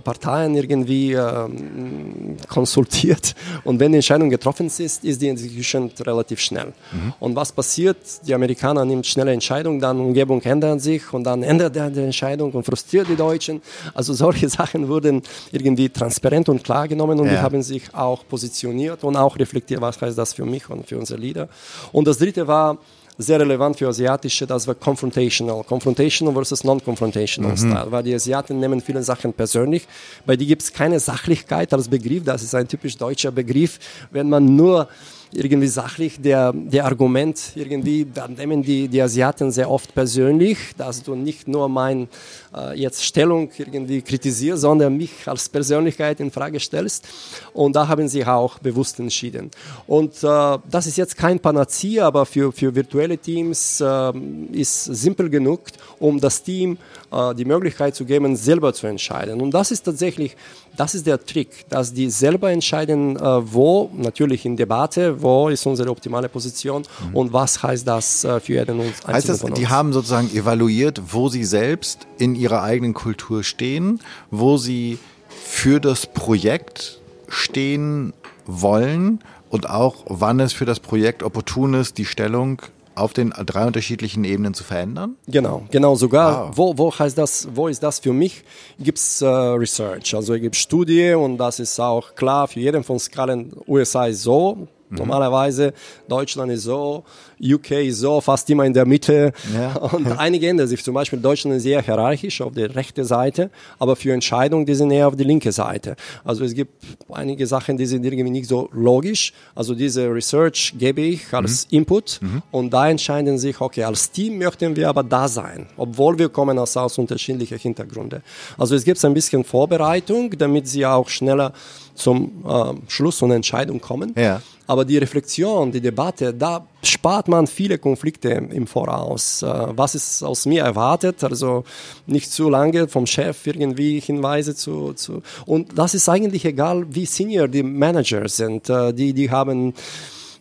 Parteien 0.04 0.56
irgendwie 0.56 1.14
ähm, 1.14 2.36
konsultiert. 2.50 3.34
Und 3.64 3.80
wenn 3.80 3.94
die 3.94 3.98
Entscheidung 3.98 4.30
getroffen 4.30 4.68
ist, 4.68 4.80
ist 4.80 5.22
die 5.22 5.30
Execution 5.30 5.90
relativ 6.02 6.42
schnell. 6.42 6.74
Mhm. 6.92 7.14
Und 7.20 7.36
was 7.38 7.52
passiert? 7.52 7.98
Die 8.28 8.34
Amerikaner 8.34 8.84
nehmen 8.84 9.06
schnelle 9.06 9.32
Entscheidungen, 9.32 9.80
dann 9.80 10.00
Umgebung 10.00 10.42
ändert 10.42 10.82
sich 10.82 11.14
und 11.14 11.24
dann 11.24 11.42
ändert 11.42 11.76
er 11.78 11.90
die 11.90 12.02
Entscheidung 12.02 12.52
und 12.52 12.66
frustriert 12.66 13.08
die 13.08 13.16
Deutschen. 13.16 13.62
Also 13.94 14.14
solche 14.14 14.50
Sachen 14.60 14.90
wurden 14.90 15.22
irgendwie 15.52 15.90
transparent 15.90 16.50
und 16.50 16.62
klar 16.64 16.90
genommen 16.90 17.20
und 17.20 17.28
ja. 17.28 17.34
die 17.34 17.40
haben 17.40 17.62
sich 17.64 17.94
auch 17.96 18.28
positioniert 18.28 19.04
und 19.04 19.16
auch 19.16 19.40
reflektiert, 19.40 19.80
was 19.80 20.00
heißt 20.02 20.18
das 20.18 20.34
für 20.34 20.46
mich 20.46 20.70
und 20.70 20.88
für 20.88 20.98
unsere 20.98 21.20
Leader. 21.20 21.48
Und 21.94 22.06
das 22.06 22.18
dritte 22.18 22.46
war, 22.48 22.78
sehr 23.22 23.40
relevant 23.40 23.78
für 23.78 23.88
Asiatische, 23.90 24.48
das 24.48 24.66
war 24.66 24.76
Confrontational. 24.76 25.64
Confrontational 25.66 26.34
versus 26.34 26.64
Non-Confrontational 26.64 27.52
mhm. 27.52 27.58
Style, 27.58 27.88
weil 27.90 28.04
die 28.04 28.16
Asiaten 28.16 28.60
nehmen 28.60 28.80
viele 28.80 29.04
Sachen 29.04 29.34
persönlich. 29.34 29.86
Bei 30.26 30.38
die 30.38 30.48
gibt 30.48 30.62
es 30.62 30.72
keine 30.72 31.00
Sachlichkeit 31.00 31.74
als 31.74 31.90
Begriff, 31.90 32.24
das 32.24 32.44
ist 32.44 32.56
ein 32.56 32.68
typisch 32.68 32.98
deutscher 32.98 33.32
Begriff. 33.32 33.78
Wenn 34.10 34.30
man 34.30 34.56
nur 34.56 34.88
irgendwie 35.32 35.68
sachlich. 35.68 36.20
Der, 36.22 36.54
der 36.54 36.86
Argument 36.86 37.40
irgendwie, 37.56 38.06
da 38.06 38.28
nehmen 38.28 38.64
die, 38.64 38.88
die 38.88 39.02
Asiaten 39.02 39.52
sehr 39.52 39.70
oft 39.70 39.94
persönlich, 39.94 40.58
dass 40.78 41.04
du 41.04 41.16
nicht 41.16 41.48
nur 41.48 41.70
mein 41.70 42.08
äh, 42.56 42.80
jetzt 42.80 43.04
Stellung 43.04 43.50
irgendwie 43.58 44.02
kritisierst, 44.02 44.62
sondern 44.62 44.98
mich 44.98 45.12
als 45.28 45.50
Persönlichkeit 45.50 46.20
in 46.20 46.32
Frage 46.32 46.60
stellst. 46.60 47.08
Und 47.54 47.76
da 47.76 47.88
haben 47.88 48.08
sie 48.08 48.26
auch 48.26 48.60
bewusst 48.60 49.00
entschieden. 49.00 49.52
Und 49.88 50.24
äh, 50.24 50.58
das 50.70 50.88
ist 50.88 50.98
jetzt 50.98 51.18
kein 51.18 51.40
Panazea, 51.40 52.06
aber 52.08 52.26
für, 52.26 52.52
für 52.52 52.74
virtuelle 52.74 53.18
Teams 53.18 53.82
äh, 53.82 54.12
ist 54.52 54.86
simpel 54.86 55.30
genug, 55.30 55.62
um 56.00 56.20
das 56.20 56.44
Team 56.44 56.78
äh, 57.12 57.36
die 57.36 57.46
Möglichkeit 57.46 57.96
zu 57.96 58.06
geben, 58.06 58.36
selber 58.36 58.74
zu 58.74 58.88
entscheiden. 58.88 59.42
Und 59.42 59.52
das 59.52 59.72
ist 59.72 59.84
tatsächlich, 59.84 60.36
das 60.80 60.96
ist 60.96 61.06
der 61.06 61.24
Trick, 61.26 61.68
dass 61.68 61.94
die 61.94 62.10
selber 62.10 62.50
entscheiden, 62.52 63.18
äh, 63.18 63.22
wo, 63.22 63.90
natürlich 63.94 64.46
in 64.46 64.56
Debatte, 64.56 65.22
wo 65.22 65.50
ist 65.50 65.66
unsere 65.66 65.90
optimale 65.90 66.30
Position 66.30 66.84
mhm. 67.10 67.16
und 67.16 67.34
was 67.34 67.62
heißt 67.62 67.86
das 67.86 68.24
äh, 68.24 68.40
für 68.40 68.54
jeden 68.54 68.80
uns. 68.80 69.06
Heißt 69.06 69.28
das, 69.28 69.42
die 69.42 69.68
haben 69.68 69.92
sozusagen 69.92 70.34
evaluiert, 70.34 71.02
wo 71.12 71.28
sie 71.28 71.44
selbst 71.44 72.08
in 72.18 72.34
ihrer 72.34 72.64
eigenen 72.64 72.94
Kultur 72.94 73.44
stehen, 73.44 74.00
wo 74.32 74.56
sie 74.56 75.00
für 75.28 75.82
das 75.82 76.06
Projekt 76.06 77.02
stehen 77.28 78.14
wollen 78.46 79.20
und 79.50 79.70
auch 79.70 80.06
wann 80.08 80.40
es 80.40 80.54
für 80.54 80.66
das 80.66 80.80
Projekt 80.80 81.24
opportun 81.24 81.74
ist, 81.74 81.98
die 81.98 82.06
Stellung 82.06 82.62
auf 82.96 83.14
den 83.14 83.32
drei 83.46 83.66
unterschiedlichen 83.66 84.24
Ebenen 84.24 84.54
zu 84.54 84.64
verändern? 84.64 85.16
Genau, 85.28 85.64
genau. 85.72 85.96
Sogar, 85.96 86.50
wow. 86.50 86.58
wo, 86.58 86.78
wo 86.78 87.00
heißt 87.00 87.18
das, 87.18 87.48
wo 87.54 87.68
ist 87.68 87.82
das 87.84 88.00
für 88.00 88.14
mich? 88.14 88.44
Gibt 88.80 88.98
es 88.98 89.22
äh, 89.22 89.28
Research, 89.28 90.16
also 90.16 90.34
es 90.34 90.42
gibt 90.42 90.56
Studie 90.56 91.14
und 91.14 91.38
das 91.38 91.60
ist 91.60 91.80
auch 91.80 92.16
klar 92.16 92.48
für 92.48 92.60
jeden 92.60 92.84
von 92.84 93.00
Skalen. 93.00 93.54
USA 93.68 94.08
ist 94.08 94.24
so, 94.24 94.68
Mhm. 94.90 94.98
Normalerweise 94.98 95.74
Deutschland 96.08 96.52
ist 96.52 96.64
so, 96.64 97.04
UK 97.42 97.72
ist 97.72 98.00
so, 98.00 98.22
fast 98.22 98.50
immer 98.50 98.66
in 98.66 98.74
der 98.74 98.86
Mitte. 98.86 99.34
Ja. 99.54 99.76
Und 99.94 100.08
einige 100.18 100.48
ändern 100.48 100.68
sich. 100.68 100.84
Zum 100.84 100.94
Beispiel 100.94 101.20
Deutschland 101.20 101.58
ist 101.58 101.64
sehr 101.64 101.82
hierarchisch 101.82 102.42
auf 102.42 102.54
der 102.54 102.76
rechten 102.76 103.06
Seite, 103.06 103.50
aber 103.78 103.96
für 103.96 104.14
Entscheidungen, 104.14 104.66
die 104.66 104.76
sind 104.76 104.92
eher 104.92 105.08
auf 105.08 105.16
der 105.16 105.26
linken 105.26 105.52
Seite. 105.52 105.96
Also 106.24 106.44
es 106.44 106.54
gibt 106.54 106.74
einige 107.12 107.46
Sachen, 107.48 107.78
die 107.78 107.86
sind 107.86 108.04
irgendwie 108.04 108.30
nicht 108.30 108.48
so 108.48 108.70
logisch. 108.74 109.34
Also 109.56 109.76
diese 109.76 110.14
Research 110.14 110.74
gebe 110.78 111.02
ich 111.02 111.34
als 111.34 111.68
mhm. 111.72 111.78
Input 111.78 112.20
mhm. 112.22 112.42
und 112.52 112.74
da 112.74 112.90
entscheiden 112.90 113.38
sich, 113.38 113.60
okay, 113.62 113.84
als 113.84 114.12
Team 114.12 114.38
möchten 114.38 114.76
wir 114.76 114.90
aber 114.90 115.04
da 115.04 115.28
sein, 115.28 115.68
obwohl 115.78 116.18
wir 116.18 116.30
kommen 116.30 116.58
aus, 116.58 116.76
aus 116.76 116.98
unterschiedlichen 116.98 117.58
Hintergründen. 117.58 118.24
Also 118.58 118.76
es 118.76 118.84
gibt 118.84 119.04
ein 119.06 119.14
bisschen 119.14 119.44
Vorbereitung, 119.44 120.32
damit 120.38 120.68
sie 120.68 120.86
auch 120.86 121.10
schneller 121.10 121.54
zum 121.96 122.44
äh, 122.48 122.74
Schluss 122.88 123.22
und 123.22 123.32
Entscheidung 123.32 123.80
kommen. 123.82 124.14
Ja. 124.18 124.42
Aber 124.70 124.86
die 124.86 125.00
Reflexion, 125.00 125.72
die 125.72 125.82
Debatte, 125.82 126.32
da 126.32 126.68
spart 126.84 127.28
man 127.28 127.48
viele 127.48 127.80
Konflikte 127.80 128.30
im 128.30 128.68
Voraus. 128.68 129.42
Äh, 129.42 129.48
was 129.48 129.96
ist 129.96 130.22
aus 130.22 130.46
mir 130.46 130.62
erwartet? 130.62 131.24
Also 131.24 131.64
nicht 132.06 132.32
zu 132.32 132.52
lange 132.52 132.88
vom 132.88 133.08
Chef 133.08 133.48
irgendwie 133.48 134.00
Hinweise 134.00 134.56
zu, 134.56 134.94
zu 134.94 135.24
und 135.48 135.76
das 135.76 135.96
ist 135.96 136.08
eigentlich 136.08 136.46
egal, 136.46 136.86
wie 136.92 137.08
senior 137.08 137.48
die 137.48 137.64
Manager 137.64 138.30
sind. 138.30 138.70
Äh, 138.70 138.94
die, 138.94 139.14
die 139.14 139.32
haben 139.32 139.74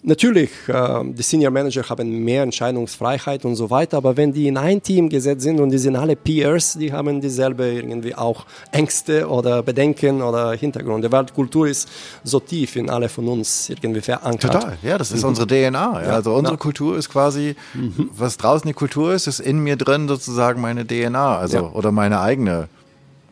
Natürlich, 0.08 0.50
äh, 0.68 1.04
die 1.04 1.22
Senior 1.22 1.50
Manager 1.50 1.86
haben 1.86 2.24
mehr 2.24 2.42
Entscheidungsfreiheit 2.42 3.44
und 3.44 3.56
so 3.56 3.68
weiter, 3.68 3.98
aber 3.98 4.16
wenn 4.16 4.32
die 4.32 4.48
in 4.48 4.56
ein 4.56 4.82
Team 4.82 5.10
gesetzt 5.10 5.42
sind 5.42 5.60
und 5.60 5.68
die 5.68 5.76
sind 5.76 5.96
alle 5.96 6.16
Peers, 6.16 6.78
die 6.80 6.90
haben 6.90 7.20
dieselbe 7.20 7.66
irgendwie 7.70 8.14
auch 8.14 8.46
Ängste 8.72 9.28
oder 9.28 9.62
Bedenken 9.62 10.22
oder 10.22 10.52
Hintergründe, 10.52 11.12
weil 11.12 11.26
Kultur 11.26 11.68
ist 11.68 11.90
so 12.24 12.40
tief 12.40 12.76
in 12.76 12.88
alle 12.88 13.10
von 13.10 13.28
uns 13.28 13.68
irgendwie 13.68 14.00
verankert. 14.00 14.50
Total, 14.50 14.78
ja, 14.82 14.96
das 14.96 15.12
ist 15.12 15.24
mhm. 15.24 15.28
unsere 15.28 15.46
DNA. 15.46 16.02
Ja. 16.02 16.14
Also 16.14 16.32
unsere 16.32 16.54
ja. 16.54 16.58
Kultur 16.58 16.96
ist 16.96 17.10
quasi, 17.10 17.54
mhm. 17.74 18.08
was 18.16 18.38
draußen 18.38 18.66
die 18.66 18.72
Kultur 18.72 19.12
ist, 19.12 19.26
ist 19.26 19.40
in 19.40 19.58
mir 19.58 19.76
drin 19.76 20.08
sozusagen 20.08 20.62
meine 20.62 20.86
DNA, 20.86 21.36
also 21.36 21.56
ja. 21.58 21.62
oder 21.72 21.92
meine 21.92 22.20
eigene, 22.20 22.70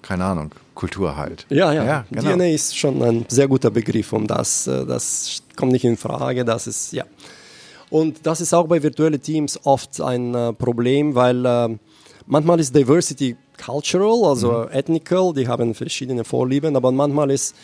keine 0.03 0.27
Ahnung, 0.27 0.51
Kultur 0.77 1.17
halt. 1.17 1.47
Ja, 1.49 1.73
ja. 1.73 1.85
ja 1.85 2.07
genau. 2.09 2.35
DNA 2.35 2.51
ist 2.51 2.77
schon 2.77 3.03
ein 3.03 3.25
sehr 3.27 3.49
guter 3.49 3.71
Begriff, 3.71 4.13
um 4.13 4.29
das, 4.29 4.69
äh, 4.69 4.87
das 4.87 5.43
kommt 5.57 5.73
nicht 5.73 5.85
in 5.85 5.97
Frage, 5.97 6.45
das 6.45 6.69
ist, 6.69 6.93
ja. 6.93 7.05
Und 7.91 8.25
das 8.25 8.41
ist 8.41 8.53
auch 8.53 8.67
bei 8.69 8.81
virtuellen 8.83 9.21
Teams 9.21 9.59
oft 9.65 10.01
ein 10.01 10.35
äh, 10.35 10.53
Problem, 10.53 11.15
weil 11.15 11.45
äh, 11.45 11.77
manchmal 12.27 12.61
ist 12.61 12.75
Diversity 12.75 13.37
cultural, 13.65 14.29
also 14.29 14.53
mhm. 14.53 14.69
ethnical, 14.71 15.33
die 15.33 15.49
haben 15.49 15.75
verschiedene 15.75 16.25
Vorlieben, 16.25 16.77
aber 16.77 16.93
manchmal 16.93 17.31
ist 17.31 17.57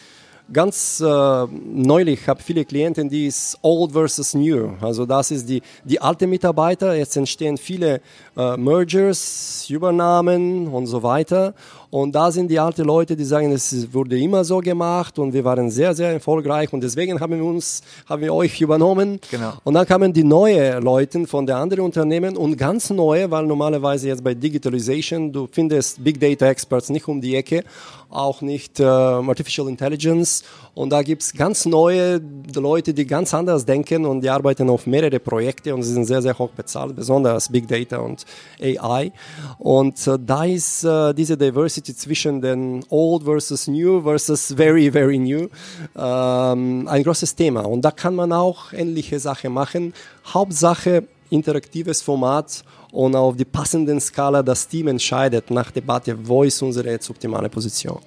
ganz 0.53 1.01
äh, 1.01 1.47
neulich 1.47 2.27
habe 2.29 2.43
viele 2.43 2.65
Klienten, 2.65 3.09
die 3.09 3.27
ist 3.27 3.59
old 3.63 3.93
versus 3.93 4.35
new. 4.35 4.73
Also 4.81 5.07
das 5.07 5.31
ist 5.31 5.49
die, 5.49 5.63
die 5.85 6.01
alte 6.01 6.27
Mitarbeiter. 6.27 6.95
Jetzt 6.95 7.17
entstehen 7.17 7.57
viele 7.57 8.01
äh, 8.37 8.57
Mergers, 8.57 9.67
Übernahmen 9.69 10.69
und 10.69 10.87
so 10.87 11.03
weiter. 11.03 11.55
Und 11.93 12.13
da 12.13 12.31
sind 12.31 12.51
die 12.51 12.59
alten 12.59 12.87
Leute, 12.87 13.15
die 13.15 13.25
sagen, 13.25 13.53
es 13.53 13.93
wurde 13.93 14.19
immer 14.19 14.45
so 14.45 14.61
gemacht 14.61 15.19
und 15.19 15.35
wir 15.35 15.45
waren 15.45 15.71
sehr, 15.71 15.95
sehr 15.95 16.11
erfolgreich 16.11 16.73
und 16.73 16.83
deswegen 16.83 17.21
haben 17.21 17.37
wir 17.37 17.45
uns, 17.45 17.83
haben 18.07 18.23
wir 18.23 18.33
euch 18.33 18.59
übernommen. 18.63 19.21
Genau. 19.31 19.53
Und 19.63 19.75
dann 19.75 19.87
kamen 19.87 20.11
die 20.11 20.25
neuen 20.25 20.83
Leute 20.83 21.27
von 21.27 21.45
der 21.45 21.59
anderen 21.59 21.85
Unternehmen 21.85 22.35
und 22.39 22.57
ganz 22.57 22.89
neue, 22.89 23.31
weil 23.31 23.45
normalerweise 23.45 24.09
jetzt 24.09 24.25
bei 24.25 24.33
Digitalization, 24.33 25.31
du 25.31 25.47
findest 25.53 26.03
Big 26.03 26.19
Data 26.19 26.47
Experts 26.47 26.89
nicht 26.89 27.07
um 27.09 27.21
die 27.21 27.37
Ecke, 27.37 27.63
auch 28.09 28.41
nicht 28.41 28.81
äh, 28.81 28.85
Artificial 28.85 29.69
Intelligence. 29.69 30.45
Und 30.75 30.91
da 30.91 31.03
gibt's 31.03 31.35
ganz 31.35 31.67
neue 31.67 32.21
Leute, 32.55 32.95
die 32.95 33.07
ganz 33.07 33.35
anders 33.35 33.67
denken 33.67 34.07
und 34.07 34.23
die 34.23 34.31
arbeiten 34.31 34.71
auf 34.71 34.87
mehrere 34.87 35.21
Projekte 35.21 35.75
und 35.75 35.83
sie 35.83 35.93
sind 35.93 36.07
sehr, 36.07 36.23
sehr 36.23 36.39
hoch 36.39 36.51
bezahlt, 36.51 36.97
besonders 36.97 37.51
Big 37.51 37.69
Data 37.69 37.99
und 37.99 38.25
AI. 38.59 39.13
Und 39.59 40.07
äh, 40.07 40.19
da 40.19 40.45
ist 40.45 40.83
äh, 40.85 41.13
diese 41.13 41.37
Diversity 41.37 41.95
zwischen 41.95 42.41
den 42.41 42.83
Old 42.89 43.25
versus 43.25 43.69
New 43.69 44.01
versus 44.03 44.55
Very, 44.57 44.91
Very 44.91 45.19
New 45.19 45.49
ähm, 45.95 46.89
ein 46.89 47.03
großes 47.03 47.35
Thema. 47.35 47.61
Und 47.67 47.83
da 47.83 47.91
kann 47.91 48.15
man 48.15 48.33
auch 48.33 48.73
ähnliche 48.73 49.21
Sachen 49.21 49.53
machen. 49.53 49.93
Hauptsache 50.27 51.05
interaktives 51.29 52.01
Format 52.01 52.63
und 52.93 53.15
auf 53.15 53.37
die 53.37 53.45
passenden 53.45 54.01
Skala 54.01 54.43
das 54.43 54.69
Team 54.69 54.89
entscheidet 54.89 55.51
nach 55.51 55.71
Debatte, 55.71 56.17
wo 56.27 56.45
ist 56.45 56.63
unsere 56.63 56.91
jetzt 56.91 57.11
optimale 57.11 57.49
Position. 57.49 57.99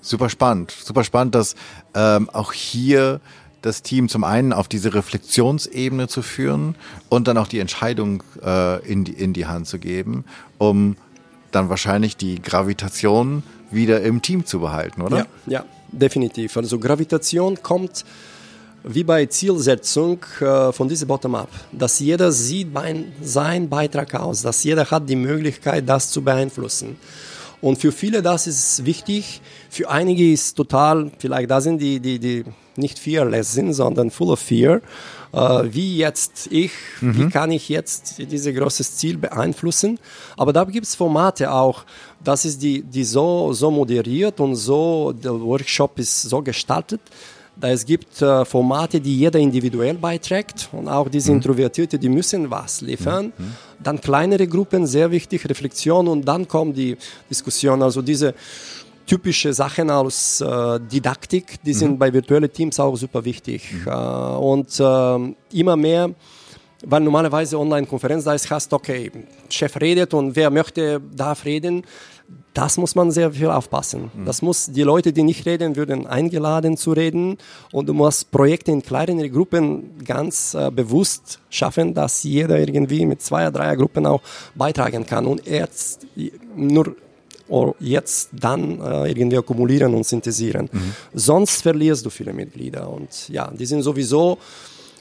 Super 0.00 0.30
spannend, 0.30 0.70
super 0.70 1.04
spannend, 1.04 1.34
dass 1.34 1.54
ähm, 1.94 2.30
auch 2.30 2.52
hier 2.52 3.20
das 3.62 3.82
Team 3.82 4.08
zum 4.08 4.24
einen 4.24 4.52
auf 4.52 4.68
diese 4.68 4.94
Reflexionsebene 4.94 6.08
zu 6.08 6.22
führen 6.22 6.74
und 7.08 7.28
dann 7.28 7.36
auch 7.36 7.48
die 7.48 7.58
Entscheidung 7.58 8.22
äh, 8.42 8.86
in, 8.90 9.04
die, 9.04 9.12
in 9.12 9.32
die 9.32 9.46
Hand 9.46 9.66
zu 9.66 9.78
geben, 9.78 10.24
um 10.58 10.96
dann 11.50 11.68
wahrscheinlich 11.68 12.16
die 12.16 12.40
Gravitation 12.40 13.42
wieder 13.70 14.00
im 14.02 14.22
Team 14.22 14.46
zu 14.46 14.60
behalten, 14.60 15.02
oder? 15.02 15.18
Ja, 15.18 15.26
ja 15.46 15.64
definitiv. 15.92 16.56
Also 16.56 16.78
Gravitation 16.78 17.62
kommt 17.62 18.04
wie 18.82 19.04
bei 19.04 19.26
Zielsetzung 19.26 20.24
äh, 20.40 20.72
von 20.72 20.88
diesem 20.88 21.08
Bottom-up, 21.08 21.50
dass 21.70 21.98
jeder 21.98 22.32
sieht 22.32 22.72
mein, 22.72 23.12
seinen 23.22 23.68
Beitrag 23.68 24.14
aus, 24.14 24.42
dass 24.42 24.64
jeder 24.64 24.90
hat 24.90 25.08
die 25.08 25.16
Möglichkeit, 25.16 25.86
das 25.88 26.10
zu 26.10 26.22
beeinflussen. 26.22 26.96
Und 27.60 27.78
für 27.78 27.92
viele 27.92 28.22
das 28.22 28.46
ist 28.46 28.86
wichtig, 28.86 29.42
für 29.70 29.88
einige 29.88 30.32
ist 30.32 30.54
total, 30.54 31.10
vielleicht 31.18 31.50
da 31.50 31.60
sind 31.60 31.78
die, 31.80 32.00
die, 32.00 32.18
die 32.18 32.44
nicht 32.76 32.98
fearless 32.98 33.52
sind, 33.52 33.72
sondern 33.72 34.10
full 34.10 34.30
of 34.30 34.40
fear. 34.40 34.80
Äh, 35.32 35.38
wie 35.70 35.96
jetzt 35.96 36.48
ich, 36.50 36.72
mhm. 37.00 37.16
wie 37.16 37.28
kann 37.28 37.52
ich 37.52 37.68
jetzt 37.68 38.18
dieses 38.18 38.54
große 38.54 38.82
Ziel 38.82 39.16
beeinflussen? 39.16 39.98
Aber 40.36 40.52
da 40.52 40.64
gibt 40.64 40.86
es 40.86 40.94
Formate 40.94 41.52
auch, 41.52 41.84
das 42.22 42.44
ist 42.44 42.60
die, 42.60 42.82
die 42.82 43.04
so, 43.04 43.52
so 43.52 43.70
moderiert 43.70 44.40
und 44.40 44.56
so, 44.56 45.12
der 45.12 45.40
Workshop 45.40 45.98
ist 45.98 46.22
so 46.22 46.42
gestaltet, 46.42 47.00
es 47.68 47.84
gibt 47.84 48.22
äh, 48.22 48.44
Formate, 48.44 49.00
die 49.00 49.18
jeder 49.18 49.38
individuell 49.38 49.94
beiträgt 49.94 50.68
und 50.72 50.88
auch 50.88 51.08
diese 51.08 51.30
mhm. 51.30 51.38
Introvertierte, 51.38 51.98
die 51.98 52.08
müssen 52.08 52.50
was 52.50 52.80
liefern. 52.80 53.32
Mhm. 53.36 53.54
Dann 53.82 54.00
kleinere 54.00 54.46
Gruppen, 54.46 54.86
sehr 54.86 55.10
wichtig, 55.10 55.48
Reflexion 55.48 56.08
und 56.08 56.26
dann 56.26 56.48
kommt 56.48 56.76
die 56.76 56.96
Diskussion. 57.28 57.82
Also 57.82 58.02
diese 58.02 58.34
typische 59.10 59.52
Sachen 59.52 59.90
aus 59.90 60.40
äh, 60.40 60.78
Didaktik, 60.80 61.60
die 61.64 61.74
mhm. 61.74 61.78
sind 61.80 61.98
bei 61.98 62.12
virtuellen 62.12 62.52
Teams 62.52 62.78
auch 62.78 62.94
super 62.96 63.24
wichtig. 63.24 63.72
Mhm. 63.72 63.88
Äh, 63.88 64.36
und 64.36 64.78
äh, 64.78 65.58
immer 65.58 65.76
mehr 65.76 66.10
weil 66.82 67.02
normalerweise 67.02 67.58
Online-Konferenz, 67.58 68.24
da 68.24 68.32
ist 68.32 68.50
hast, 68.50 68.72
okay, 68.72 69.12
Chef 69.50 69.78
redet 69.78 70.14
und 70.14 70.34
wer 70.34 70.48
möchte, 70.48 70.98
darf 71.14 71.44
reden 71.44 71.84
das 72.54 72.76
muss 72.76 72.94
man 72.94 73.10
sehr 73.10 73.32
viel 73.32 73.48
aufpassen. 73.48 74.10
Mhm. 74.12 74.24
Das 74.24 74.42
muss 74.42 74.66
die 74.66 74.82
Leute, 74.82 75.12
die 75.12 75.22
nicht 75.22 75.46
reden 75.46 75.76
würden, 75.76 76.06
eingeladen 76.06 76.76
zu 76.76 76.92
reden 76.92 77.38
und 77.72 77.88
du 77.88 77.94
musst 77.94 78.30
Projekte 78.30 78.72
in 78.72 78.82
kleineren 78.82 79.30
Gruppen 79.32 80.04
ganz 80.04 80.54
äh, 80.54 80.70
bewusst 80.70 81.40
schaffen, 81.48 81.94
dass 81.94 82.22
jeder 82.24 82.58
irgendwie 82.58 83.06
mit 83.06 83.22
zwei, 83.22 83.50
drei 83.50 83.76
Gruppen 83.76 84.06
auch 84.06 84.20
beitragen 84.54 85.06
kann 85.06 85.26
und 85.26 85.46
jetzt 85.46 86.06
nur 86.56 86.96
oder 87.50 87.74
jetzt 87.80 88.30
dann 88.32 88.80
äh, 88.80 89.10
irgendwie 89.10 89.36
akkumulieren 89.36 89.94
und 89.94 90.06
synthesieren. 90.06 90.68
Mhm. 90.72 90.94
Sonst 91.12 91.62
verlierst 91.62 92.06
du 92.06 92.10
viele 92.10 92.32
Mitglieder 92.32 92.88
und 92.88 93.28
ja, 93.28 93.50
die 93.50 93.66
sind 93.66 93.82
sowieso 93.82 94.38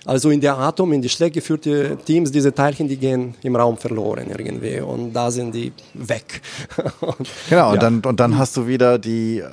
also 0.06 0.30
in 0.30 0.40
der 0.40 0.58
Atom, 0.58 0.94
in 0.94 1.02
die 1.02 1.10
schlecht 1.10 1.34
geführten 1.34 1.98
Teams, 2.06 2.32
diese 2.32 2.54
Teilchen, 2.54 2.88
die 2.88 2.98
gehen 2.98 3.36
im 3.44 3.56
Raum 3.56 3.78
verloren 3.78 4.28
irgendwie 4.30 4.80
und 4.80 5.14
da 5.14 5.30
sind 5.30 5.54
die 5.54 5.74
weg. 5.94 6.42
und, 7.02 7.30
genau, 7.50 7.70
und, 7.70 7.76
ja. 7.76 7.82
dann, 7.82 8.00
und 8.02 8.20
dann 8.20 8.38
hast 8.38 8.56
du 8.56 8.66
wieder 8.66 8.98
die 8.98 9.40
äh, 9.40 9.50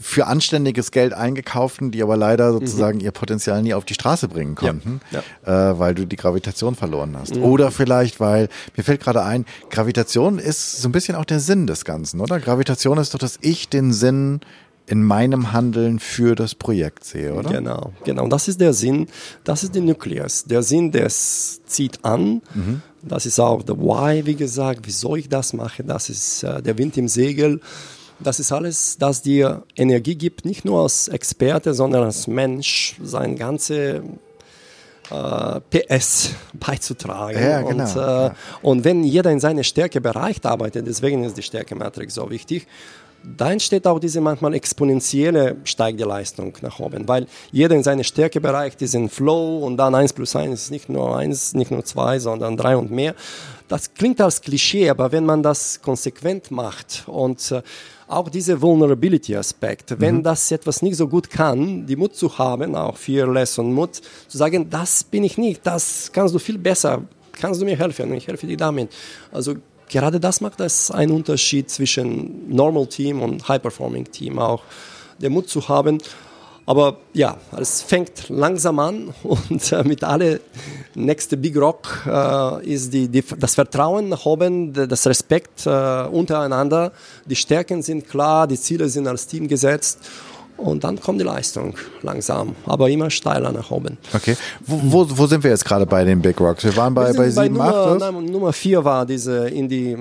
für 0.00 0.28
anständiges 0.28 0.92
Geld 0.92 1.12
eingekauften, 1.12 1.90
die 1.90 2.02
aber 2.02 2.16
leider 2.16 2.52
mhm. 2.52 2.60
sozusagen 2.60 2.98
mhm. 2.98 3.04
ihr 3.04 3.10
Potenzial 3.10 3.62
nie 3.62 3.74
auf 3.74 3.84
die 3.84 3.94
Straße 3.94 4.28
bringen 4.28 4.54
konnten, 4.54 5.00
ja. 5.10 5.22
Ja. 5.44 5.70
Äh, 5.72 5.78
weil 5.78 5.94
du 5.94 6.06
die 6.06 6.16
Gravitation 6.16 6.76
verloren 6.76 7.16
hast. 7.18 7.34
Mhm. 7.34 7.44
Oder 7.44 7.70
vielleicht, 7.72 8.20
weil, 8.20 8.48
mir 8.76 8.84
fällt 8.84 9.00
gerade 9.00 9.24
ein, 9.24 9.44
Gravitation 9.70 10.38
ist 10.38 10.80
so 10.80 10.88
ein 10.88 10.92
bisschen 10.92 11.16
auch 11.16 11.24
der 11.24 11.40
Sinn 11.40 11.66
des 11.66 11.84
Ganzen, 11.84 12.20
oder? 12.20 12.38
Gravitation 12.38 12.98
ist 12.98 13.14
doch, 13.14 13.18
dass 13.18 13.38
ich 13.40 13.68
den 13.68 13.92
Sinn 13.92 14.40
in 14.86 15.02
meinem 15.02 15.52
Handeln 15.52 15.98
für 15.98 16.34
das 16.34 16.54
Projekt 16.54 17.04
sehe, 17.04 17.34
oder? 17.34 17.50
Genau, 17.50 17.92
genau. 18.04 18.26
Das 18.28 18.48
ist 18.48 18.60
der 18.60 18.72
Sinn, 18.72 19.08
das 19.44 19.62
ist 19.62 19.74
der 19.74 19.82
Nukleus. 19.82 20.44
Der 20.44 20.62
Sinn, 20.62 20.92
der 20.92 21.08
zieht 21.08 22.04
an. 22.04 22.40
Mhm. 22.54 22.82
Das 23.02 23.26
ist 23.26 23.38
auch 23.38 23.62
der 23.62 23.76
Why, 23.76 24.24
wie 24.24 24.34
gesagt. 24.34 24.80
Wieso 24.84 25.16
ich 25.16 25.28
das 25.28 25.52
mache, 25.52 25.84
das 25.84 26.08
ist 26.08 26.42
äh, 26.42 26.62
der 26.62 26.78
Wind 26.78 26.96
im 26.96 27.08
Segel. 27.08 27.60
Das 28.20 28.40
ist 28.40 28.50
alles, 28.50 28.98
das 28.98 29.22
dir 29.22 29.62
Energie 29.76 30.16
gibt, 30.16 30.44
nicht 30.44 30.64
nur 30.64 30.82
als 30.82 31.08
Experte, 31.08 31.72
sondern 31.74 32.04
als 32.04 32.26
Mensch, 32.26 32.96
sein 33.02 33.36
ganze 33.36 34.02
äh, 35.10 35.60
PS 35.70 36.30
beizutragen. 36.52 37.40
Ja, 37.40 37.62
genau, 37.62 37.84
und, 37.84 37.96
äh, 37.96 38.00
ja. 38.00 38.34
und 38.62 38.84
wenn 38.84 39.04
jeder 39.04 39.30
in 39.30 39.40
seine 39.40 39.64
Stärkebereich 39.64 40.44
arbeitet, 40.44 40.86
deswegen 40.86 41.24
ist 41.24 41.36
die 41.36 41.42
Stärkematrix 41.42 42.14
so 42.14 42.28
wichtig, 42.30 42.66
da 43.36 43.50
entsteht 43.50 43.86
auch 43.86 43.98
diese 43.98 44.20
manchmal 44.20 44.54
exponentielle 44.54 45.56
steigende 45.64 46.04
Leistung 46.04 46.56
nach 46.62 46.78
oben, 46.78 47.08
weil 47.08 47.26
jeder 47.50 47.74
in 47.74 47.82
seinem 47.82 48.04
Stärkebereich 48.04 48.76
diesen 48.76 49.08
Flow 49.08 49.58
und 49.58 49.76
dann 49.76 49.94
1 49.94 50.12
plus 50.12 50.36
1 50.36 50.62
ist 50.62 50.70
nicht 50.70 50.88
nur 50.88 51.16
1, 51.16 51.54
nicht 51.54 51.70
nur 51.70 51.84
2, 51.84 52.20
sondern 52.20 52.56
3 52.56 52.76
und 52.76 52.90
mehr. 52.90 53.14
Das 53.66 53.92
klingt 53.92 54.20
als 54.20 54.40
Klischee, 54.40 54.88
aber 54.88 55.12
wenn 55.12 55.26
man 55.26 55.42
das 55.42 55.82
konsequent 55.82 56.50
macht 56.50 57.04
und 57.06 57.50
äh, 57.50 57.62
auch 58.08 58.28
dieser 58.28 58.60
Vulnerability-Aspekt, 58.60 60.00
wenn 60.00 60.16
mhm. 60.16 60.22
das 60.22 60.50
etwas 60.50 60.82
nicht 60.82 60.96
so 60.96 61.06
gut 61.06 61.30
kann, 61.30 61.86
die 61.86 61.96
Mut 61.96 62.14
zu 62.16 62.38
haben, 62.38 62.74
auch 62.74 62.96
Fearless 62.96 63.58
und 63.58 63.72
Mut, 63.72 64.00
zu 64.26 64.38
sagen, 64.38 64.68
das 64.70 65.04
bin 65.04 65.24
ich 65.24 65.38
nicht, 65.38 65.66
das 65.66 66.10
kannst 66.12 66.34
du 66.34 66.38
viel 66.38 66.58
besser, 66.58 67.02
kannst 67.32 67.60
du 67.60 67.64
mir 67.64 67.76
helfen, 67.76 68.12
ich 68.14 68.26
helfe 68.26 68.46
dir 68.46 68.56
damit. 68.56 68.90
Also 69.30 69.54
gerade 69.88 70.18
das 70.18 70.40
macht 70.40 70.60
das 70.60 70.90
einen 70.90 71.12
Unterschied 71.12 71.70
zwischen 71.70 72.48
Normal 72.48 72.86
Team 72.86 73.22
und 73.22 73.46
High 73.46 73.62
Performing 73.62 74.10
Team 74.10 74.38
auch, 74.38 74.62
den 75.20 75.32
Mut 75.32 75.48
zu 75.48 75.68
haben. 75.68 75.98
Aber 76.68 76.98
ja, 77.14 77.38
es 77.58 77.80
fängt 77.80 78.28
langsam 78.28 78.78
an 78.78 79.14
und 79.22 79.72
äh, 79.72 79.82
mit 79.84 80.04
alle 80.04 80.42
nächste 80.94 81.38
Big 81.38 81.56
Rock 81.56 82.06
äh, 82.06 82.66
ist 82.66 82.92
die, 82.92 83.08
die, 83.08 83.24
das 83.38 83.54
Vertrauen 83.54 84.10
nach 84.10 84.26
oben, 84.26 84.74
das 84.74 85.06
Respekt 85.06 85.64
äh, 85.64 86.02
untereinander. 86.12 86.92
Die 87.24 87.36
Stärken 87.36 87.80
sind 87.80 88.06
klar, 88.06 88.46
die 88.46 88.60
Ziele 88.60 88.90
sind 88.90 89.08
als 89.08 89.26
Team 89.26 89.48
gesetzt 89.48 89.98
und 90.58 90.84
dann 90.84 91.00
kommt 91.00 91.18
die 91.22 91.24
Leistung 91.24 91.74
langsam, 92.02 92.54
aber 92.66 92.90
immer 92.90 93.08
steiler 93.08 93.50
nach 93.50 93.70
oben. 93.70 93.96
Okay. 94.12 94.36
Wo, 94.66 94.78
wo, 94.82 95.06
wo 95.08 95.26
sind 95.26 95.42
wir 95.44 95.50
jetzt 95.50 95.64
gerade 95.64 95.86
bei 95.86 96.04
den 96.04 96.20
Big 96.20 96.38
Rocks? 96.38 96.64
Wir 96.64 96.76
waren 96.76 96.92
bei, 96.92 97.14
wir 97.14 97.14
bei 97.14 97.30
7, 97.30 97.34
bei 97.34 97.48
Nummer, 97.48 97.92
8? 97.92 98.00
Nein, 98.00 98.24
Nummer 98.26 98.52
4 98.52 98.84
war 98.84 99.06
diese 99.06 99.48
in 99.48 99.70
die 99.70 99.96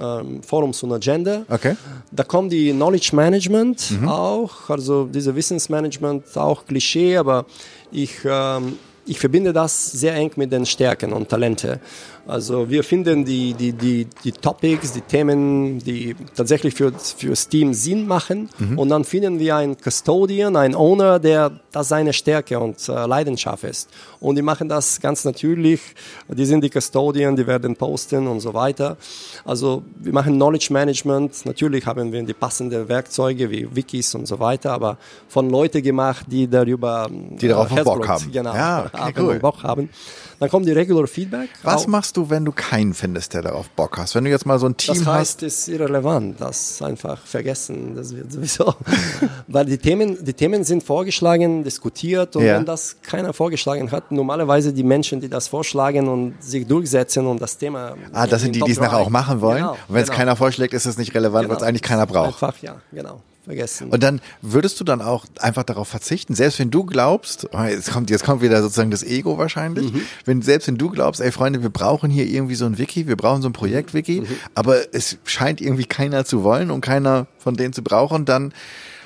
ähm, 0.00 0.42
Forums 0.42 0.82
und 0.82 0.92
Agenda. 0.92 1.42
Okay. 1.48 1.76
Da 2.10 2.24
kommt 2.24 2.52
die 2.52 2.72
Knowledge 2.72 3.10
Management 3.14 3.90
mhm. 3.92 4.08
auch, 4.08 4.68
also 4.68 5.06
diese 5.06 5.34
Wissensmanagement, 5.34 6.36
auch 6.36 6.66
Klischee, 6.66 7.16
aber 7.16 7.46
ich, 7.90 8.18
ähm, 8.24 8.78
ich 9.10 9.18
verbinde 9.18 9.52
das 9.52 9.90
sehr 9.90 10.14
eng 10.14 10.30
mit 10.36 10.52
den 10.52 10.64
Stärken 10.64 11.12
und 11.12 11.28
Talente. 11.28 11.80
Also 12.28 12.70
wir 12.70 12.84
finden 12.84 13.24
die, 13.24 13.54
die, 13.54 13.72
die, 13.72 14.06
die 14.22 14.30
Topics, 14.30 14.92
die 14.92 15.00
Themen, 15.00 15.80
die 15.80 16.14
tatsächlich 16.36 16.74
für, 16.74 16.92
für 16.92 17.30
das 17.30 17.48
Team 17.48 17.74
Sinn 17.74 18.06
machen. 18.06 18.48
Mhm. 18.58 18.78
Und 18.78 18.88
dann 18.90 19.02
finden 19.02 19.40
wir 19.40 19.56
einen 19.56 19.76
Custodian, 19.76 20.54
einen 20.54 20.76
Owner, 20.76 21.18
der 21.18 21.50
das 21.72 21.88
seine 21.88 22.12
Stärke 22.12 22.60
und 22.60 22.88
äh, 22.88 23.06
Leidenschaft 23.06 23.64
ist. 23.64 23.90
Und 24.20 24.36
die 24.36 24.42
machen 24.42 24.68
das 24.68 25.00
ganz 25.00 25.24
natürlich. 25.24 25.80
Die 26.28 26.44
sind 26.44 26.62
die 26.62 26.70
Custodian, 26.70 27.34
die 27.34 27.46
werden 27.46 27.74
posten 27.74 28.28
und 28.28 28.38
so 28.38 28.54
weiter. 28.54 28.96
Also 29.44 29.82
wir 29.98 30.12
machen 30.12 30.34
Knowledge 30.34 30.68
Management. 30.72 31.46
Natürlich 31.46 31.84
haben 31.84 32.12
wir 32.12 32.22
die 32.22 32.34
passenden 32.34 32.88
Werkzeuge 32.88 33.50
wie 33.50 33.66
Wikis 33.74 34.14
und 34.14 34.26
so 34.26 34.38
weiter, 34.38 34.72
aber 34.72 34.98
von 35.26 35.50
Leuten 35.50 35.82
gemacht, 35.82 36.26
die 36.28 36.46
darüber 36.46 37.08
die 37.10 37.48
darauf 37.48 37.76
äh, 37.76 37.82
Bock 37.82 38.06
haben. 38.06 38.30
Genau, 38.30 38.54
ja, 38.54 38.90
okay, 39.08 39.20
cool. 39.20 39.38
Bock 39.38 39.62
haben. 39.62 39.90
Dann 40.38 40.48
kommt 40.48 40.66
die 40.66 40.72
Regular 40.72 41.06
Feedback. 41.06 41.50
Was 41.62 41.82
auch. 41.82 41.86
machst 41.88 42.16
du, 42.16 42.30
wenn 42.30 42.44
du 42.44 42.52
keinen 42.52 42.94
findest, 42.94 43.34
der 43.34 43.42
darauf 43.42 43.68
Bock 43.70 43.98
hast? 43.98 44.14
Wenn 44.14 44.24
du 44.24 44.30
jetzt 44.30 44.46
mal 44.46 44.58
so 44.58 44.66
ein 44.66 44.76
Team 44.76 44.94
hast. 44.94 45.00
Das 45.00 45.14
heißt, 45.14 45.42
es 45.42 45.58
ist 45.58 45.68
irrelevant. 45.68 46.40
Das 46.40 46.80
einfach 46.80 47.18
vergessen. 47.26 47.94
Das 47.94 48.14
wird 48.14 48.32
sowieso. 48.32 48.74
Weil 49.48 49.66
die 49.66 49.78
Themen, 49.78 50.24
die 50.24 50.32
Themen 50.32 50.64
sind 50.64 50.82
vorgeschlagen, 50.82 51.62
diskutiert 51.62 52.36
und 52.36 52.44
ja. 52.44 52.56
wenn 52.56 52.64
das 52.64 52.96
keiner 53.02 53.32
vorgeschlagen 53.32 53.90
hat, 53.92 54.10
normalerweise 54.12 54.72
die 54.72 54.82
Menschen, 54.82 55.20
die 55.20 55.28
das 55.28 55.48
vorschlagen 55.48 56.08
und 56.08 56.42
sich 56.42 56.66
durchsetzen 56.66 57.26
und 57.26 57.40
das 57.40 57.58
Thema. 57.58 57.94
Ah, 58.12 58.26
das 58.26 58.42
sind 58.42 58.54
die, 58.54 58.60
die 58.60 58.72
es 58.72 58.80
nachher 58.80 58.98
auch 58.98 59.10
machen 59.10 59.40
wollen. 59.40 59.58
Genau, 59.58 59.72
und 59.72 59.78
wenn 59.88 60.02
genau. 60.02 60.12
es 60.12 60.16
keiner 60.16 60.36
vorschlägt, 60.36 60.72
ist 60.72 60.86
es 60.86 60.96
nicht 60.96 61.14
relevant, 61.14 61.44
genau. 61.44 61.54
weil 61.54 61.62
es 61.62 61.68
eigentlich 61.68 61.82
keiner 61.82 62.06
braucht. 62.06 62.42
Einfach, 62.42 62.62
ja, 62.62 62.76
genau 62.92 63.20
vergessen. 63.50 63.90
Und 63.90 64.02
dann 64.02 64.20
würdest 64.42 64.78
du 64.78 64.84
dann 64.84 65.02
auch 65.02 65.26
einfach 65.40 65.64
darauf 65.64 65.88
verzichten, 65.88 66.34
selbst 66.34 66.58
wenn 66.60 66.70
du 66.70 66.84
glaubst, 66.84 67.48
oh, 67.52 67.62
jetzt 67.64 67.90
kommt, 67.90 68.08
jetzt 68.10 68.24
kommt 68.24 68.42
wieder 68.42 68.62
sozusagen 68.62 68.90
das 68.90 69.02
Ego 69.02 69.38
wahrscheinlich, 69.38 69.92
mhm. 69.92 70.02
wenn, 70.24 70.42
selbst 70.42 70.68
wenn 70.68 70.78
du 70.78 70.88
glaubst, 70.88 71.20
ey 71.20 71.32
Freunde, 71.32 71.62
wir 71.62 71.70
brauchen 71.70 72.10
hier 72.10 72.26
irgendwie 72.26 72.54
so 72.54 72.64
ein 72.64 72.78
Wiki, 72.78 73.08
wir 73.08 73.16
brauchen 73.16 73.42
so 73.42 73.48
ein 73.48 73.52
Projekt-Wiki, 73.52 74.20
mhm. 74.20 74.26
aber 74.54 74.94
es 74.94 75.18
scheint 75.24 75.60
irgendwie 75.60 75.84
keiner 75.84 76.24
zu 76.24 76.44
wollen 76.44 76.70
und 76.70 76.80
keiner 76.80 77.26
von 77.38 77.56
denen 77.56 77.72
zu 77.72 77.82
brauchen, 77.82 78.24
dann 78.24 78.52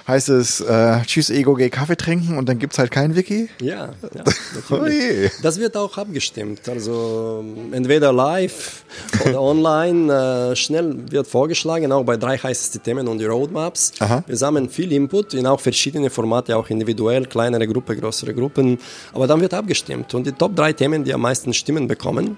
heißt 0.06 0.28
es 0.28 0.60
äh, 0.60 1.00
Tschüss 1.06 1.30
Ego, 1.30 1.54
geh 1.54 1.70
Kaffee 1.70 1.96
trinken 1.96 2.36
und 2.36 2.48
dann 2.48 2.58
gibt's 2.58 2.78
halt 2.78 2.90
kein 2.90 3.16
Wiki? 3.16 3.48
Ja, 3.60 3.90
ja 4.14 4.24
natürlich. 4.54 5.32
das 5.42 5.58
wird 5.58 5.76
auch 5.76 5.96
abgestimmt. 5.96 6.68
Also 6.68 7.44
entweder 7.72 8.12
live 8.12 8.84
oder 9.24 9.40
online. 9.52 10.50
Äh, 10.52 10.56
schnell 10.56 11.10
wird 11.10 11.26
vorgeschlagen, 11.26 11.90
auch 11.92 12.04
bei 12.04 12.16
drei 12.16 12.36
heißt 12.36 12.62
es 12.62 12.70
die 12.70 12.78
Themen 12.78 13.08
und 13.08 13.18
die 13.18 13.26
Roadmaps. 13.26 13.92
Aha. 14.00 14.22
Wir 14.26 14.36
sammeln 14.36 14.68
viel 14.68 14.92
Input 14.92 15.34
in 15.34 15.46
auch 15.46 15.60
verschiedene 15.60 16.10
Formate, 16.10 16.56
auch 16.56 16.68
individuell, 16.68 17.26
kleinere 17.26 17.66
Gruppe, 17.66 17.96
größere 17.96 18.34
Gruppen. 18.34 18.78
Aber 19.12 19.26
dann 19.26 19.40
wird 19.40 19.54
abgestimmt. 19.54 20.12
Und 20.14 20.26
die 20.26 20.32
Top 20.32 20.54
drei 20.54 20.72
Themen, 20.72 21.04
die 21.04 21.14
am 21.14 21.22
meisten 21.22 21.54
Stimmen 21.54 21.88
bekommen, 21.88 22.36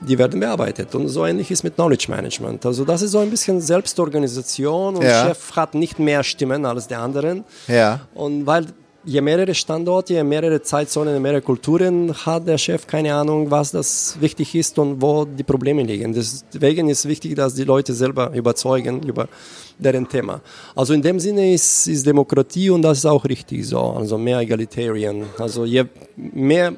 die 0.00 0.18
werden 0.18 0.40
bearbeitet. 0.40 0.94
Und 0.94 1.08
so 1.08 1.24
ähnlich 1.26 1.50
ist 1.50 1.64
mit 1.64 1.74
Knowledge 1.74 2.06
Management. 2.08 2.64
Also 2.64 2.84
das 2.84 3.02
ist 3.02 3.12
so 3.12 3.18
ein 3.18 3.30
bisschen 3.30 3.60
Selbstorganisation 3.60 4.96
und 4.96 5.02
ja. 5.02 5.26
Chef 5.26 5.56
hat 5.56 5.74
nicht 5.74 5.98
mehr 5.98 6.22
Stimmen 6.22 6.64
als 6.64 6.86
die 6.86 6.94
anderen. 6.94 7.44
Ja. 7.66 8.00
Und 8.14 8.46
weil 8.46 8.66
je 9.04 9.20
mehrere 9.20 9.54
Standorte, 9.54 10.14
je 10.14 10.24
mehrere 10.24 10.60
Zeitzonen, 10.62 11.14
je 11.14 11.20
mehrere 11.20 11.40
Kulturen 11.40 12.12
hat 12.26 12.46
der 12.46 12.58
Chef 12.58 12.86
keine 12.86 13.14
Ahnung, 13.14 13.50
was 13.50 13.70
das 13.70 14.16
wichtig 14.20 14.54
ist 14.54 14.78
und 14.78 15.00
wo 15.00 15.24
die 15.24 15.42
Probleme 15.42 15.82
liegen. 15.82 16.12
Deswegen 16.12 16.88
ist 16.88 17.06
wichtig, 17.06 17.34
dass 17.34 17.54
die 17.54 17.64
Leute 17.64 17.94
selber 17.94 18.30
überzeugen 18.34 19.02
über 19.02 19.28
deren 19.78 20.08
Thema. 20.08 20.40
Also 20.74 20.92
in 20.92 21.02
dem 21.02 21.18
Sinne 21.20 21.52
ist, 21.54 21.86
ist 21.86 22.06
Demokratie 22.06 22.70
und 22.70 22.82
das 22.82 22.98
ist 22.98 23.06
auch 23.06 23.24
richtig 23.24 23.66
so. 23.66 23.80
Also 23.80 24.18
mehr 24.18 24.40
egalitarian. 24.40 25.24
Also 25.38 25.64
je 25.64 25.84
mehr 26.16 26.72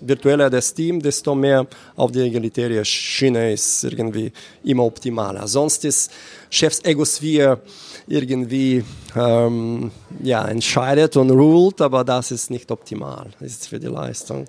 virtueller 0.00 0.50
das 0.50 0.74
Team, 0.74 1.00
desto 1.00 1.34
mehr 1.34 1.66
auf 1.96 2.12
die 2.12 2.20
egalitäre 2.20 2.84
Schiene 2.84 3.52
ist 3.52 3.84
irgendwie 3.84 4.32
immer 4.64 4.84
optimaler. 4.84 5.46
Sonst 5.46 5.84
ist 5.84 6.10
Chefs 6.50 6.80
Egosphere 6.84 7.60
irgendwie 8.06 8.84
ähm, 9.16 9.90
ja, 10.22 10.46
entscheidet 10.46 11.16
und 11.16 11.30
ruled, 11.30 11.80
aber 11.80 12.04
das 12.04 12.30
ist 12.30 12.50
nicht 12.50 12.70
optimal, 12.70 13.30
das 13.40 13.50
ist 13.50 13.68
für 13.68 13.78
die 13.78 13.86
Leistung. 13.86 14.46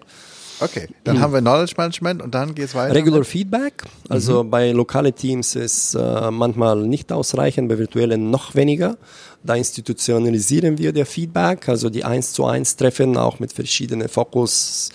Okay, 0.61 0.87
dann 1.05 1.17
mhm. 1.17 1.21
haben 1.21 1.33
wir 1.33 1.39
Knowledge 1.39 1.73
Management 1.77 2.21
und 2.21 2.35
dann 2.35 2.53
geht 2.53 2.65
es 2.65 2.75
weiter. 2.75 2.93
Regular 2.93 3.23
Feedback, 3.23 3.83
also 4.09 4.43
mhm. 4.43 4.49
bei 4.49 4.71
lokalen 4.71 5.15
Teams 5.15 5.55
ist 5.55 5.95
äh, 5.95 6.31
manchmal 6.31 6.75
nicht 6.81 7.11
ausreichend, 7.11 7.69
bei 7.69 7.77
virtuellen 7.77 8.29
noch 8.29 8.55
weniger. 8.55 8.97
Da 9.41 9.55
institutionalisieren 9.55 10.77
wir 10.77 10.91
der 10.91 11.05
Feedback, 11.05 11.69
also 11.69 11.89
die 11.89 12.03
1 12.03 12.33
zu 12.33 12.45
1 12.45 12.75
Treffen 12.75 13.15
auch 13.15 13.39
mit 13.39 13.53
verschiedenen 13.53 14.09
Fokus, 14.09 14.89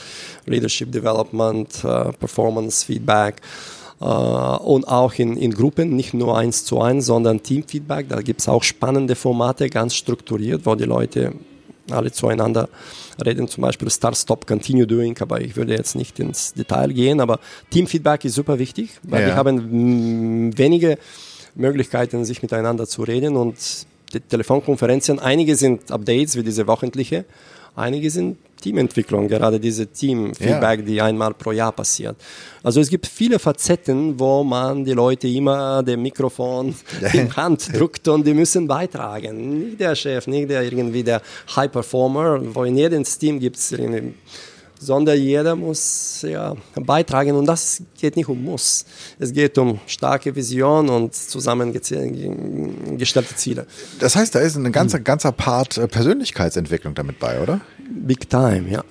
Leadership 0.47 0.93
Development, 0.93 1.69
uh, 1.85 2.13
Performance 2.13 2.85
Feedback. 2.85 3.41
Uh, 4.01 4.59
und 4.65 4.89
auch 4.89 5.15
in, 5.15 5.37
in 5.37 5.53
Gruppen, 5.53 5.95
nicht 5.95 6.15
nur 6.15 6.37
eins 6.37 6.65
zu 6.65 6.81
eins, 6.81 7.07
sondern 7.07 7.43
Teamfeedback. 7.43 8.09
Da 8.09 8.21
gibt 8.21 8.41
es 8.41 8.49
auch 8.49 8.63
spannende 8.63 9.15
Formate, 9.15 9.71
ganz 9.71 9.95
strukturiert, 9.95 10.67
wo 10.67 10.75
die 10.75 10.85
Leute 10.85 11.33
alle 11.91 12.13
zueinander 12.13 12.69
reden, 13.25 13.49
zum 13.49 13.63
Beispiel 13.63 13.91
Start, 13.91 14.17
Stop, 14.17 14.47
Continue 14.47 14.87
Doing, 14.87 15.17
aber 15.21 15.41
ich 15.41 15.57
würde 15.57 15.75
jetzt 15.75 15.95
nicht 15.95 16.19
ins 16.19 16.55
Detail 16.55 16.89
gehen, 16.89 17.21
aber 17.21 17.39
Teamfeedback 17.71 18.25
ist 18.25 18.35
super 18.35 18.59
wichtig, 18.59 18.91
weil 19.03 19.23
ja. 19.23 19.29
wir 19.29 19.37
haben 19.37 20.57
wenige 20.57 20.99
Möglichkeiten, 21.55 22.25
sich 22.25 22.43
miteinander 22.43 22.87
zu 22.87 23.03
reden 23.03 23.37
und 23.37 23.57
die 24.13 24.21
Telefonkonferenzen, 24.21 25.19
einige 25.19 25.57
sind 25.57 25.91
Updates 25.91 26.37
wie 26.37 26.43
diese 26.43 26.67
wöchentliche, 26.67 27.25
einige 27.77 28.11
sind 28.11 28.39
Teamentwicklung, 28.65 29.29
gerade 29.29 29.61
diese 29.61 29.87
Teamfeedback, 29.87 30.81
ja. 30.81 30.87
die 30.87 31.03
einmal 31.03 31.35
pro 31.35 31.53
Jahr 31.53 31.73
passiert. 31.73 32.17
Also 32.63 32.81
es 32.81 32.89
gibt 32.89 33.07
viele 33.07 33.39
Facetten, 33.39 34.19
wo 34.19 34.43
man 34.43 34.85
die 34.85 34.93
Leute 34.93 35.29
immer 35.29 35.83
dem 35.83 36.01
Mikrofon 36.01 36.75
in 37.13 37.37
Hand 37.37 37.77
drückt 37.77 38.09
und 38.09 38.27
die 38.27 38.33
müssen 38.33 38.67
beitragen. 38.67 39.67
Nicht 39.67 39.81
der 39.81 39.95
Chef, 39.95 40.27
nicht 40.27 40.49
der 40.49 40.63
irgendwie 40.63 41.03
der 41.03 41.21
High 41.55 41.71
Performer, 41.71 42.41
wo 42.55 42.65
in 42.65 42.77
jedem 42.77 43.05
Team 43.05 43.39
gibt 43.39 43.57
es 43.57 43.71
sondern 44.85 45.19
jeder 45.19 45.57
muss 45.57 46.23
ja, 46.23 46.55
beitragen 46.75 47.37
und 47.37 47.47
das 47.47 47.83
geht 47.99 48.17
nicht 48.17 48.29
um 48.29 48.45
Muss. 48.45 48.85
Es 49.19 49.33
geht 49.33 49.57
um 49.59 49.81
starke 49.87 50.35
Vision 50.35 50.89
und 50.89 51.15
zusammengestellte 51.15 53.37
Ziele. 53.37 53.67
Das 53.99 54.17
heißt, 54.17 54.35
da 54.35 54.41
ist 54.41 54.57
ein 54.57 54.71
ganzer, 54.73 55.01
ganzer 55.01 55.33
Part 55.33 55.79
äh, 55.79 55.89
Persönlichkeitsentwicklung 55.89 56.95
damit 56.95 57.19
bei, 57.19 57.41
oder? 57.41 57.61
Big 57.91 58.29
time, 58.29 58.71
ja. 58.71 58.85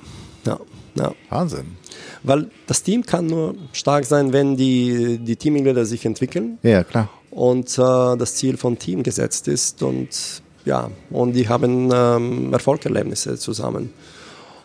ja, 0.45 0.59
ja. 0.95 1.13
Wahnsinn. 1.29 1.77
Weil 2.23 2.49
das 2.67 2.83
Team 2.83 3.05
kann 3.05 3.27
nur 3.27 3.55
stark 3.73 4.05
sein, 4.05 4.33
wenn 4.33 4.55
die, 4.55 5.19
die 5.19 5.35
Teammitglieder 5.35 5.85
sich 5.85 6.05
entwickeln. 6.05 6.57
Ja, 6.63 6.83
klar. 6.83 7.09
Und 7.29 7.77
äh, 7.77 8.17
das 8.17 8.35
Ziel 8.35 8.57
vom 8.57 8.79
Team 8.79 9.03
gesetzt 9.03 9.47
ist 9.47 9.83
und 9.83 10.41
ja, 10.65 10.89
und 11.09 11.33
die 11.33 11.49
haben 11.49 11.89
ähm, 11.93 12.53
Erfolgserlebnisse 12.53 13.37
zusammen. 13.37 13.91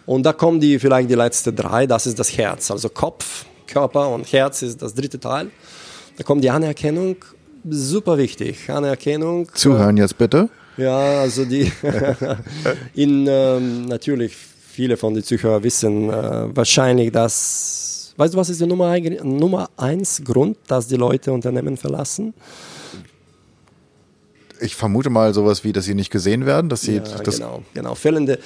Und 0.08 0.22
da 0.22 0.32
kommen 0.32 0.58
die 0.58 0.78
vielleicht 0.78 1.10
die 1.10 1.14
letzten 1.14 1.54
drei, 1.54 1.86
das 1.86 2.06
ist 2.06 2.18
das 2.18 2.34
Herz. 2.34 2.70
Also 2.70 2.88
Kopf, 2.88 3.44
Körper 3.66 4.08
und 4.08 4.32
Herz 4.32 4.62
ist 4.62 4.80
das 4.80 4.94
dritte 4.94 5.20
Teil. 5.20 5.50
Da 6.16 6.24
kommt 6.24 6.42
die 6.42 6.48
Anerkennung, 6.48 7.16
super 7.68 8.16
wichtig. 8.16 8.70
Anerkennung. 8.70 9.50
Zuhören 9.52 9.98
jetzt 9.98 10.16
bitte. 10.16 10.48
Ja, 10.78 11.20
also 11.20 11.44
die 11.44 11.70
in 12.94 13.26
ähm, 13.28 13.84
natürlich 13.84 14.34
viele 14.34 14.96
von 14.96 15.12
den 15.12 15.24
Zuhörern 15.24 15.62
wissen 15.62 16.08
äh, 16.08 16.56
wahrscheinlich, 16.56 17.12
dass 17.12 18.14
weißt 18.16 18.32
du, 18.32 18.38
was 18.38 18.48
ist 18.48 18.62
der 18.62 18.66
Nummer, 18.66 18.98
Nummer 18.98 19.68
eins 19.76 20.22
Grund, 20.24 20.56
dass 20.68 20.88
die 20.88 20.96
Leute 20.96 21.32
Unternehmen 21.32 21.76
verlassen? 21.76 22.32
ich 24.60 24.74
vermute 24.74 25.10
mal 25.10 25.32
sowas 25.34 25.64
wie, 25.64 25.72
dass 25.72 25.84
sie 25.84 25.94
nicht 25.94 26.10
gesehen 26.10 26.46
werden, 26.46 26.68
dass 26.68 26.82
sie 26.82 26.96
ja, 26.96 27.00
das 27.00 27.36
genau, 27.36 27.62
genau. 27.74 27.94
Fehlende 27.94 28.38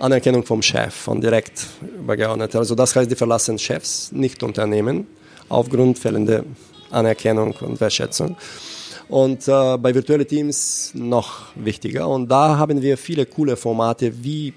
Anerkennung 0.00 0.44
vom 0.44 0.62
Chef, 0.62 0.94
von 0.94 1.20
direkt 1.20 1.66
übergeordnet. 1.98 2.56
Also 2.56 2.74
das 2.74 2.96
heißt, 2.96 3.10
die 3.10 3.16
verlassen 3.16 3.58
Chefs, 3.58 4.10
nicht 4.12 4.42
Unternehmen, 4.42 5.06
aufgrund 5.48 5.98
fehlender 5.98 6.44
Anerkennung 6.90 7.54
und 7.60 7.80
Wertschätzung. 7.80 8.36
Und 9.08 9.46
äh, 9.48 9.76
bei 9.76 9.94
virtuellen 9.94 10.26
Teams 10.26 10.92
noch 10.94 11.46
wichtiger. 11.56 12.08
Und 12.08 12.28
da 12.28 12.56
haben 12.56 12.80
wir 12.80 12.96
viele 12.96 13.26
coole 13.26 13.56
Formate. 13.56 14.12
Wie 14.22 14.54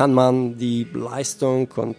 kann 0.00 0.14
man 0.14 0.56
die 0.56 0.86
Leistung 0.94 1.68
und 1.76 1.94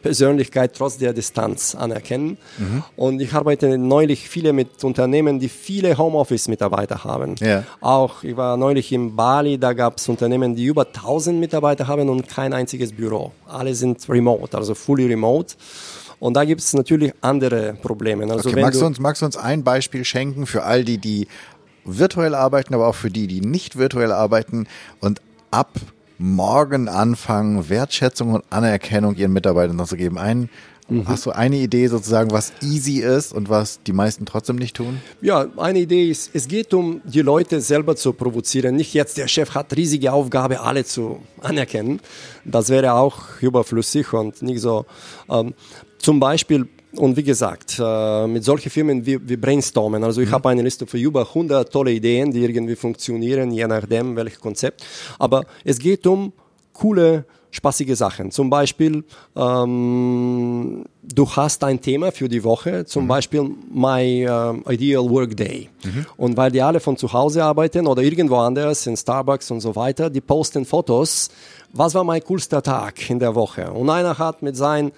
Persönlichkeit 0.00 0.72
trotz 0.74 0.96
der 0.96 1.12
Distanz 1.12 1.74
anerkennen. 1.74 2.38
Mhm. 2.56 2.82
Und 2.96 3.20
ich 3.20 3.34
arbeite 3.34 3.76
neulich 3.76 4.26
viele 4.26 4.54
mit 4.54 4.82
Unternehmen, 4.82 5.38
die 5.38 5.50
viele 5.50 5.98
Homeoffice-Mitarbeiter 5.98 7.04
haben. 7.04 7.34
Ja. 7.40 7.64
Auch, 7.82 8.24
ich 8.24 8.38
war 8.38 8.56
neulich 8.56 8.90
in 8.90 9.16
Bali, 9.16 9.58
da 9.58 9.74
gab 9.74 9.98
es 9.98 10.08
Unternehmen, 10.08 10.56
die 10.56 10.64
über 10.64 10.86
1000 10.86 11.38
Mitarbeiter 11.38 11.88
haben 11.88 12.08
und 12.08 12.26
kein 12.26 12.54
einziges 12.54 12.90
Büro. 12.90 13.32
Alle 13.46 13.74
sind 13.74 14.08
remote, 14.08 14.56
also 14.56 14.74
fully 14.74 15.06
remote. 15.06 15.54
Und 16.20 16.32
da 16.38 16.46
gibt 16.46 16.62
es 16.62 16.72
natürlich 16.72 17.12
andere 17.20 17.74
Probleme. 17.74 18.32
Also 18.32 18.48
okay, 18.48 18.62
magst, 18.62 18.80
du 18.80 18.86
uns, 18.86 18.98
magst 18.98 19.20
du 19.20 19.26
uns 19.26 19.36
ein 19.36 19.62
Beispiel 19.62 20.06
schenken 20.06 20.46
für 20.46 20.62
all 20.62 20.84
die, 20.84 20.96
die 20.96 21.28
virtuell 21.84 22.34
arbeiten, 22.34 22.72
aber 22.72 22.86
auch 22.86 22.94
für 22.94 23.10
die, 23.10 23.26
die 23.26 23.42
nicht 23.42 23.76
virtuell 23.76 24.10
arbeiten 24.10 24.66
und 25.00 25.20
ab 25.50 25.68
morgen 26.22 26.88
anfangen, 26.88 27.68
Wertschätzung 27.68 28.34
und 28.34 28.44
Anerkennung 28.50 29.16
ihren 29.16 29.32
Mitarbeitern 29.32 29.84
zu 29.84 29.96
geben. 29.96 30.18
Ein, 30.18 30.48
mhm. 30.88 31.08
Hast 31.08 31.26
du 31.26 31.32
eine 31.32 31.56
Idee 31.56 31.88
sozusagen, 31.88 32.30
was 32.30 32.52
easy 32.62 33.00
ist 33.00 33.32
und 33.32 33.48
was 33.48 33.82
die 33.82 33.92
meisten 33.92 34.24
trotzdem 34.24 34.56
nicht 34.56 34.76
tun? 34.76 35.02
Ja, 35.20 35.46
eine 35.56 35.80
Idee 35.80 36.08
ist, 36.08 36.30
es 36.32 36.46
geht 36.46 36.72
um 36.74 37.00
die 37.04 37.22
Leute 37.22 37.60
selber 37.60 37.96
zu 37.96 38.12
provozieren. 38.12 38.76
Nicht 38.76 38.94
jetzt, 38.94 39.18
der 39.18 39.26
Chef 39.26 39.54
hat 39.54 39.76
riesige 39.76 40.12
Aufgabe, 40.12 40.60
alle 40.60 40.84
zu 40.84 41.20
anerkennen. 41.40 42.00
Das 42.44 42.68
wäre 42.68 42.92
auch 42.92 43.40
überflüssig 43.40 44.12
und 44.12 44.42
nicht 44.42 44.60
so. 44.60 44.86
Ähm, 45.28 45.54
zum 45.98 46.20
Beispiel 46.20 46.68
und 46.96 47.16
wie 47.16 47.22
gesagt, 47.22 47.78
äh, 47.82 48.26
mit 48.26 48.44
solchen 48.44 48.70
Firmen 48.70 49.04
wir, 49.06 49.26
wir 49.26 49.40
brainstormen. 49.40 50.04
Also 50.04 50.20
ich 50.20 50.28
mhm. 50.28 50.32
habe 50.32 50.48
eine 50.50 50.62
Liste 50.62 50.86
für 50.86 50.98
über 50.98 51.28
100 51.28 51.72
tolle 51.72 51.92
Ideen, 51.92 52.32
die 52.32 52.42
irgendwie 52.42 52.76
funktionieren, 52.76 53.50
je 53.50 53.66
nachdem 53.66 54.16
welches 54.16 54.40
Konzept. 54.40 54.84
Aber 55.18 55.44
es 55.64 55.78
geht 55.78 56.06
um 56.06 56.32
coole, 56.72 57.24
spaßige 57.50 57.96
Sachen. 57.96 58.30
Zum 58.30 58.50
Beispiel, 58.50 59.04
ähm, 59.36 60.84
du 61.02 61.30
hast 61.30 61.64
ein 61.64 61.80
Thema 61.80 62.12
für 62.12 62.28
die 62.28 62.44
Woche, 62.44 62.84
zum 62.84 63.04
mhm. 63.04 63.08
Beispiel 63.08 63.50
My 63.72 64.26
uh, 64.28 64.70
Ideal 64.70 65.08
Work 65.08 65.36
Day. 65.36 65.68
Mhm. 65.84 66.06
Und 66.16 66.36
weil 66.36 66.50
die 66.50 66.62
alle 66.62 66.80
von 66.80 66.96
zu 66.96 67.12
Hause 67.12 67.44
arbeiten 67.44 67.86
oder 67.86 68.02
irgendwo 68.02 68.36
anders, 68.36 68.86
in 68.86 68.96
Starbucks 68.96 69.50
und 69.50 69.60
so 69.60 69.76
weiter, 69.76 70.10
die 70.10 70.20
posten 70.20 70.64
Fotos, 70.64 71.30
was 71.72 71.94
war 71.94 72.04
mein 72.04 72.22
coolster 72.22 72.62
Tag 72.62 73.08
in 73.08 73.18
der 73.18 73.34
Woche. 73.34 73.70
Und 73.70 73.88
einer 73.88 74.18
hat 74.18 74.42
mit 74.42 74.56
seinen 74.56 74.88
äh, 74.88 74.92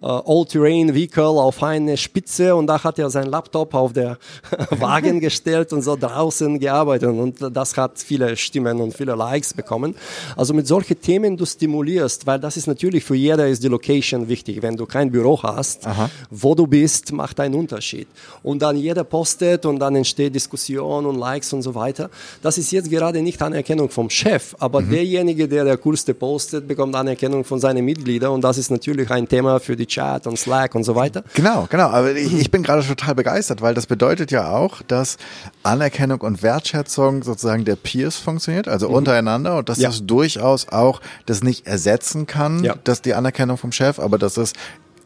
All-Terrain-Vehicle 0.00 1.24
auf 1.24 1.62
eine 1.62 1.96
Spitze 1.96 2.54
und 2.54 2.66
da 2.66 2.82
hat 2.82 2.98
er 2.98 3.10
seinen 3.10 3.30
Laptop 3.30 3.74
auf 3.74 3.92
der 3.92 4.18
Wagen 4.70 5.20
gestellt 5.20 5.72
und 5.72 5.82
so 5.82 5.96
draußen 5.96 6.58
gearbeitet 6.58 7.08
und 7.08 7.36
das 7.50 7.76
hat 7.76 7.98
viele 7.98 8.36
Stimmen 8.36 8.80
und 8.80 8.94
viele 8.94 9.14
Likes 9.14 9.54
bekommen. 9.54 9.94
Also 10.36 10.54
mit 10.54 10.66
solchen 10.66 11.00
Themen 11.00 11.36
du 11.36 11.46
stimulierst, 11.46 12.26
weil 12.26 12.38
das 12.38 12.56
ist 12.56 12.66
natürlich 12.66 13.04
für 13.04 13.14
jeder 13.14 13.48
ist 13.48 13.62
die 13.62 13.68
Location 13.68 14.28
wichtig. 14.28 14.62
Wenn 14.62 14.76
du 14.76 14.86
kein 14.86 15.10
Büro 15.10 15.42
hast, 15.42 15.86
Aha. 15.86 16.10
wo 16.30 16.54
du 16.54 16.66
bist, 16.66 17.12
macht 17.12 17.40
einen 17.40 17.54
Unterschied. 17.54 18.08
Und 18.42 18.62
dann 18.62 18.76
jeder 18.76 19.04
postet 19.04 19.64
und 19.66 19.78
dann 19.78 19.96
entsteht 19.96 20.34
Diskussion 20.34 21.06
und 21.06 21.18
Likes 21.18 21.52
und 21.52 21.62
so 21.62 21.74
weiter. 21.74 22.10
Das 22.42 22.58
ist 22.58 22.70
jetzt 22.70 22.90
gerade 22.90 23.22
nicht 23.22 23.40
Anerkennung 23.40 23.90
vom 23.90 24.10
Chef, 24.10 24.54
aber 24.58 24.80
mhm. 24.82 24.90
derjenige, 24.90 25.48
der 25.48 25.64
der 25.64 25.78
coolste 25.78 26.14
postet, 26.14 26.68
bekommt 26.68 26.94
Anerkennung 26.94 27.44
von 27.44 27.60
seinen 27.60 27.84
Mitgliedern 27.84 28.32
und 28.32 28.42
das 28.42 28.58
ist 28.58 28.70
natürlich 28.70 29.10
ein 29.10 29.28
Thema 29.28 29.58
für 29.60 29.76
die 29.76 29.85
Chat 29.86 30.26
und 30.26 30.38
Slack 30.38 30.74
und 30.74 30.84
so 30.84 30.94
weiter. 30.94 31.24
Genau, 31.34 31.66
genau. 31.70 31.88
Aber 31.88 32.14
ich, 32.14 32.32
ich 32.32 32.50
bin 32.50 32.62
gerade 32.62 32.86
total 32.86 33.14
begeistert, 33.14 33.62
weil 33.62 33.74
das 33.74 33.86
bedeutet 33.86 34.30
ja 34.30 34.50
auch, 34.50 34.82
dass 34.82 35.16
Anerkennung 35.62 36.20
und 36.20 36.42
Wertschätzung 36.42 37.22
sozusagen 37.22 37.64
der 37.64 37.76
Peers 37.76 38.16
funktioniert, 38.16 38.68
also 38.68 38.88
mhm. 38.88 38.94
untereinander 38.94 39.58
und 39.58 39.68
dass 39.68 39.78
ja. 39.78 39.88
das 39.88 40.06
durchaus 40.06 40.68
auch 40.68 41.00
das 41.26 41.42
nicht 41.42 41.66
ersetzen 41.66 42.26
kann, 42.26 42.64
ja. 42.64 42.74
dass 42.84 43.02
die 43.02 43.14
Anerkennung 43.14 43.56
vom 43.56 43.72
Chef, 43.72 43.98
aber 43.98 44.18
dass 44.18 44.36
es 44.36 44.52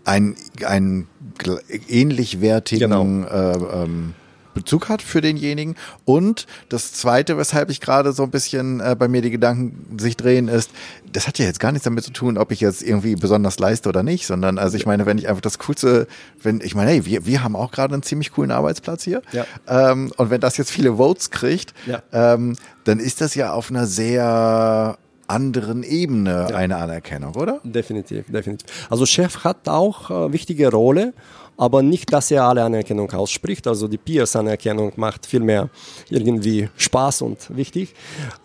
ein, 0.04 0.34
ein 0.64 1.06
ähnlich 1.88 2.40
wertigen 2.40 2.90
genau. 2.90 3.30
äh, 3.30 3.82
ähm, 3.84 4.14
Bezug 4.54 4.88
hat 4.88 5.02
für 5.02 5.20
denjenigen. 5.20 5.76
Und 6.04 6.46
das 6.68 6.92
Zweite, 6.92 7.36
weshalb 7.36 7.70
ich 7.70 7.80
gerade 7.80 8.12
so 8.12 8.22
ein 8.22 8.30
bisschen 8.30 8.80
äh, 8.80 8.96
bei 8.98 9.08
mir 9.08 9.22
die 9.22 9.30
Gedanken 9.30 9.98
sich 9.98 10.16
drehen, 10.16 10.48
ist, 10.48 10.70
das 11.12 11.26
hat 11.26 11.38
ja 11.38 11.44
jetzt 11.44 11.60
gar 11.60 11.72
nichts 11.72 11.84
damit 11.84 12.04
zu 12.04 12.12
tun, 12.12 12.38
ob 12.38 12.52
ich 12.52 12.60
jetzt 12.60 12.82
irgendwie 12.82 13.16
besonders 13.16 13.58
leiste 13.58 13.88
oder 13.88 14.02
nicht, 14.02 14.26
sondern 14.26 14.58
also 14.58 14.76
ich 14.76 14.86
meine, 14.86 15.06
wenn 15.06 15.18
ich 15.18 15.28
einfach 15.28 15.40
das 15.40 15.58
Coolste, 15.58 16.06
wenn 16.42 16.60
ich 16.60 16.74
meine, 16.74 16.90
hey, 16.90 17.06
wir, 17.06 17.26
wir 17.26 17.42
haben 17.42 17.56
auch 17.56 17.72
gerade 17.72 17.94
einen 17.94 18.02
ziemlich 18.02 18.32
coolen 18.32 18.50
Arbeitsplatz 18.50 19.04
hier. 19.04 19.22
Ja. 19.32 19.44
Ähm, 19.66 20.12
und 20.16 20.30
wenn 20.30 20.40
das 20.40 20.56
jetzt 20.56 20.70
viele 20.70 20.96
Votes 20.96 21.30
kriegt, 21.30 21.74
ja. 21.86 22.02
ähm, 22.12 22.56
dann 22.84 22.98
ist 22.98 23.20
das 23.20 23.34
ja 23.34 23.52
auf 23.52 23.70
einer 23.70 23.86
sehr 23.86 24.98
anderen 25.30 25.84
Ebene 25.84 26.48
ja. 26.50 26.56
eine 26.56 26.76
Anerkennung, 26.76 27.34
oder? 27.36 27.60
Definitiv, 27.62 28.26
definitiv. 28.28 28.66
Also 28.90 29.06
Chef 29.06 29.44
hat 29.44 29.68
auch 29.68 30.10
äh, 30.10 30.32
wichtige 30.32 30.70
Rolle 30.70 31.14
aber 31.60 31.82
nicht, 31.82 32.10
dass 32.10 32.30
er 32.30 32.44
alle 32.44 32.64
Anerkennung 32.64 33.12
ausspricht. 33.12 33.66
Also 33.66 33.86
die 33.86 33.98
Peers-Anerkennung 33.98 34.92
macht 34.96 35.26
viel 35.26 35.40
mehr 35.40 35.68
irgendwie 36.08 36.70
Spaß 36.78 37.20
und 37.20 37.54
wichtig. 37.54 37.94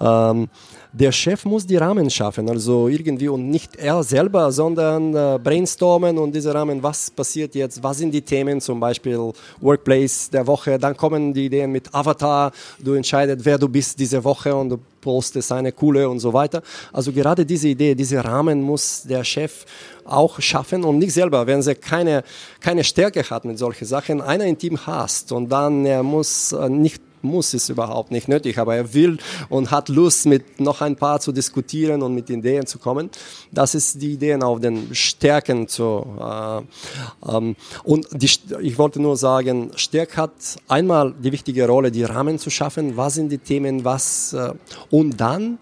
Ähm, 0.02 0.50
der 0.98 1.12
Chef 1.12 1.44
muss 1.44 1.66
die 1.66 1.76
Rahmen 1.76 2.10
schaffen, 2.10 2.50
also 2.50 2.88
irgendwie 2.88 3.28
und 3.28 3.50
nicht 3.50 3.76
er 3.76 4.02
selber, 4.02 4.50
sondern 4.52 5.14
äh, 5.14 5.38
brainstormen 5.44 6.18
und 6.18 6.34
diese 6.34 6.54
Rahmen, 6.54 6.82
was 6.82 7.12
passiert 7.12 7.54
jetzt, 7.54 7.84
was 7.84 7.98
sind 7.98 8.12
die 8.14 8.22
Themen, 8.22 8.62
zum 8.62 8.80
Beispiel 8.80 9.20
Workplace 9.60 10.30
der 10.30 10.48
Woche, 10.48 10.80
dann 10.80 10.96
kommen 10.96 11.34
die 11.34 11.48
Ideen 11.48 11.72
mit 11.72 11.94
Avatar, 11.94 12.52
du 12.80 12.94
entscheidest, 12.94 13.44
wer 13.44 13.58
du 13.58 13.68
bist 13.68 14.00
diese 14.00 14.24
Woche 14.24 14.56
und 14.56 14.70
du 14.70 14.80
postest 15.02 15.52
eine 15.52 15.72
coole 15.74 16.10
und 16.10 16.20
so 16.20 16.32
weiter. 16.32 16.62
Also 16.94 17.12
gerade 17.12 17.46
diese 17.46 17.68
Idee, 17.68 17.94
diese 17.94 18.24
Rahmen 18.24 18.62
muss 18.62 19.04
der 19.04 19.24
Chef 19.24 19.66
auch 20.06 20.40
schaffen 20.40 20.84
und 20.84 20.98
nicht 20.98 21.14
selber, 21.14 21.46
wenn 21.46 21.62
sie 21.62 21.76
keine, 21.76 22.24
keine 22.62 22.84
Stärke 22.84 23.22
hat 23.30 23.44
mit 23.44 23.58
solchen 23.58 23.86
Sachen, 23.86 24.22
einer 24.22 24.46
im 24.46 24.58
Team 24.58 24.80
hast 24.88 25.32
und 25.34 25.50
dann 25.50 25.86
er 25.86 26.04
muss 26.04 26.54
äh, 26.54 26.70
nicht 26.70 27.02
muss, 27.26 27.54
ist 27.54 27.70
überhaupt 27.70 28.12
nicht 28.12 28.28
nötig, 28.28 28.58
aber 28.58 28.76
er 28.76 28.94
will 28.94 29.18
und 29.50 29.72
hat 29.72 29.90
Lust, 29.90 30.26
mit 30.26 30.60
noch 30.60 30.82
ein 30.82 30.96
paar 30.96 31.20
zu 31.20 31.32
diskutieren 31.32 32.02
und 32.02 32.14
mit 32.14 32.30
Ideen 32.30 32.66
zu 32.66 32.80
kommen. 32.80 33.10
Das 33.52 33.76
ist 33.76 34.02
die 34.02 34.14
Ideen 34.14 34.44
auf 34.44 34.60
den 34.60 34.94
Stärken 34.94 35.68
zu. 35.68 36.06
Äh, 36.20 37.36
ähm, 37.36 37.56
und 37.84 38.08
die, 38.12 38.30
ich 38.62 38.78
wollte 38.78 39.02
nur 39.02 39.18
sagen, 39.18 39.72
Stärk 39.76 40.18
hat 40.18 40.32
einmal 40.68 41.14
die 41.14 41.32
wichtige 41.32 41.68
Rolle, 41.68 41.92
die 41.92 42.04
Rahmen 42.04 42.40
zu 42.40 42.50
schaffen. 42.50 42.98
Was 42.98 43.16
sind 43.16 43.30
die 43.32 43.38
Themen, 43.38 43.84
was 43.84 44.34
äh, 44.34 44.54
und 44.90 45.20
dann 45.20 45.58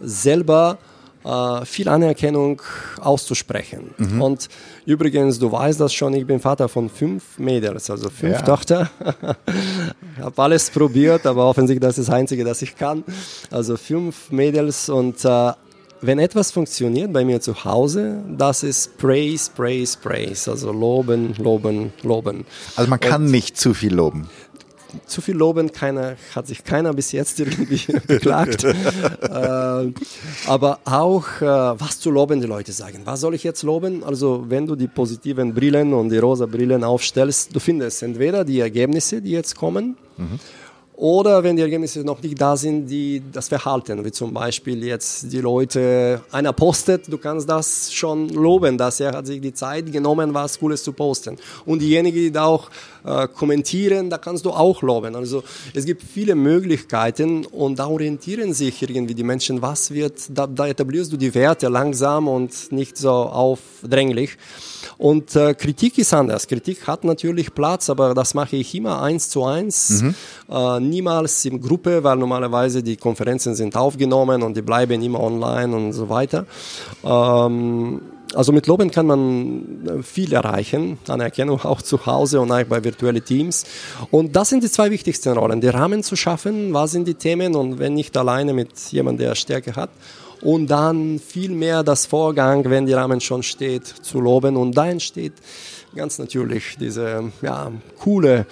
selber 0.00 0.78
äh, 1.28 1.64
viel 1.66 1.88
Anerkennung 1.88 2.62
auszusprechen. 3.00 3.90
Mhm. 3.98 4.22
Und 4.22 4.48
übrigens, 4.86 5.38
du 5.38 5.52
weißt 5.52 5.78
das 5.80 5.92
schon, 5.92 6.14
ich 6.14 6.26
bin 6.26 6.40
Vater 6.40 6.68
von 6.68 6.88
fünf 6.88 7.38
Mädels, 7.38 7.90
also 7.90 8.08
fünf 8.08 8.38
ja. 8.38 8.42
Töchter. 8.42 8.90
ich 10.16 10.24
habe 10.24 10.42
alles 10.42 10.70
probiert, 10.70 11.26
aber 11.26 11.44
offensichtlich 11.44 11.86
das 11.86 11.98
ist 11.98 12.08
das 12.08 12.14
Einzige, 12.14 12.44
das 12.44 12.62
ich 12.62 12.76
kann. 12.76 13.04
Also 13.50 13.76
fünf 13.76 14.30
Mädels 14.30 14.88
und 14.88 15.22
äh, 15.24 15.52
wenn 16.00 16.20
etwas 16.20 16.52
funktioniert 16.52 17.12
bei 17.12 17.24
mir 17.24 17.40
zu 17.40 17.64
Hause, 17.64 18.22
das 18.36 18.62
ist 18.62 18.98
Praise, 18.98 19.50
Praise, 19.54 19.98
Praise. 20.00 20.48
Also 20.50 20.70
loben, 20.70 21.34
loben, 21.38 21.92
loben. 22.04 22.46
Also 22.76 22.88
man 22.88 23.00
kann 23.00 23.24
und 23.24 23.30
nicht 23.32 23.56
zu 23.56 23.74
viel 23.74 23.92
loben 23.92 24.28
zu 25.06 25.20
viel 25.20 25.36
loben, 25.36 25.72
keiner, 25.72 26.16
hat 26.34 26.46
sich 26.46 26.64
keiner 26.64 26.92
bis 26.92 27.12
jetzt 27.12 27.40
irgendwie 27.40 27.80
beklagt. 28.06 28.64
äh, 28.64 29.92
aber 30.46 30.80
auch, 30.84 31.26
äh, 31.40 31.44
was 31.44 32.00
zu 32.00 32.10
loben 32.10 32.40
die 32.40 32.46
Leute 32.46 32.72
sagen. 32.72 33.02
Was 33.04 33.20
soll 33.20 33.34
ich 33.34 33.44
jetzt 33.44 33.62
loben? 33.62 34.02
Also, 34.04 34.46
wenn 34.48 34.66
du 34.66 34.76
die 34.76 34.88
positiven 34.88 35.54
Brillen 35.54 35.92
und 35.92 36.10
die 36.10 36.18
rosa 36.18 36.46
Brillen 36.46 36.84
aufstellst, 36.84 37.54
du 37.54 37.60
findest 37.60 38.02
entweder 38.02 38.44
die 38.44 38.60
Ergebnisse, 38.60 39.20
die 39.20 39.32
jetzt 39.32 39.56
kommen, 39.56 39.96
mhm 40.16 40.38
oder 40.98 41.44
wenn 41.44 41.54
die 41.54 41.62
Ergebnisse 41.62 42.00
noch 42.00 42.20
nicht 42.20 42.40
da 42.40 42.56
sind, 42.56 42.88
die, 42.88 43.22
das 43.32 43.46
Verhalten, 43.46 44.04
wie 44.04 44.10
zum 44.10 44.34
Beispiel 44.34 44.82
jetzt 44.82 45.32
die 45.32 45.40
Leute, 45.40 46.20
einer 46.32 46.52
postet, 46.52 47.06
du 47.06 47.18
kannst 47.18 47.48
das 47.48 47.92
schon 47.92 48.28
loben, 48.30 48.76
dass 48.76 48.98
er 48.98 49.12
hat 49.12 49.28
sich 49.28 49.40
die 49.40 49.54
Zeit 49.54 49.92
genommen, 49.92 50.34
was 50.34 50.58
Cooles 50.58 50.82
zu 50.82 50.92
posten. 50.92 51.36
Und 51.64 51.82
diejenigen, 51.82 52.16
die 52.16 52.32
da 52.32 52.46
auch 52.46 52.68
äh, 53.04 53.28
kommentieren, 53.28 54.10
da 54.10 54.18
kannst 54.18 54.44
du 54.44 54.50
auch 54.50 54.82
loben. 54.82 55.14
Also 55.14 55.44
es 55.72 55.84
gibt 55.84 56.02
viele 56.02 56.34
Möglichkeiten 56.34 57.46
und 57.46 57.78
da 57.78 57.86
orientieren 57.86 58.52
sich 58.52 58.82
irgendwie 58.82 59.14
die 59.14 59.22
Menschen, 59.22 59.62
was 59.62 59.92
wird, 59.92 60.14
da, 60.30 60.48
da 60.48 60.66
etablierst 60.66 61.12
du 61.12 61.16
die 61.16 61.32
Werte 61.32 61.68
langsam 61.68 62.26
und 62.26 62.72
nicht 62.72 62.96
so 62.96 63.10
aufdränglich. 63.10 64.36
Und 64.98 65.36
äh, 65.36 65.54
Kritik 65.54 65.96
ist 65.98 66.12
anders. 66.12 66.48
Kritik 66.48 66.86
hat 66.88 67.04
natürlich 67.04 67.54
Platz, 67.54 67.88
aber 67.88 68.14
das 68.14 68.34
mache 68.34 68.56
ich 68.56 68.74
immer 68.74 69.00
eins 69.00 69.28
zu 69.30 69.44
eins, 69.44 70.02
mhm. 70.02 70.14
äh, 70.50 70.80
niemals 70.80 71.44
in 71.44 71.60
Gruppe, 71.60 72.02
weil 72.02 72.16
normalerweise 72.16 72.82
die 72.82 72.96
Konferenzen 72.96 73.54
sind 73.54 73.76
aufgenommen 73.76 74.42
und 74.42 74.56
die 74.56 74.62
bleiben 74.62 75.00
immer 75.00 75.20
online 75.20 75.74
und 75.74 75.92
so 75.92 76.08
weiter. 76.08 76.46
Ähm, 77.04 78.00
also 78.34 78.52
mit 78.52 78.66
Loben 78.66 78.90
kann 78.90 79.06
man 79.06 79.86
äh, 79.86 80.02
viel 80.02 80.32
erreichen, 80.32 80.98
Anerkennung 81.06 81.60
auch 81.64 81.80
zu 81.80 82.04
Hause 82.04 82.40
und 82.40 82.50
auch 82.50 82.64
bei 82.64 82.82
virtuellen 82.82 83.24
Teams. 83.24 83.64
Und 84.10 84.34
das 84.34 84.48
sind 84.48 84.64
die 84.64 84.70
zwei 84.70 84.90
wichtigsten 84.90 85.36
Rollen, 85.36 85.60
die 85.60 85.68
Rahmen 85.68 86.02
zu 86.02 86.16
schaffen, 86.16 86.74
was 86.74 86.90
sind 86.90 87.06
die 87.06 87.14
Themen 87.14 87.54
und 87.54 87.78
wenn 87.78 87.94
nicht 87.94 88.16
alleine 88.16 88.52
mit 88.52 88.76
jemandem, 88.90 89.28
der 89.28 89.34
Stärke 89.34 89.76
hat 89.76 89.90
und 90.42 90.68
dann 90.68 91.18
viel 91.18 91.50
mehr 91.50 91.82
das 91.82 92.06
Vorgang, 92.06 92.64
wenn 92.68 92.86
die 92.86 92.92
Rahmen 92.92 93.20
schon 93.20 93.42
steht, 93.42 93.86
zu 93.86 94.20
loben. 94.20 94.56
Und 94.56 94.76
da 94.76 94.88
entsteht 94.88 95.34
ganz 95.94 96.18
natürlich 96.18 96.76
diese 96.78 97.32
ja, 97.42 97.70
coole 97.98 98.46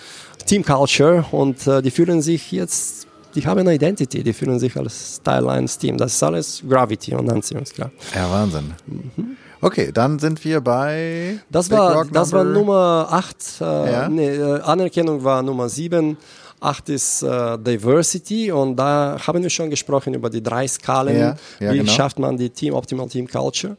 Team 0.47 0.65
Culture 0.65 1.25
und 1.33 1.67
äh, 1.67 1.83
die 1.83 1.91
fühlen 1.91 2.23
sich 2.23 2.53
jetzt, 2.53 3.07
die 3.35 3.47
haben 3.47 3.61
eine 3.61 3.75
Identity, 3.75 4.23
die 4.23 4.33
fühlen 4.33 4.59
sich 4.59 4.77
als 4.77 5.17
Style 5.17 5.51
1 5.51 5.79
Team. 5.79 5.99
Das 5.99 6.15
ist 6.15 6.23
alles 6.23 6.63
Gravity 6.69 7.15
und 7.15 7.31
Anziehungskraft. 7.31 7.93
Ja, 8.15 8.31
Wahnsinn. 8.31 8.75
Mhm. 8.87 9.37
Okay, 9.61 9.91
dann 9.93 10.19
sind 10.19 10.45
wir 10.45 10.61
bei. 10.61 11.39
Das, 11.51 11.71
war, 11.71 12.05
das 12.05 12.33
war 12.33 12.45
Nummer 12.45 13.09
8. 13.11 13.37
Äh, 13.61 13.65
ja? 13.65 14.09
nee, 14.09 14.29
äh, 14.29 14.61
Anerkennung 14.61 15.25
war 15.25 15.43
Nummer 15.43 15.69
7. 15.69 16.17
Acht 16.61 16.89
ist 16.89 17.23
äh, 17.23 17.59
Diversity 17.59 18.51
und 18.51 18.77
da 18.77 19.19
haben 19.27 19.43
wir 19.43 19.51
schon 19.51 19.71
gesprochen 19.71 20.15
über 20.15 20.31
die 20.31 20.43
drei 20.43 20.67
Skalen. 20.67 21.19
Ja, 21.19 21.37
ja, 21.61 21.73
Wie 21.73 21.79
genau. 21.79 21.93
schafft 21.93 22.19
man 22.19 22.37
die 22.37 22.51
Team 22.51 22.75
Optimal 22.75 23.09
Team 23.09 23.29
Culture? 23.29 23.77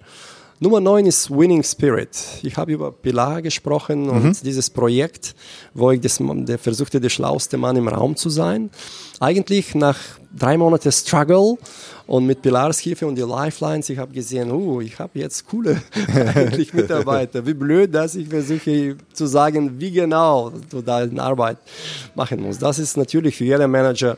Nummer 0.59 0.80
9 0.80 1.05
ist 1.05 1.30
Winning 1.30 1.63
Spirit. 1.63 2.17
Ich 2.41 2.57
habe 2.57 2.71
über 2.71 2.91
Pilar 2.91 3.43
gesprochen 3.43 4.05
mhm. 4.05 4.09
und 4.09 4.43
dieses 4.43 4.71
Projekt, 4.71 5.36
wo 5.75 5.91
ich 5.91 6.01
das, 6.01 6.17
der 6.19 6.57
versuchte, 6.57 6.99
der 6.99 7.09
schlauste 7.09 7.57
Mann 7.57 7.75
im 7.75 7.88
Raum 7.88 8.15
zu 8.15 8.30
sein. 8.30 8.71
Eigentlich 9.19 9.75
nach 9.75 9.97
drei 10.38 10.58
Monaten 10.58 10.92
Struggle 10.92 11.58
und 12.06 12.26
mit 12.26 12.42
Pilars 12.42 12.80
Hilfe 12.80 13.08
und 13.08 13.16
die 13.16 13.22
Lifelines, 13.22 13.90
ich 13.90 13.98
habe 13.98 14.14
gesehen, 14.14 14.52
uh, 14.52 14.82
ich 14.82 14.98
habe 14.98 15.20
jetzt 15.20 15.46
coole 15.48 15.82
eigentlich 16.36 16.74
Mitarbeiter. 16.74 17.46
Wie 17.46 17.54
blöd, 17.54 17.94
dass 17.94 18.16
ich 18.16 18.30
versuche 18.30 18.96
zu 19.14 19.28
sagen, 19.28 19.80
wie 19.80 19.92
genau 19.92 20.52
du 20.70 20.82
deine 20.82 21.22
Arbeit 21.22 21.58
machen 22.16 22.42
musst. 22.42 22.62
Das 22.62 22.80
ist 22.80 22.98
natürlich 22.98 23.36
für 23.36 23.46
jeden 23.46 23.70
Manager 23.70 24.18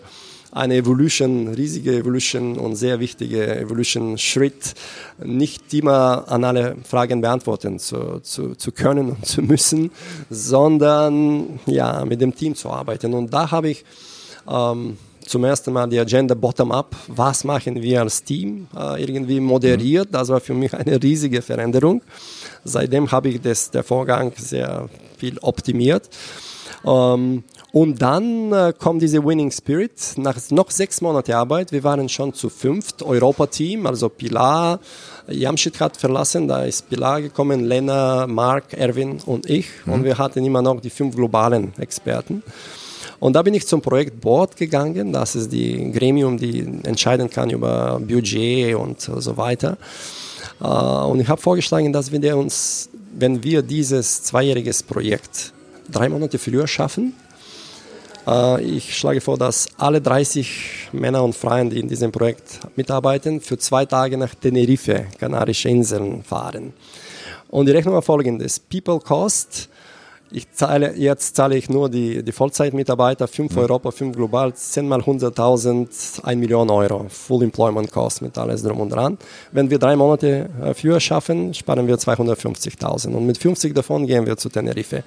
eine 0.52 0.76
Evolution, 0.76 1.50
riesige 1.50 1.96
Evolution 1.96 2.58
und 2.58 2.76
sehr 2.76 3.00
wichtige 3.00 3.56
Evolution-Schritt, 3.56 4.74
nicht 5.24 5.72
immer 5.74 6.26
an 6.28 6.44
alle 6.44 6.76
Fragen 6.84 7.22
beantworten 7.22 7.78
zu, 7.78 8.20
zu, 8.22 8.56
zu 8.56 8.72
können 8.72 9.12
und 9.12 9.26
zu 9.26 9.42
müssen, 9.42 9.92
sondern 10.30 11.60
ja, 11.68 12.04
mit 12.06 12.22
dem 12.22 12.36
Team 12.36 12.56
zu 12.56 12.70
arbeiten. 12.70 13.14
Und 13.14 13.32
da 13.32 13.52
habe 13.52 13.70
ich 13.70 13.86
ähm, 14.50 14.98
zum 15.30 15.44
ersten 15.44 15.72
Mal 15.72 15.88
die 15.88 16.00
Agenda 16.00 16.34
bottom-up, 16.34 16.96
was 17.08 17.44
machen 17.44 17.82
wir 17.82 18.02
als 18.02 18.24
Team, 18.24 18.68
äh, 18.76 19.02
irgendwie 19.02 19.40
moderiert. 19.40 20.10
Das 20.12 20.30
war 20.30 20.40
für 20.40 20.56
mich 20.56 20.74
eine 20.74 21.02
riesige 21.02 21.42
Veränderung. 21.42 22.02
Seitdem 22.64 23.12
habe 23.12 23.30
ich 23.30 23.42
das, 23.42 23.70
der 23.70 23.84
Vorgang 23.84 24.34
sehr 24.38 24.90
viel 25.18 25.38
optimiert. 25.40 26.10
Ähm, 26.86 27.44
und 27.72 28.02
dann 28.02 28.52
äh, 28.52 28.74
kommt 28.76 29.04
diese 29.04 29.24
Winning 29.24 29.52
Spirit. 29.52 30.14
Nach 30.18 30.36
noch 30.50 30.72
sechs 30.72 31.02
Monate 31.02 31.38
Arbeit, 31.38 31.72
wir 31.72 31.84
waren 31.84 32.10
schon 32.10 32.34
zu 32.34 32.50
fünft, 32.50 33.04
Europa-Team, 33.04 33.86
also 33.86 34.10
Pilar, 34.10 34.80
Jamschid 35.28 35.80
hat 35.80 35.96
verlassen, 35.96 36.48
da 36.48 36.64
ist 36.64 36.90
Pilar 36.90 37.22
gekommen, 37.22 37.66
Lena, 37.66 38.26
Mark, 38.26 38.74
Erwin 38.74 39.20
und 39.24 39.48
ich. 39.48 39.68
Mhm. 39.86 39.94
Und 39.94 40.04
wir 40.06 40.18
hatten 40.18 40.44
immer 40.44 40.64
noch 40.64 40.82
die 40.82 40.90
fünf 40.90 41.16
globalen 41.16 41.74
Experten. 41.78 42.42
Und 43.20 43.34
da 43.34 43.42
bin 43.42 43.54
ich 43.54 43.68
zum 43.68 43.82
Projekt 43.82 44.22
Board 44.22 44.56
gegangen. 44.56 45.12
Das 45.12 45.36
ist 45.36 45.52
die 45.52 45.92
Gremium, 45.92 46.38
die 46.38 46.60
entscheiden 46.84 47.30
kann 47.30 47.50
über 47.50 48.00
Budget 48.00 48.76
und 48.76 49.02
so 49.02 49.38
weiter. 49.38 49.78
Äh, 50.62 50.66
und 50.66 51.20
ich 51.20 51.28
habe 51.28 51.42
vorgeschlagen, 51.42 51.92
dass 51.92 52.12
wir 52.12 52.38
uns, 52.38 52.90
wenn 53.18 53.44
wir 53.44 53.62
dieses 53.62 54.24
zweijähriges 54.24 54.84
Projekt 54.84 55.54
drei 55.92 56.08
Monate 56.10 56.38
früher 56.38 56.68
schaffen, 56.68 57.14
äh, 58.26 58.62
ich 58.62 58.98
schlage 58.98 59.22
vor, 59.22 59.38
dass 59.38 59.68
alle 59.78 60.02
30 60.02 60.90
Männer 60.94 61.24
und 61.24 61.36
Frauen, 61.36 61.70
die 61.70 61.80
in 61.80 61.88
diesem 61.88 62.12
Projekt 62.12 62.60
mitarbeiten, 62.76 63.42
für 63.42 63.58
zwei 63.58 63.86
Tage 63.86 64.18
nach 64.18 64.34
Tenerife, 64.36 65.08
Kanarische 65.20 65.70
Inseln, 65.70 66.24
fahren. 66.24 66.74
Und 67.50 67.66
die 67.66 67.72
Rechnung 67.72 67.96
war 67.96 68.02
folgendes. 68.02 68.60
People 68.60 69.00
Cost 69.00 69.70
ich 70.32 70.52
zahle, 70.52 70.96
jetzt 70.96 71.36
zahle 71.36 71.58
ich 71.58 71.70
nur 71.70 71.90
die, 71.90 72.24
die 72.24 72.32
Vollzeitmitarbeiter, 72.32 73.28
5 73.28 73.52
mhm. 73.52 73.58
Europa, 73.60 73.92
5 73.92 74.16
global, 74.16 74.54
10 74.54 74.88
mal 74.88 75.02
100.000, 75.02 76.24
1 76.24 76.40
Million 76.40 76.70
Euro. 76.70 77.06
Full 77.10 77.44
Employment 77.44 77.92
Cost 77.92 78.22
mit 78.22 78.38
alles 78.38 78.62
drum 78.62 78.80
und 78.80 78.90
dran. 78.90 79.18
Wenn 79.52 79.70
wir 79.70 79.80
drei 79.80 79.96
Monate 79.96 80.50
äh, 80.62 80.74
früher 80.74 81.00
schaffen, 81.00 81.54
sparen 81.54 81.88
wir 81.88 81.96
250.000. 81.96 83.14
Und 83.14 83.26
mit 83.26 83.38
50 83.38 83.74
davon 83.74 84.06
gehen 84.06 84.26
wir 84.26 84.38
zu 84.38 84.50
Tenerife. 84.50 85.04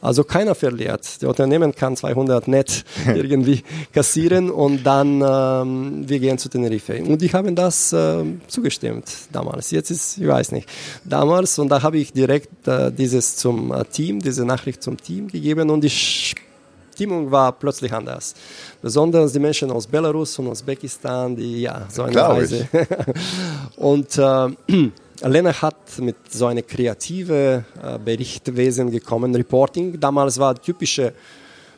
Also 0.00 0.24
keiner 0.24 0.54
verliert. 0.54 1.20
Der 1.20 1.28
Unternehmen 1.28 1.74
kann 1.74 1.96
200 1.96 2.48
net 2.48 2.84
irgendwie 3.06 3.62
kassieren 3.92 4.50
und 4.50 4.84
dann 4.84 5.22
ähm, 5.22 6.08
wir 6.08 6.18
gehen 6.18 6.38
zu 6.38 6.48
Tenerife. 6.48 7.02
Und 7.02 7.20
die 7.20 7.32
haben 7.32 7.54
das 7.54 7.92
äh, 7.92 8.24
zugestimmt 8.48 9.04
damals. 9.32 9.70
Jetzt 9.70 9.90
ist, 9.90 10.18
ich 10.18 10.26
weiß 10.26 10.52
nicht, 10.52 10.68
damals 11.04 11.58
und 11.58 11.68
da 11.68 11.82
habe 11.82 11.98
ich 11.98 12.12
direkt 12.12 12.66
äh, 12.66 12.90
dieses 12.90 13.36
zum 13.36 13.72
äh, 13.72 13.84
Team, 13.84 14.20
diese 14.20 14.44
Nach 14.44 14.61
Nachricht 14.62 14.82
zum 14.82 14.96
Team 14.96 15.26
gegeben 15.26 15.70
und 15.70 15.80
die 15.80 15.90
Stimmung 15.90 17.28
war 17.32 17.50
plötzlich 17.50 17.92
anders. 17.92 18.32
Besonders 18.80 19.32
die 19.32 19.40
Menschen 19.40 19.72
aus 19.72 19.88
Belarus 19.88 20.38
und 20.38 20.46
Usbekistan, 20.46 21.34
die 21.34 21.62
ja 21.62 21.84
so 21.88 22.02
eine 22.04 22.12
Klar 22.12 22.30
Reise. 22.30 22.68
und 23.76 24.16
äh, 24.18 24.88
Lena 25.28 25.52
hat 25.60 25.98
mit 25.98 26.16
so 26.30 26.46
einer 26.46 26.62
kreative 26.62 27.64
äh, 27.82 27.98
Berichtwesen 27.98 28.88
gekommen, 28.92 29.34
Reporting. 29.34 29.98
Damals 29.98 30.38
war 30.38 30.54
typische 30.54 31.12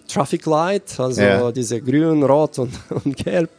Traffic 0.08 0.44
Light, 0.46 0.98
also 0.98 1.22
ja. 1.22 1.50
diese 1.50 1.80
grün, 1.80 2.22
rot 2.22 2.58
und, 2.58 2.72
und, 3.04 3.16
gelb. 3.16 3.50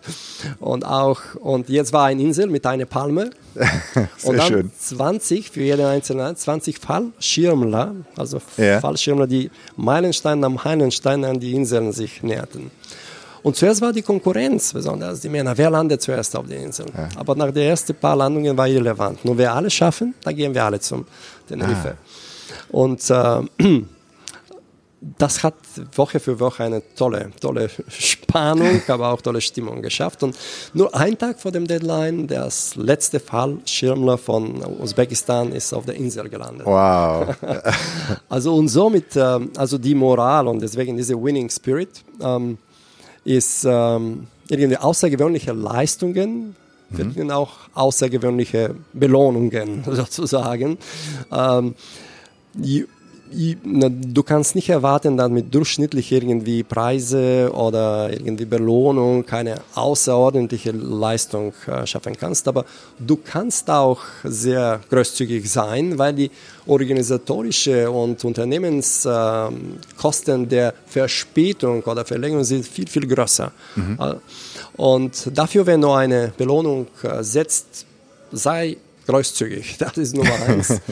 Und 0.59 0.85
auch, 0.85 1.19
und 1.39 1.69
jetzt 1.69 1.91
war 1.91 2.05
eine 2.05 2.21
Insel 2.21 2.47
mit 2.47 2.65
einer 2.65 2.85
Palme. 2.85 3.31
Sehr 3.53 4.29
und 4.29 4.37
dann 4.37 4.47
schön. 4.47 4.71
20 4.77 5.49
für 5.49 5.61
jeden 5.61 5.85
einzelnen, 5.85 6.35
20 6.35 6.79
Fallschirmler, 6.79 7.95
also 8.15 8.41
ja. 8.57 8.79
Fallschirmler, 8.79 9.27
die 9.27 9.49
Meilenstein 9.75 10.43
am 10.43 10.55
Meilenstein 10.55 11.23
an 11.25 11.39
die 11.39 11.53
Inseln 11.53 11.91
sich 11.91 12.21
näherten. 12.21 12.71
Und 13.45 13.55
zuerst 13.55 13.79
war 13.79 13.93
die 13.93 14.01
Konkurrenz, 14.01 14.73
besonders 14.73 15.21
die 15.21 15.29
Männer. 15.29 15.55
Wer 15.55 15.69
landet 15.69 16.01
zuerst 16.01 16.35
auf 16.35 16.47
der 16.47 16.61
Insel? 16.61 16.87
Ja. 16.97 17.09
Aber 17.15 17.35
nach 17.35 17.51
den 17.51 17.69
ersten 17.69 17.93
paar 17.93 18.15
Landungen 18.15 18.57
war 18.57 18.67
irrelevant. 18.67 19.23
Nur 19.23 19.37
wer 19.37 19.53
alle 19.53 19.69
schaffen, 19.69 20.15
dann 20.23 20.35
gehen 20.35 20.51
wir 20.51 20.63
alle 20.63 20.79
zum 20.79 21.05
Tenerife. 21.47 21.95
Ah. 21.95 22.65
Und 22.69 23.07
äh, 23.11 23.81
das 25.17 25.43
hat 25.43 25.55
Woche 25.95 26.19
für 26.19 26.39
Woche 26.39 26.63
eine 26.63 26.81
tolle, 26.95 27.31
tolle 27.39 27.69
Spannung, 27.87 28.81
aber 28.87 29.09
auch 29.09 29.21
tolle 29.21 29.41
Stimmung 29.41 29.81
geschafft. 29.81 30.23
Und 30.23 30.35
nur 30.73 30.95
ein 30.95 31.17
Tag 31.17 31.39
vor 31.39 31.51
dem 31.51 31.67
Deadline, 31.67 32.27
das 32.27 32.75
letzte 32.75 33.19
Fall, 33.19 33.57
Schirmler 33.65 34.17
von 34.17 34.63
Usbekistan 34.81 35.51
ist 35.51 35.73
auf 35.73 35.85
der 35.85 35.95
Insel 35.95 36.29
gelandet. 36.29 36.65
Wow. 36.65 37.35
also 38.29 38.55
und 38.55 38.69
somit, 38.69 39.15
ähm, 39.15 39.51
also 39.55 39.77
die 39.77 39.93
Moral 39.93 40.47
und 40.47 40.61
deswegen 40.61 40.97
diese 40.97 41.21
Winning 41.21 41.49
Spirit 41.49 42.03
ähm, 42.21 42.57
ist 43.23 43.65
ähm, 43.65 44.27
irgendwie 44.49 44.77
außergewöhnliche 44.77 45.53
Leistungen, 45.53 46.55
mhm. 46.89 47.31
auch 47.31 47.51
außergewöhnliche 47.73 48.75
Belohnungen 48.93 49.83
sozusagen. 49.91 50.77
Ähm, 51.31 51.75
du 53.31 54.23
kannst 54.23 54.55
nicht 54.55 54.69
erwarten, 54.69 55.17
dass 55.17 55.29
mit 55.29 55.53
durchschnittlich 55.53 56.11
irgendwie 56.11 56.63
Preise 56.63 57.51
oder 57.53 58.09
irgendwie 58.11 58.45
Belohnung 58.45 59.23
keine 59.25 59.61
außerordentliche 59.73 60.71
Leistung 60.71 61.51
äh, 61.67 61.85
schaffen 61.85 62.15
kannst. 62.17 62.47
Aber 62.47 62.63
du 62.99 63.17
kannst 63.17 63.69
auch 63.69 63.99
sehr 64.23 64.79
großzügig 64.89 65.51
sein, 65.51 65.97
weil 65.97 66.13
die 66.13 66.31
organisatorische 66.67 67.91
und 67.91 68.23
Unternehmenskosten 68.23 70.47
der 70.47 70.73
Verspätung 70.85 71.81
oder 71.83 72.05
Verlängerung 72.05 72.43
sind 72.43 72.67
viel, 72.67 72.87
viel 72.87 73.07
größer. 73.07 73.51
Mhm. 73.75 73.97
Äh, 73.99 74.15
und 74.77 75.31
dafür, 75.33 75.65
wenn 75.65 75.81
du 75.81 75.89
eine 75.91 76.31
Belohnung 76.37 76.87
äh, 77.03 77.23
setzt, 77.23 77.85
sei 78.31 78.77
großzügig. 79.07 79.77
Das 79.79 79.97
ist 79.97 80.15
Nummer 80.15 80.35
eins. 80.47 80.79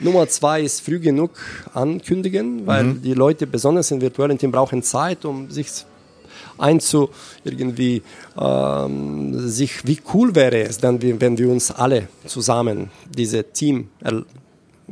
Nummer 0.00 0.28
zwei 0.28 0.62
ist 0.62 0.80
früh 0.80 0.98
genug 0.98 1.30
ankündigen, 1.72 2.66
weil 2.66 2.84
mhm. 2.84 3.02
die 3.02 3.14
Leute, 3.14 3.46
besonders 3.46 3.90
im 3.90 4.00
virtuellen 4.00 4.38
Team, 4.38 4.50
brauchen 4.50 4.82
Zeit, 4.82 5.24
um 5.24 5.50
sich 5.50 5.68
einzu 6.58 7.10
irgendwie 7.42 8.02
ähm, 8.40 9.48
sich 9.48 9.86
wie 9.86 9.98
cool 10.12 10.34
wäre 10.34 10.62
es 10.62 10.78
dann 10.78 11.02
wenn 11.02 11.36
wir 11.36 11.48
uns 11.48 11.70
alle 11.72 12.08
zusammen 12.26 12.90
diese 13.16 13.44
Team 13.44 13.88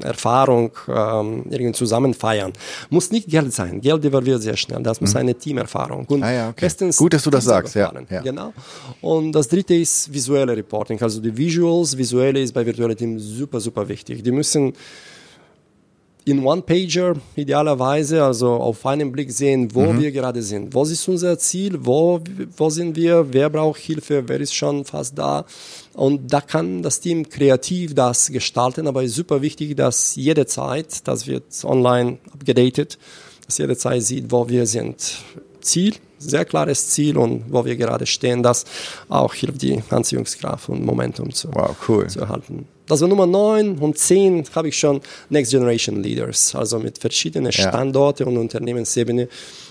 Erfahrung 0.01 0.73
ähm, 0.89 1.45
irgendwie 1.51 1.73
zusammen 1.73 2.15
feiern. 2.15 2.53
Muss 2.91 3.11
nicht 3.11 3.29
Geld 3.29 3.53
sein. 3.53 3.81
Geld 3.81 4.05
evaluiert 4.05 4.43
sehr 4.43 4.57
schnell. 4.57 4.83
Das 4.83 5.01
muss 5.01 5.15
mhm. 5.15 5.21
eine 5.21 5.35
Teamerfahrung. 5.35 6.07
Und 6.07 6.23
ah, 6.23 6.33
ja, 6.33 6.49
okay. 6.49 6.71
Gut, 6.97 7.13
dass 7.13 7.23
du 7.23 7.31
das 7.31 7.45
sagst. 7.45 7.75
Ja, 7.75 7.93
ja. 8.11 8.21
Genau. 8.23 8.53
Und 9.01 9.33
das 9.33 9.49
dritte 9.49 9.75
ist 9.75 10.13
visuelle 10.13 10.57
Reporting. 10.57 11.01
Also 11.03 11.21
die 11.21 11.37
Visuals, 11.37 11.97
visuelle 11.97 12.41
ist 12.41 12.53
bei 12.53 12.65
virtuellen 12.65 12.97
Teams 12.97 13.23
super, 13.23 13.61
super 13.61 13.89
wichtig. 13.89 14.23
Die 14.23 14.33
müssen 14.33 14.73
in 16.25 16.45
One-Pager 16.45 17.15
idealerweise, 17.35 18.23
also 18.23 18.53
auf 18.53 18.87
einen 18.87 19.11
Blick 19.11 19.33
sehen, 19.33 19.75
wo 19.75 19.93
mhm. 19.93 20.01
wir 20.01 20.13
gerade 20.13 20.43
sind. 20.43 20.75
Was 20.75 20.91
ist 20.91 21.07
unser 21.09 21.39
Ziel? 21.39 21.79
Wo, 21.81 22.21
wo 22.57 22.71
sind 22.71 22.95
wir? 22.95 23.33
Wer 23.33 23.51
braucht 23.51 23.81
Hilfe? 23.81 24.23
Wer 24.27 24.41
ist 24.41 24.55
schon 24.55 24.85
fast 24.85 25.19
da? 25.19 25.45
Und 25.95 26.33
da 26.33 26.41
kann 26.41 26.83
das 26.83 27.01
Team 27.01 27.29
kreativ 27.29 27.95
das 27.95 28.31
gestalten, 28.31 28.87
aber 28.87 29.03
es 29.03 29.11
ist 29.11 29.17
super 29.17 29.43
wichtig, 29.43 29.77
dass 29.77 30.15
jede 30.15 30.47
Zeit, 30.47 31.07
das 31.09 31.27
wird 31.27 31.45
online 31.65 32.19
abgedatet, 32.33 32.99
dass 33.47 33.59
jede 33.59 33.77
Zeit 33.77 34.03
sieht, 34.03 34.31
wo 34.31 34.49
wir 34.49 34.67
sind. 34.67 35.19
Ziel, 35.61 35.95
sehr 36.23 36.45
klares 36.45 36.89
Ziel 36.89 37.17
und 37.17 37.45
wo 37.49 37.65
wir 37.65 37.77
gerade 37.77 38.07
stehen, 38.07 38.43
das 38.43 38.65
auch 39.09 39.35
hilft 39.35 39.63
die 39.63 39.83
Anziehungskraft 39.91 40.69
und 40.69 40.85
Momentum 40.85 41.33
zu, 41.33 41.49
wow, 41.53 41.75
cool. 41.89 42.07
zu 42.07 42.21
erhalten. 42.21 42.67
Also 42.91 43.07
Nummer 43.07 43.27
9 43.27 43.79
und 43.79 43.97
10 43.97 44.45
habe 44.55 44.69
ich 44.69 44.79
schon 44.79 45.01
Next 45.31 45.53
Generation 45.53 46.03
Leaders, 46.03 46.55
also 46.55 46.79
mit 46.79 46.99
verschiedenen 46.99 47.53
Standorten 47.53 48.27
und 48.27 48.37
Unternehmensebene. 48.37 49.29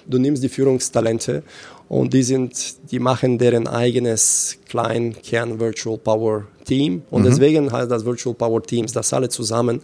Du 0.08 0.18
nimmst 0.18 0.42
die 0.42 0.50
Führungstalente 0.50 1.44
und 1.90 2.14
die 2.14 2.24
sind, 2.24 2.76
die 2.90 3.00
machen 3.00 3.38
deren 3.38 3.68
eigenes 3.68 4.58
klein 4.68 5.16
Kern 5.22 5.60
Virtual 5.60 5.98
Power 5.98 6.48
Team 6.66 7.04
und 7.12 7.24
mhm. 7.24 7.26
deswegen 7.26 7.72
heißt 7.72 7.92
das 7.92 8.06
Virtual 8.06 8.34
Power 8.34 8.64
Teams, 8.64 8.94
das 8.94 9.14
alle 9.14 9.30
zusammen, 9.30 9.82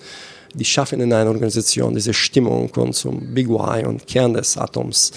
die 0.53 0.65
schaffen 0.65 1.01
in 1.01 1.11
einer 1.11 1.29
Organisation 1.29 1.93
diese 1.93 2.13
Stimmung 2.13 2.69
und 2.77 2.93
zum 2.93 3.33
Big 3.33 3.49
Y 3.49 3.85
und 3.85 4.07
Kern 4.07 4.33
des 4.33 4.57
Atoms. 4.57 5.11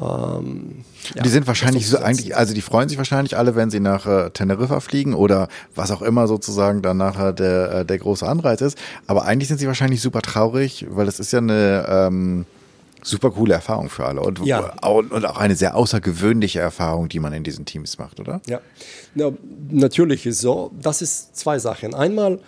Ähm, 0.00 0.84
ja, 1.14 1.22
die 1.22 1.28
sind 1.28 1.46
wahrscheinlich 1.46 1.88
so 1.88 1.98
eigentlich, 1.98 2.34
also 2.36 2.54
die 2.54 2.62
freuen 2.62 2.88
sich 2.88 2.98
wahrscheinlich 2.98 3.36
alle, 3.36 3.54
wenn 3.54 3.70
sie 3.70 3.80
nach 3.80 4.06
äh, 4.06 4.30
Teneriffa 4.30 4.80
fliegen 4.80 5.14
oder 5.14 5.48
was 5.74 5.90
auch 5.90 6.02
immer 6.02 6.26
sozusagen 6.26 6.80
dann 6.82 6.96
nachher 6.96 7.32
der, 7.32 7.72
äh, 7.72 7.84
der 7.84 7.98
große 7.98 8.26
Anreiz 8.26 8.60
ist. 8.60 8.78
Aber 9.06 9.24
eigentlich 9.24 9.48
sind 9.48 9.58
sie 9.58 9.66
wahrscheinlich 9.66 10.00
super 10.00 10.22
traurig, 10.22 10.86
weil 10.88 11.06
das 11.06 11.20
ist 11.20 11.32
ja 11.32 11.40
eine 11.40 11.84
ähm, 11.88 12.46
super 13.02 13.32
coole 13.32 13.54
Erfahrung 13.54 13.90
für 13.90 14.06
alle 14.06 14.20
und, 14.20 14.44
ja. 14.44 14.72
und 14.82 15.26
auch 15.26 15.38
eine 15.38 15.56
sehr 15.56 15.76
außergewöhnliche 15.76 16.60
Erfahrung, 16.60 17.08
die 17.08 17.20
man 17.20 17.32
in 17.32 17.42
diesen 17.42 17.64
Teams 17.64 17.98
macht, 17.98 18.20
oder? 18.20 18.40
Ja, 18.46 18.60
ja 19.14 19.30
natürlich 19.70 20.24
ist 20.24 20.40
so. 20.40 20.70
Das 20.80 21.02
ist 21.02 21.36
zwei 21.36 21.58
Sachen. 21.58 21.94
Einmal 21.94 22.38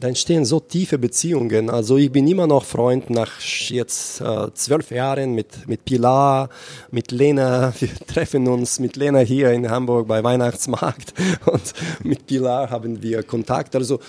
da 0.00 0.08
entstehen 0.08 0.46
so 0.46 0.60
tiefe 0.60 0.98
Beziehungen. 0.98 1.68
Also 1.68 1.98
ich 1.98 2.10
bin 2.10 2.26
immer 2.26 2.46
noch 2.46 2.64
Freund 2.64 3.10
nach 3.10 3.38
jetzt 3.68 4.22
äh, 4.22 4.48
zwölf 4.54 4.90
Jahren 4.90 5.34
mit, 5.34 5.68
mit 5.68 5.84
Pilar, 5.84 6.48
mit 6.90 7.12
Lena. 7.12 7.74
Wir 7.78 7.90
treffen 8.06 8.48
uns 8.48 8.80
mit 8.80 8.96
Lena 8.96 9.18
hier 9.18 9.52
in 9.52 9.70
Hamburg 9.70 10.08
bei 10.08 10.24
Weihnachtsmarkt 10.24 11.12
und 11.46 11.74
mit 12.02 12.26
Pilar 12.26 12.70
haben 12.70 13.02
wir 13.02 13.22
Kontakt. 13.22 13.76
Also 13.76 14.00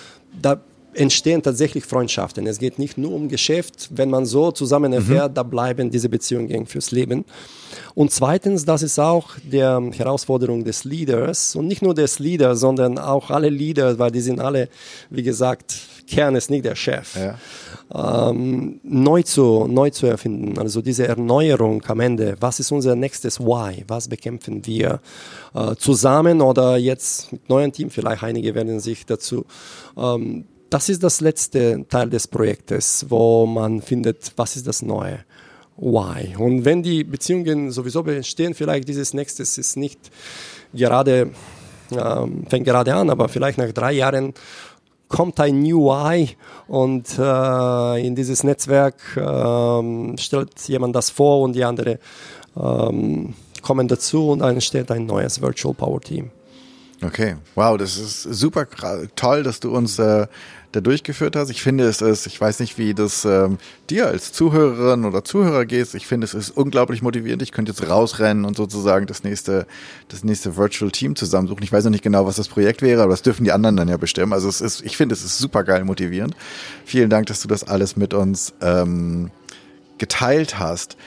da 0.41 0.61
entstehen 0.93 1.41
tatsächlich 1.41 1.85
Freundschaften. 1.85 2.45
Es 2.47 2.59
geht 2.59 2.79
nicht 2.79 2.97
nur 2.97 3.13
um 3.13 3.29
Geschäft. 3.29 3.89
Wenn 3.91 4.09
man 4.09 4.25
so 4.25 4.51
zusammen 4.51 4.93
erfährt, 4.93 5.31
mhm. 5.31 5.35
da 5.35 5.43
bleiben 5.43 5.89
diese 5.89 6.09
Beziehungen 6.09 6.65
fürs 6.65 6.91
Leben. 6.91 7.25
Und 7.93 8.11
zweitens, 8.11 8.65
das 8.65 8.83
ist 8.83 8.99
auch 8.99 9.29
der 9.43 9.81
Herausforderung 9.93 10.63
des 10.63 10.83
Leaders 10.83 11.55
und 11.55 11.67
nicht 11.67 11.81
nur 11.81 11.93
des 11.93 12.19
Leaders, 12.19 12.59
sondern 12.59 12.97
auch 12.97 13.29
alle 13.29 13.49
Leader, 13.49 13.97
weil 13.99 14.11
die 14.11 14.21
sind 14.21 14.39
alle, 14.39 14.69
wie 15.09 15.23
gesagt, 15.23 15.75
Kern 16.07 16.35
ist 16.35 16.49
nicht 16.49 16.65
der 16.65 16.75
Chef. 16.75 17.15
Ja. 17.15 18.29
Ähm, 18.29 18.79
neu, 18.83 19.23
zu, 19.23 19.67
neu 19.67 19.89
zu 19.89 20.07
erfinden, 20.07 20.57
also 20.57 20.81
diese 20.81 21.07
Erneuerung 21.07 21.83
am 21.87 21.99
Ende. 21.99 22.35
Was 22.39 22.59
ist 22.59 22.71
unser 22.71 22.95
nächstes 22.95 23.39
Why? 23.39 23.83
Was 23.87 24.07
bekämpfen 24.07 24.65
wir 24.65 25.01
äh, 25.53 25.75
zusammen 25.75 26.41
oder 26.41 26.77
jetzt 26.77 27.31
mit 27.31 27.49
neuen 27.49 27.71
Team? 27.71 27.89
Vielleicht 27.89 28.23
einige 28.23 28.55
werden 28.55 28.79
sich 28.79 29.05
dazu 29.05 29.45
ähm, 29.97 30.45
das 30.71 30.87
ist 30.87 31.03
das 31.03 31.19
letzte 31.19 31.85
Teil 31.89 32.09
des 32.09 32.27
Projektes, 32.27 33.05
wo 33.09 33.45
man 33.45 33.81
findet, 33.81 34.31
was 34.37 34.55
ist 34.55 34.65
das 34.65 34.81
Neue. 34.81 35.19
Why? 35.75 36.35
Und 36.37 36.63
wenn 36.63 36.81
die 36.81 37.03
Beziehungen 37.03 37.71
sowieso 37.71 38.03
bestehen, 38.03 38.53
vielleicht 38.53 38.87
dieses 38.87 39.13
nächstes 39.13 39.57
ist 39.57 39.75
nicht 39.75 39.99
gerade, 40.73 41.31
ähm, 41.91 42.45
fängt 42.47 42.65
gerade 42.65 42.95
an, 42.95 43.09
aber 43.09 43.27
vielleicht 43.27 43.57
nach 43.57 43.71
drei 43.73 43.91
Jahren 43.91 44.33
kommt 45.09 45.41
ein 45.41 45.61
New 45.61 45.87
Why 45.87 46.37
und 46.69 47.19
äh, 47.19 48.07
in 48.07 48.15
dieses 48.15 48.45
Netzwerk 48.45 48.95
äh, 49.17 50.17
stellt 50.17 50.57
jemand 50.67 50.95
das 50.95 51.09
vor 51.09 51.41
und 51.41 51.53
die 51.53 51.65
andere 51.65 51.99
äh, 52.55 53.27
kommen 53.61 53.87
dazu 53.89 54.29
und 54.29 54.39
dann 54.39 54.53
entsteht 54.53 54.89
ein 54.89 55.05
neues 55.05 55.41
Virtual 55.41 55.73
Power 55.73 55.99
Team. 55.99 56.31
Okay, 57.03 57.35
wow, 57.55 57.77
das 57.77 57.97
ist 57.97 58.21
super 58.21 58.67
toll, 59.15 59.41
dass 59.41 59.59
du 59.59 59.75
uns 59.75 59.97
äh, 59.97 60.27
da 60.71 60.81
durchgeführt 60.81 61.35
hast. 61.35 61.49
Ich 61.49 61.61
finde, 61.61 61.85
es 61.85 62.01
ist, 62.01 62.27
ich 62.27 62.39
weiß 62.39 62.59
nicht, 62.59 62.77
wie 62.77 62.93
das 62.93 63.25
ähm, 63.25 63.57
dir 63.89 64.07
als 64.07 64.31
Zuhörerin 64.31 65.05
oder 65.05 65.23
Zuhörer 65.23 65.65
geht. 65.65 65.93
Ich 65.93 66.07
finde, 66.07 66.25
es 66.25 66.33
ist 66.33 66.51
unglaublich 66.51 67.01
motivierend. 67.01 67.41
Ich 67.41 67.51
könnte 67.51 67.71
jetzt 67.71 67.89
rausrennen 67.89 68.45
und 68.45 68.55
sozusagen 68.55 69.05
das 69.05 69.23
nächste, 69.23 69.67
das 70.07 70.23
nächste 70.23 70.55
Virtual 70.57 70.91
Team 70.91 71.15
zusammensuchen. 71.15 71.63
Ich 71.63 71.71
weiß 71.71 71.83
noch 71.83 71.91
nicht 71.91 72.03
genau, 72.03 72.25
was 72.25 72.37
das 72.37 72.47
Projekt 72.47 72.81
wäre, 72.81 73.01
aber 73.03 73.11
das 73.11 73.21
dürfen 73.21 73.43
die 73.43 73.51
anderen 73.51 73.75
dann 73.75 73.89
ja 73.89 73.97
bestimmen. 73.97 74.33
Also 74.33 74.47
es 74.47 74.61
ist, 74.61 74.81
ich 74.81 74.97
finde, 74.97 75.13
es 75.13 75.23
ist 75.23 75.37
super 75.37 75.63
geil 75.63 75.83
motivierend. 75.83 76.35
Vielen 76.85 77.09
Dank, 77.09 77.27
dass 77.27 77.41
du 77.41 77.47
das 77.47 77.63
alles 77.63 77.97
mit 77.97 78.13
uns 78.13 78.53
ähm, 78.61 79.31
geteilt 79.97 80.57
hast. 80.57 80.97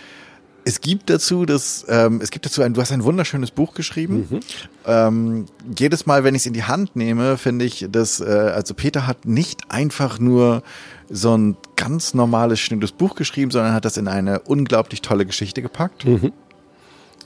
Es 0.66 0.80
gibt 0.80 1.10
dazu 1.10 1.44
das, 1.44 1.84
ähm, 1.88 2.20
es 2.22 2.30
gibt 2.30 2.46
dazu 2.46 2.62
ein, 2.62 2.72
du 2.72 2.80
hast 2.80 2.90
ein 2.90 3.04
wunderschönes 3.04 3.50
Buch 3.50 3.74
geschrieben. 3.74 4.26
Mhm. 4.30 4.40
Ähm, 4.86 5.46
jedes 5.78 6.06
Mal, 6.06 6.24
wenn 6.24 6.34
ich 6.34 6.42
es 6.42 6.46
in 6.46 6.54
die 6.54 6.64
Hand 6.64 6.96
nehme, 6.96 7.36
finde 7.36 7.64
ich, 7.64 7.86
dass, 7.90 8.20
äh, 8.20 8.24
also 8.24 8.72
Peter 8.74 9.06
hat 9.06 9.26
nicht 9.26 9.70
einfach 9.70 10.18
nur 10.18 10.62
so 11.10 11.36
ein 11.36 11.56
ganz 11.76 12.14
normales, 12.14 12.60
schnelles 12.60 12.92
Buch 12.92 13.14
geschrieben, 13.14 13.50
sondern 13.50 13.74
hat 13.74 13.84
das 13.84 13.98
in 13.98 14.08
eine 14.08 14.40
unglaublich 14.40 15.02
tolle 15.02 15.26
Geschichte 15.26 15.60
gepackt. 15.60 16.06
Mhm. 16.06 16.32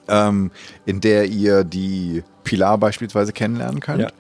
Ähm, 0.09 0.51
in 0.87 1.01
der 1.01 1.27
ihr 1.27 1.65
die 1.65 2.25
Pilar 2.43 2.79
beispielsweise 2.79 3.33
kennenlernen 3.33 3.81
könnt. 3.81 4.01
Ja. 4.01 4.11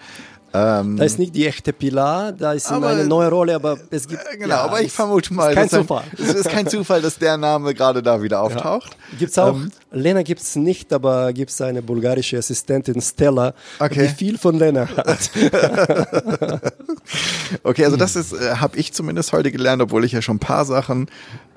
Ähm, 0.58 0.96
da 0.96 1.04
ist 1.04 1.18
nicht 1.20 1.36
die 1.36 1.46
echte 1.46 1.72
Pilar, 1.72 2.32
da 2.32 2.52
ist 2.52 2.68
immer 2.70 2.88
eine 2.88 3.04
neue 3.06 3.28
Rolle, 3.28 3.54
aber 3.54 3.78
es 3.90 4.08
gibt. 4.08 4.22
Äh, 4.32 4.38
genau, 4.38 4.56
ja, 4.56 4.62
aber 4.62 4.80
ich 4.80 4.90
vermute 4.90 5.32
mal, 5.32 5.50
ist 5.50 5.54
kein 5.54 5.68
Zufall. 5.68 6.02
es 6.18 6.34
ist 6.34 6.48
kein 6.48 6.66
Zufall, 6.66 7.00
dass 7.00 7.18
der 7.18 7.36
Name 7.36 7.74
gerade 7.74 8.02
da 8.02 8.20
wieder 8.22 8.42
auftaucht. 8.42 8.96
Ja. 9.12 9.18
Gibt's 9.18 9.38
auch. 9.38 9.54
Ähm, 9.54 9.70
Lena 9.92 10.22
gibt 10.22 10.40
es 10.40 10.56
nicht, 10.56 10.92
aber 10.92 11.32
gibt 11.32 11.50
es 11.50 11.60
eine 11.60 11.80
bulgarische 11.80 12.38
Assistentin 12.38 13.00
Stella, 13.00 13.54
okay. 13.78 14.08
die 14.08 14.14
viel 14.14 14.36
von 14.38 14.58
Lena 14.58 14.88
hat. 14.88 15.30
okay, 17.62 17.84
also 17.84 17.96
das 17.96 18.16
ist, 18.16 18.32
äh, 18.32 18.56
habe 18.56 18.76
ich 18.78 18.92
zumindest 18.92 19.32
heute 19.32 19.52
gelernt, 19.52 19.80
obwohl 19.80 20.04
ich 20.04 20.12
ja 20.12 20.22
schon 20.22 20.36
ein 20.36 20.40
paar 20.40 20.64
Sachen 20.64 21.08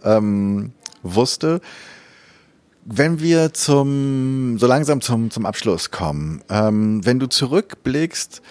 ähm, 0.04 0.74
wusste. 1.02 1.60
Wenn 2.84 3.20
wir 3.20 3.54
zum, 3.54 4.58
so 4.58 4.66
langsam 4.66 5.02
zum, 5.02 5.30
zum 5.30 5.46
Abschluss 5.46 5.92
kommen, 5.92 6.42
ähm, 6.50 7.06
wenn 7.06 7.20
du 7.20 7.28
zurückblickst, 7.28 8.42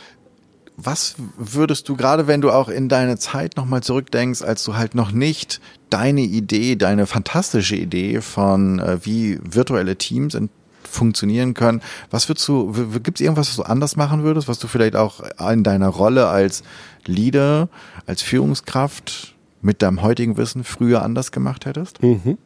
was 0.83 1.16
würdest 1.37 1.89
du 1.89 1.97
gerade, 1.97 2.26
wenn 2.26 2.41
du 2.41 2.51
auch 2.51 2.68
in 2.68 2.89
deine 2.89 3.18
Zeit 3.18 3.57
nochmal 3.57 3.83
zurückdenkst, 3.83 4.43
als 4.43 4.64
du 4.64 4.76
halt 4.76 4.95
noch 4.95 5.12
nicht 5.12 5.61
deine 5.91 6.22
Idee, 6.22 6.76
deine 6.76 7.07
fantastische 7.07 7.76
Idee 7.76 8.20
von 8.20 8.78
äh, 8.78 8.99
wie 9.05 9.39
virtuelle 9.43 9.97
Teams 9.97 10.37
funktionieren 10.83 11.55
können, 11.55 11.83
was 12.11 12.28
würdest 12.28 12.49
du, 12.49 12.72
gibt 13.01 13.20
es 13.20 13.24
irgendwas, 13.24 13.49
was 13.49 13.57
du 13.57 13.62
anders 13.62 13.97
machen 13.97 14.22
würdest, 14.22 14.49
was 14.49 14.59
du 14.59 14.66
vielleicht 14.66 14.97
auch 14.97 15.20
in 15.53 15.62
deiner 15.62 15.89
Rolle 15.89 16.28
als 16.28 16.62
Leader, 17.07 17.68
als 18.07 18.22
Führungskraft 18.22 19.35
mit 19.62 19.83
deinem 19.83 20.03
heutigen 20.03 20.37
Wissen 20.37 20.64
früher 20.64 21.03
anders 21.03 21.33
gemacht 21.33 21.66
hättest? 21.66 22.03
Mhm. 22.03 22.39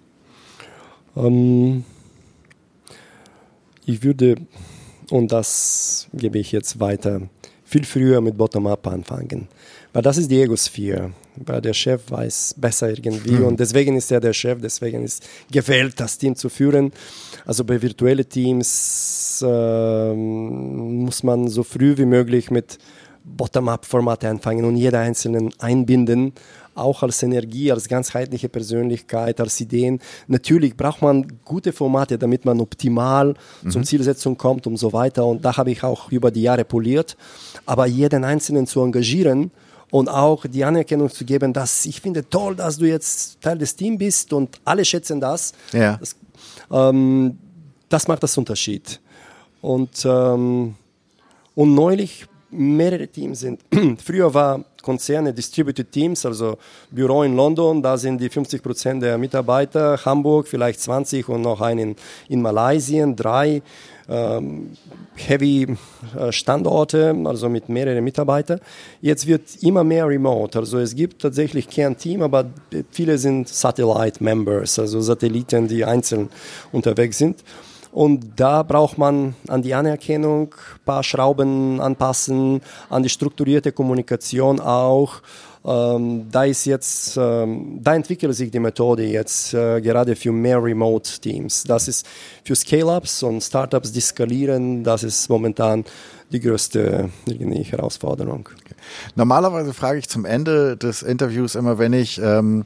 Ähm, 1.16 1.85
ich 3.87 4.03
würde, 4.03 4.37
und 5.11 5.32
das 5.32 6.09
gebe 6.12 6.39
ich 6.39 6.53
jetzt 6.53 6.80
weiter, 6.80 7.22
viel 7.75 7.85
früher 7.85 8.20
mit 8.20 8.37
Bottom-up 8.37 8.87
anfangen. 8.87 9.49
Weil 9.93 10.03
das 10.03 10.16
ist 10.16 10.31
die 10.31 10.41
Egosphäre. 10.41 11.11
Weil 11.37 11.61
der 11.61 11.75
Chef 11.75 12.03
weiß 12.09 12.55
besser 12.57 12.89
irgendwie 12.89 13.33
mhm. 13.33 13.47
und 13.47 13.61
deswegen 13.61 13.97
ist 13.97 14.12
er 14.12 14.20
der 14.20 14.33
Chef, 14.33 14.61
deswegen 14.61 15.03
ist 15.03 15.27
gewählt, 15.51 15.95
das 15.99 16.16
Team 16.16 16.37
zu 16.37 16.49
führen. 16.49 16.93
Also 17.45 17.64
bei 17.64 17.83
virtuellen 17.83 18.29
Teams 18.29 19.43
äh, 19.45 20.14
muss 20.14 21.25
man 21.25 21.49
so 21.49 21.64
früh 21.64 21.97
wie 21.97 22.05
möglich 22.05 22.53
mit 22.53 22.79
Bottom-up-Formate 23.25 24.29
anfangen 24.29 24.64
und 24.64 24.77
jeder 24.77 25.01
Einzelnen 25.01 25.53
einbinden 25.59 26.33
auch 26.75 27.03
als 27.03 27.22
Energie, 27.22 27.70
als 27.70 27.89
ganzheitliche 27.89 28.49
Persönlichkeit, 28.49 29.41
als 29.41 29.61
Ideen. 29.61 30.01
Natürlich 30.27 30.77
braucht 30.77 31.03
man 31.03 31.27
gute 31.45 31.72
Formate, 31.72 32.18
damit 32.18 32.45
man 32.45 32.61
optimal 32.61 33.35
mhm. 33.62 33.70
zum 33.70 33.85
Zielsetzung 33.85 34.37
kommt 34.37 34.66
und 34.66 34.77
so 34.77 34.93
weiter. 34.93 35.25
Und 35.27 35.45
da 35.45 35.57
habe 35.57 35.70
ich 35.70 35.83
auch 35.83 36.11
über 36.11 36.31
die 36.31 36.43
Jahre 36.43 36.64
poliert. 36.64 37.16
Aber 37.66 37.87
jeden 37.87 38.25
Einzelnen 38.25 38.66
zu 38.66 38.81
engagieren, 38.81 39.51
und 39.95 40.09
auch 40.09 40.45
die 40.47 40.64
Anerkennung 40.64 41.09
zu 41.09 41.25
geben, 41.25 41.53
dass 41.53 41.87
ich 41.87 42.01
finde 42.01 42.29
toll, 42.29 42.57
dass 42.57 42.79
du 42.79 42.85
jetzt 42.85 43.41
Teil 43.41 43.59
des 43.59 43.77
Teams 43.77 43.99
bist 43.99 44.33
und 44.33 44.61
alle 44.64 44.85
schätzen 44.85 45.20
das. 45.20 45.53
Ja. 45.72 45.99
Das, 45.99 46.16
ähm, 46.72 47.39
das 47.89 48.09
macht 48.09 48.25
das 48.25 48.37
Unterschied. 48.37 49.01
Und, 49.61 50.05
ähm, 50.05 50.75
und 51.55 51.75
neulich 51.75 52.27
mehrere 52.57 53.09
Teams 53.09 53.40
sind. 53.40 53.61
Früher 54.05 54.32
war 54.32 54.64
Konzerne 54.82 55.32
Distributed 55.32 55.90
Teams, 55.90 56.26
also 56.26 56.59
Büro 56.90 57.22
in 57.22 57.34
London, 57.34 57.82
da 57.82 57.96
sind 57.96 58.20
die 58.20 58.28
50 58.28 58.62
Prozent 58.62 59.02
der 59.02 59.16
Mitarbeiter, 59.16 59.98
Hamburg 60.05 60.46
vielleicht 60.46 60.80
20 60.80 61.28
und 61.30 61.40
noch 61.40 61.62
einen 61.62 61.96
in 62.28 62.42
Malaysia, 62.42 63.07
drei 63.07 63.62
ähm, 64.09 64.72
Heavy 65.14 65.76
äh, 66.16 66.30
Standorte, 66.30 67.16
also 67.24 67.48
mit 67.48 67.70
mehreren 67.70 68.05
Mitarbeitern. 68.05 68.61
Jetzt 69.00 69.26
wird 69.26 69.62
immer 69.62 69.84
mehr 69.84 70.07
Remote, 70.07 70.59
also 70.59 70.78
es 70.78 70.94
gibt 70.94 71.22
tatsächlich 71.22 71.68
kein 71.68 71.96
Team, 71.96 72.20
aber 72.20 72.50
viele 72.90 73.16
sind 73.16 73.48
Satellite 73.48 74.22
Members, 74.22 74.78
also 74.78 75.00
Satelliten, 75.00 75.66
die 75.66 75.84
einzeln 75.84 76.28
unterwegs 76.72 77.16
sind. 77.16 77.42
Und 77.95 78.32
da 78.40 78.64
braucht 78.64 78.99
man 78.99 79.36
an 79.47 79.62
die 79.62 79.72
Anerkennung 79.72 80.53
ein 80.53 80.84
paar 80.84 81.05
Schrauben 81.05 81.80
anpassen, 81.80 82.61
an 82.90 83.05
die 83.05 83.09
strukturierte 83.09 83.70
Kommunikation 83.70 84.59
auch. 84.59 85.22
Ähm, 85.64 86.26
da 86.30 86.42
ist 86.42 86.64
jetzt, 86.64 87.16
ähm, 87.16 87.78
da 87.80 87.95
entwickelt 87.95 88.34
sich 88.34 88.51
die 88.51 88.59
Methode 88.59 89.05
jetzt 89.05 89.55
äh, 89.55 89.80
gerade 89.80 90.16
für 90.16 90.32
mehr 90.32 90.61
Remote-Teams. 90.62 91.64
Das 91.64 91.86
ist 91.86 92.05
für 92.42 92.57
Scale-Ups 92.57 93.22
und 93.22 93.40
Startups, 93.40 93.92
die 93.92 94.01
skalieren, 94.01 94.82
das 94.82 95.05
ist 95.05 95.30
momentan 95.30 95.84
die 96.32 96.40
größte 96.40 97.11
Herausforderung. 97.26 98.49
Okay. 98.61 98.74
Normalerweise 99.14 99.72
frage 99.72 100.01
ich 100.01 100.09
zum 100.09 100.24
Ende 100.24 100.76
des 100.76 101.03
Interviews 101.03 101.55
immer, 101.55 101.78
wenn 101.78 101.92
ich 101.92 102.20
ähm, 102.20 102.64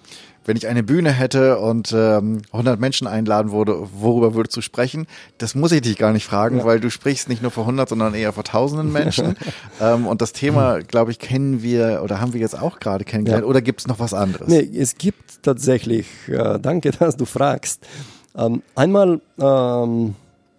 wenn 0.48 0.56
ich 0.56 0.66
eine 0.66 0.82
Bühne 0.82 1.12
hätte 1.12 1.58
und 1.58 1.92
ähm, 1.94 2.40
100 2.52 2.80
Menschen 2.80 3.06
einladen 3.06 3.52
würde, 3.52 3.86
worüber 3.92 4.34
würdest 4.34 4.56
du 4.56 4.62
sprechen? 4.62 5.06
Das 5.36 5.54
muss 5.54 5.72
ich 5.72 5.82
dich 5.82 5.98
gar 5.98 6.14
nicht 6.14 6.24
fragen, 6.24 6.58
ja. 6.58 6.64
weil 6.64 6.80
du 6.80 6.90
sprichst 6.90 7.28
nicht 7.28 7.42
nur 7.42 7.50
vor 7.50 7.64
100, 7.64 7.90
sondern 7.90 8.14
eher 8.14 8.32
vor 8.32 8.44
tausenden 8.44 8.90
Menschen. 8.90 9.36
ähm, 9.80 10.06
und 10.06 10.22
das 10.22 10.32
Thema, 10.32 10.78
glaube 10.78 11.10
ich, 11.10 11.18
kennen 11.18 11.62
wir 11.62 12.00
oder 12.02 12.22
haben 12.22 12.32
wir 12.32 12.40
jetzt 12.40 12.58
auch 12.58 12.80
gerade 12.80 13.04
kennengelernt. 13.04 13.44
Ja. 13.44 13.48
Oder 13.48 13.60
gibt 13.60 13.80
es 13.80 13.86
noch 13.86 13.98
was 13.98 14.14
anderes? 14.14 14.48
Nee, 14.48 14.70
es 14.74 14.96
gibt 14.96 15.42
tatsächlich, 15.42 16.06
äh, 16.28 16.58
danke, 16.58 16.90
dass 16.98 17.18
du 17.18 17.26
fragst. 17.26 17.86
Ähm, 18.34 18.62
einmal 18.74 19.20
ähm, 19.38 20.14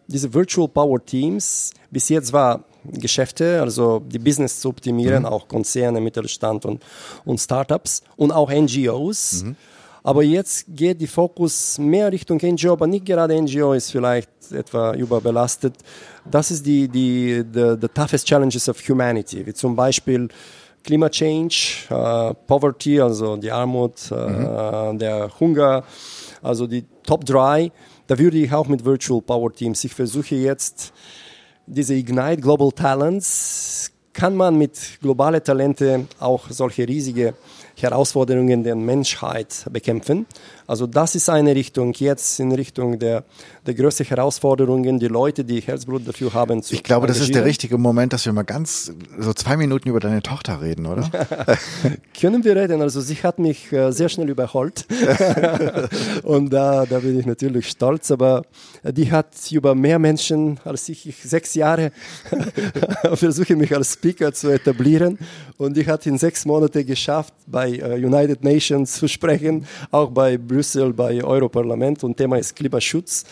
diese 0.06 0.32
Virtual 0.36 0.68
Power 0.68 1.04
Teams, 1.04 1.72
bis 1.90 2.10
jetzt 2.10 2.32
war 2.32 2.64
Geschäfte, 2.84 3.60
also 3.60 4.04
die 4.06 4.20
Business 4.20 4.60
zu 4.60 4.70
optimieren, 4.70 5.24
mhm. 5.24 5.30
auch 5.30 5.48
Konzerne, 5.48 6.00
Mittelstand 6.00 6.66
und, 6.66 6.84
und 7.26 7.40
Startups 7.40 8.04
und 8.18 8.32
auch 8.32 8.52
NGOs. 8.52 9.44
Mhm. 9.44 9.56
Aber 10.04 10.24
jetzt 10.24 10.66
geht 10.70 11.02
die 11.02 11.08
Fokus 11.08 11.78
mehr 11.78 12.12
Richtung 12.12 12.40
NGO, 12.42 12.74
aber 12.74 12.88
nicht 12.88 13.06
gerade 13.06 13.40
NGO 13.40 13.74
ist 13.74 13.92
vielleicht 13.92 14.30
etwa 14.52 14.94
überbelastet. 14.94 15.76
Das 16.30 16.52
ist 16.52 16.66
die, 16.66 16.88
die, 16.88 17.44
the, 17.54 17.76
the 17.80 17.88
toughest 17.88 18.26
challenges 18.28 18.70
of 18.70 18.78
humanity, 18.88 19.46
wie 19.46 19.54
zum 19.54 19.76
Beispiel 19.76 20.30
Klimachange, 20.84 21.50
uh, 21.92 22.34
Poverty, 22.48 23.02
also 23.02 23.36
die 23.36 23.52
Armut, 23.52 24.12
uh, 24.12 24.16
mhm. 24.16 25.00
der 25.00 25.30
Hunger, 25.40 25.84
also 26.42 26.66
die 26.68 26.86
Top 27.04 27.26
3. 27.26 27.72
Da 28.08 28.18
würde 28.18 28.38
ich 28.38 28.52
auch 28.54 28.68
mit 28.68 28.86
Virtual 28.86 29.22
Power 29.22 29.54
Teams, 29.54 29.84
ich 29.84 29.94
versuche 29.94 30.36
jetzt 30.36 30.94
diese 31.68 31.94
Ignite 31.94 32.42
Global 32.42 32.72
Talents, 32.72 33.92
kann 34.14 34.36
man 34.36 34.58
mit 34.58 35.00
globalen 35.02 35.44
Talente 35.44 36.08
auch 36.20 36.50
solche 36.50 36.88
riesige 36.88 37.36
Herausforderungen 37.82 38.64
der 38.64 38.76
Menschheit 38.76 39.66
bekämpfen. 39.72 40.26
Also 40.70 40.86
das 40.86 41.16
ist 41.16 41.32
eine 41.32 41.56
Richtung, 41.56 41.94
jetzt 41.94 42.40
in 42.40 42.52
Richtung 42.52 43.00
der, 43.00 43.24
der 43.66 43.74
größten 43.74 44.06
Herausforderungen, 44.06 45.00
die 45.00 45.08
Leute, 45.08 45.44
die 45.44 45.62
Herzblut 45.62 46.08
dafür 46.08 46.32
haben. 46.36 46.62
Zu 46.62 46.76
ich 46.76 46.84
glaube, 46.84 47.08
das 47.08 47.20
ist 47.20 47.34
der 47.34 47.44
richtige 47.44 47.80
Moment, 47.80 48.14
dass 48.14 48.24
wir 48.28 48.34
mal 48.34 48.44
ganz 48.44 48.94
so 49.18 49.34
zwei 49.34 49.58
Minuten 49.58 49.90
über 49.90 50.00
deine 50.00 50.22
Tochter 50.22 50.62
reden, 50.62 50.86
oder? 50.86 51.10
Können 52.22 52.44
wir 52.44 52.56
reden. 52.56 52.84
Also 52.84 53.02
sie 53.02 53.16
hat 53.16 53.40
mich 53.40 53.74
äh, 53.74 53.92
sehr 53.92 54.10
schnell 54.10 54.30
überholt 54.30 54.86
und 56.24 56.54
da, 56.54 56.86
da 56.86 57.00
bin 57.00 57.20
ich 57.20 57.26
natürlich 57.26 57.68
stolz, 57.68 58.12
aber 58.12 58.44
die 58.84 59.12
hat 59.12 59.34
über 59.50 59.74
mehr 59.74 59.98
Menschen 59.98 60.60
als 60.66 60.88
ich, 60.88 61.08
ich 61.08 61.18
sechs 61.24 61.56
Jahre 61.56 61.92
versuche 63.16 63.56
mich 63.56 63.76
als 63.76 63.94
Speaker 63.94 64.32
zu 64.34 64.50
etablieren 64.50 65.18
und 65.58 65.76
die 65.76 65.88
hat 65.88 66.06
in 66.06 66.20
sechs 66.20 66.46
Monaten 66.46 66.86
geschafft, 66.86 67.34
bei 67.48 67.72
äh, 67.72 68.06
United 68.06 68.44
Nations 68.44 68.94
zu 68.94 69.08
sprechen, 69.08 69.66
auch 69.90 70.12
bei 70.12 70.38
Brüssel 70.38 70.59
Brüssel 70.60 70.92
bei 70.92 71.24
Europarlament 71.24 72.04
und 72.04 72.18
Thema 72.18 72.38
ist 72.38 72.54
Klimaschutz. 72.54 73.24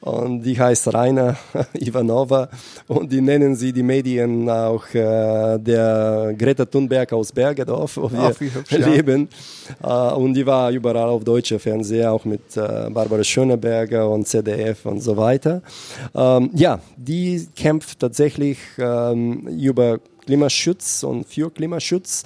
Und 0.00 0.42
die 0.42 0.58
heißt 0.58 0.94
Rainer 0.94 1.36
Ivanova 1.74 2.48
und 2.88 3.12
die 3.12 3.20
nennen 3.20 3.54
sie 3.54 3.70
die 3.70 3.82
Medien 3.82 4.48
auch 4.48 4.86
äh, 4.94 5.58
der 5.58 6.34
Greta 6.38 6.64
Thunberg 6.64 7.12
aus 7.12 7.32
Bergedorf, 7.32 7.98
wo 7.98 8.10
wir 8.10 8.30
hübsch, 8.30 8.78
leben. 8.78 9.28
Ja. 9.82 10.12
Äh, 10.12 10.14
und 10.14 10.32
die 10.32 10.46
war 10.46 10.70
überall 10.70 11.10
auf 11.10 11.22
deutscher 11.22 11.58
Fernseher, 11.58 12.14
auch 12.14 12.24
mit 12.24 12.56
äh, 12.56 12.88
Barbara 12.88 13.22
Schöneberger 13.22 14.08
und 14.08 14.26
ZDF 14.26 14.86
und 14.86 15.02
so 15.02 15.14
weiter. 15.18 15.60
Ähm, 16.14 16.48
ja, 16.54 16.80
die 16.96 17.46
kämpft 17.54 17.98
tatsächlich 17.98 18.58
ähm, 18.78 19.46
über 19.48 19.98
Klimaschutz 20.24 21.02
und 21.02 21.26
für 21.26 21.50
Klimaschutz. 21.50 22.24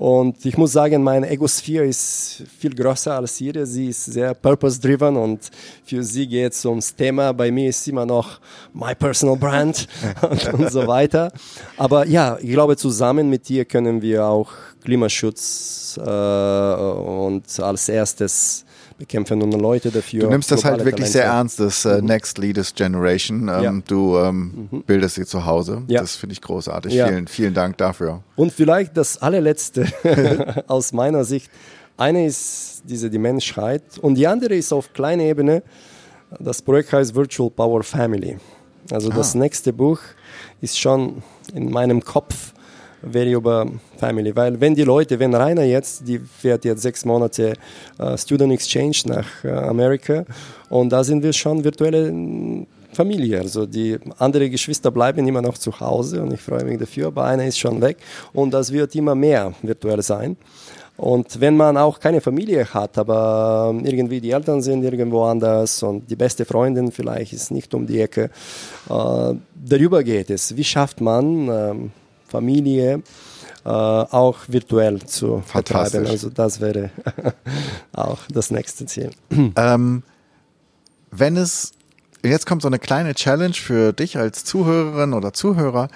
Und 0.00 0.46
ich 0.46 0.56
muss 0.56 0.72
sagen, 0.72 1.02
meine 1.02 1.28
Egosphere 1.28 1.84
ist 1.84 2.44
viel 2.58 2.74
größer 2.74 3.14
als 3.16 3.38
ihre. 3.38 3.66
Sie 3.66 3.88
ist 3.88 4.06
sehr 4.06 4.32
purpose-driven 4.32 5.14
und 5.14 5.50
für 5.84 6.02
sie 6.02 6.26
geht 6.26 6.54
es 6.54 6.64
ums 6.64 6.96
Thema. 6.96 7.34
Bei 7.34 7.50
mir 7.50 7.68
ist 7.68 7.86
immer 7.86 8.06
noch 8.06 8.40
my 8.72 8.94
personal 8.94 9.36
brand 9.36 9.86
und, 10.22 10.54
und, 10.54 10.72
so 10.72 10.86
weiter. 10.86 11.30
Aber 11.76 12.06
ja, 12.06 12.38
ich 12.40 12.50
glaube, 12.50 12.78
zusammen 12.78 13.28
mit 13.28 13.50
ihr 13.50 13.66
können 13.66 14.00
wir 14.00 14.24
auch 14.24 14.50
Klimaschutz 14.82 16.00
äh, 16.02 16.10
und 16.10 17.60
als 17.60 17.90
erstes 17.90 18.64
bekämpfen 19.00 19.38
nun 19.38 19.50
Leute 19.52 19.90
dafür. 19.90 20.20
Du 20.20 20.28
nimmst 20.28 20.52
das 20.52 20.64
halt 20.64 20.78
wirklich 20.84 20.94
Talente. 20.94 21.12
sehr 21.12 21.24
ernst, 21.24 21.58
das 21.58 21.84
äh, 21.84 22.00
mhm. 22.00 22.06
Next 22.06 22.38
Leaders 22.38 22.74
Generation. 22.74 23.48
Ähm, 23.48 23.62
ja. 23.62 23.82
Du 23.86 24.18
ähm, 24.18 24.68
mhm. 24.70 24.82
bildest 24.82 25.16
sie 25.16 25.24
zu 25.26 25.46
Hause. 25.46 25.82
Ja. 25.88 26.02
Das 26.02 26.16
finde 26.16 26.34
ich 26.34 26.42
großartig. 26.42 26.92
Ja. 26.92 27.08
Vielen, 27.08 27.26
vielen 27.26 27.54
Dank 27.54 27.78
dafür. 27.78 28.22
Und 28.36 28.52
vielleicht 28.52 28.96
das 28.96 29.20
allerletzte 29.20 29.86
aus 30.68 30.92
meiner 30.92 31.24
Sicht. 31.24 31.50
Eine 31.96 32.26
ist 32.26 32.82
diese 32.84 33.10
die 33.10 33.18
Menschheit 33.18 33.82
und 34.00 34.14
die 34.14 34.26
andere 34.26 34.54
ist 34.54 34.72
auf 34.72 34.92
kleiner 34.92 35.24
Ebene. 35.24 35.62
Das 36.38 36.62
Projekt 36.62 36.92
heißt 36.92 37.14
Virtual 37.14 37.50
Power 37.50 37.82
Family. 37.82 38.36
Also 38.90 39.10
ah. 39.10 39.14
das 39.16 39.34
nächste 39.34 39.72
Buch 39.72 39.98
ist 40.60 40.78
schon 40.78 41.22
in 41.54 41.70
meinem 41.70 42.04
Kopf 42.04 42.52
wäre 43.02 43.30
über 43.30 43.66
Family, 43.96 44.34
weil 44.34 44.60
wenn 44.60 44.74
die 44.74 44.84
Leute, 44.84 45.18
wenn 45.18 45.34
Rainer 45.34 45.64
jetzt, 45.64 46.06
die 46.06 46.18
fährt 46.18 46.64
jetzt 46.64 46.82
sechs 46.82 47.04
Monate 47.04 47.54
uh, 47.98 48.16
Student 48.16 48.52
Exchange 48.52 48.96
nach 49.06 49.26
uh, 49.44 49.48
Amerika 49.48 50.24
und 50.68 50.90
da 50.90 51.02
sind 51.04 51.22
wir 51.22 51.32
schon 51.32 51.64
virtuelle 51.64 52.12
mm, 52.12 52.66
Familie. 52.92 53.40
Also 53.40 53.66
die 53.66 53.98
anderen 54.18 54.50
Geschwister 54.50 54.90
bleiben 54.90 55.26
immer 55.26 55.42
noch 55.42 55.58
zu 55.58 55.78
Hause 55.78 56.22
und 56.22 56.32
ich 56.32 56.40
freue 56.40 56.64
mich 56.64 56.78
dafür, 56.78 57.08
aber 57.08 57.24
einer 57.24 57.46
ist 57.46 57.58
schon 57.58 57.80
weg 57.80 57.98
und 58.32 58.52
das 58.52 58.72
wird 58.72 58.94
immer 58.94 59.14
mehr 59.14 59.52
virtuell 59.62 60.02
sein. 60.02 60.36
Und 60.96 61.40
wenn 61.40 61.56
man 61.56 61.78
auch 61.78 61.98
keine 61.98 62.20
Familie 62.20 62.66
hat, 62.74 62.98
aber 62.98 63.74
irgendwie 63.82 64.20
die 64.20 64.32
Eltern 64.32 64.60
sind 64.60 64.82
irgendwo 64.84 65.22
anders 65.24 65.82
und 65.82 66.10
die 66.10 66.16
beste 66.16 66.44
Freundin 66.44 66.92
vielleicht 66.92 67.32
ist 67.32 67.50
nicht 67.50 67.72
um 67.72 67.86
die 67.86 68.00
Ecke, 68.02 68.24
äh, 68.90 69.34
darüber 69.54 70.02
geht 70.02 70.28
es. 70.28 70.54
Wie 70.58 70.64
schafft 70.64 71.00
man 71.00 71.48
äh, 71.48 71.74
Familie 72.30 73.02
äh, 73.64 73.68
auch 73.68 74.38
virtuell 74.48 75.00
zu 75.02 75.42
vertreiben? 75.44 76.06
Also 76.06 76.30
das 76.30 76.60
wäre 76.60 76.90
auch 77.92 78.20
das 78.32 78.50
nächste 78.50 78.86
Ziel. 78.86 79.10
Ähm, 79.56 80.02
wenn 81.10 81.36
es, 81.36 81.72
jetzt 82.22 82.46
kommt 82.46 82.62
so 82.62 82.68
eine 82.68 82.78
kleine 82.78 83.14
Challenge 83.14 83.54
für 83.54 83.92
dich 83.92 84.16
als 84.16 84.44
Zuhörerin 84.44 85.12
oder 85.12 85.32
Zuhörer. 85.32 85.88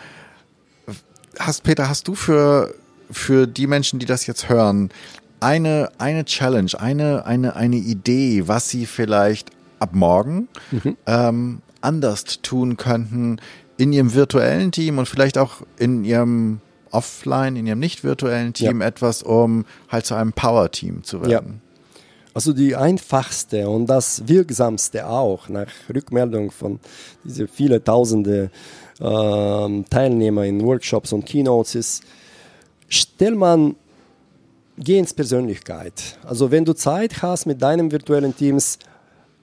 Hast, 1.38 1.62
Peter, 1.62 1.88
hast 1.88 2.06
du 2.06 2.14
für 2.14 2.74
für 3.10 3.46
die 3.46 3.66
Menschen, 3.66 3.98
die 3.98 4.06
das 4.06 4.26
jetzt 4.26 4.48
hören, 4.48 4.90
eine, 5.40 5.90
eine 5.98 6.24
Challenge, 6.24 6.70
eine, 6.78 7.26
eine, 7.26 7.56
eine 7.56 7.76
Idee, 7.76 8.46
was 8.46 8.68
sie 8.68 8.86
vielleicht 8.86 9.50
ab 9.78 9.90
morgen 9.92 10.48
mhm. 10.70 10.96
ähm, 11.06 11.62
anders 11.80 12.24
tun 12.42 12.76
könnten 12.76 13.40
in 13.76 13.92
ihrem 13.92 14.14
virtuellen 14.14 14.72
Team 14.72 14.98
und 14.98 15.08
vielleicht 15.08 15.38
auch 15.38 15.62
in 15.78 16.04
ihrem 16.04 16.60
offline, 16.90 17.56
in 17.56 17.66
ihrem 17.66 17.80
nicht 17.80 18.04
virtuellen 18.04 18.52
Team 18.52 18.80
ja. 18.80 18.86
etwas, 18.86 19.22
um 19.22 19.64
halt 19.88 20.06
zu 20.06 20.14
einem 20.14 20.32
Power-Team 20.32 21.02
zu 21.02 21.22
werden? 21.22 21.60
Ja. 21.62 22.00
Also 22.34 22.52
die 22.52 22.74
einfachste 22.74 23.68
und 23.68 23.86
das 23.86 24.26
wirksamste 24.26 25.08
auch 25.08 25.48
nach 25.48 25.68
Rückmeldung 25.92 26.50
von 26.50 26.80
diese 27.22 27.46
viele 27.46 27.82
tausende 27.82 28.50
äh, 28.98 29.82
Teilnehmer 29.90 30.44
in 30.44 30.60
Workshops 30.64 31.12
und 31.12 31.26
Keynotes 31.26 31.76
ist, 31.76 32.02
stell 32.88 33.36
man, 33.36 33.76
geh 34.76 34.98
ins 34.98 35.14
Persönlichkeit. 35.14 36.18
Also 36.24 36.50
wenn 36.50 36.64
du 36.64 36.72
Zeit 36.72 37.22
hast 37.22 37.46
mit 37.46 37.62
deinen 37.62 37.92
virtuellen 37.92 38.36
Teams, 38.36 38.78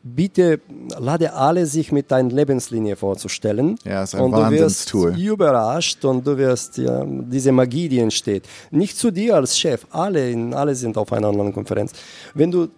bitte 0.04 0.60
lade 0.97 1.34
alle 1.34 1.66
sich 1.66 1.91
mit 1.91 2.12
deiner 2.12 2.30
Lebenslinie 2.30 2.95
vorzustellen. 2.95 3.76
Ja, 3.84 4.04
ist 4.04 4.16
ein 4.16 4.22
und 4.22 4.32
du 4.32 4.52
wirst 4.52 4.93
überrascht 4.93 6.06
und 6.06 6.26
du 6.26 6.38
wirst 6.38 6.78
ja, 6.78 7.04
diese 7.06 7.52
Magie, 7.52 7.89
die 7.89 7.99
entsteht. 7.99 8.47
Nicht 8.72 8.97
zu 8.97 9.12
dir 9.12 9.36
als 9.36 9.58
Chef, 9.58 9.86
alle, 9.91 10.34
alle 10.54 10.76
sind 10.76 10.97
auf 10.97 11.12
einer 11.14 11.28
anderen 11.28 11.54
Konferenz. 11.54 11.91
Wenn 12.34 12.52
du 12.52 12.70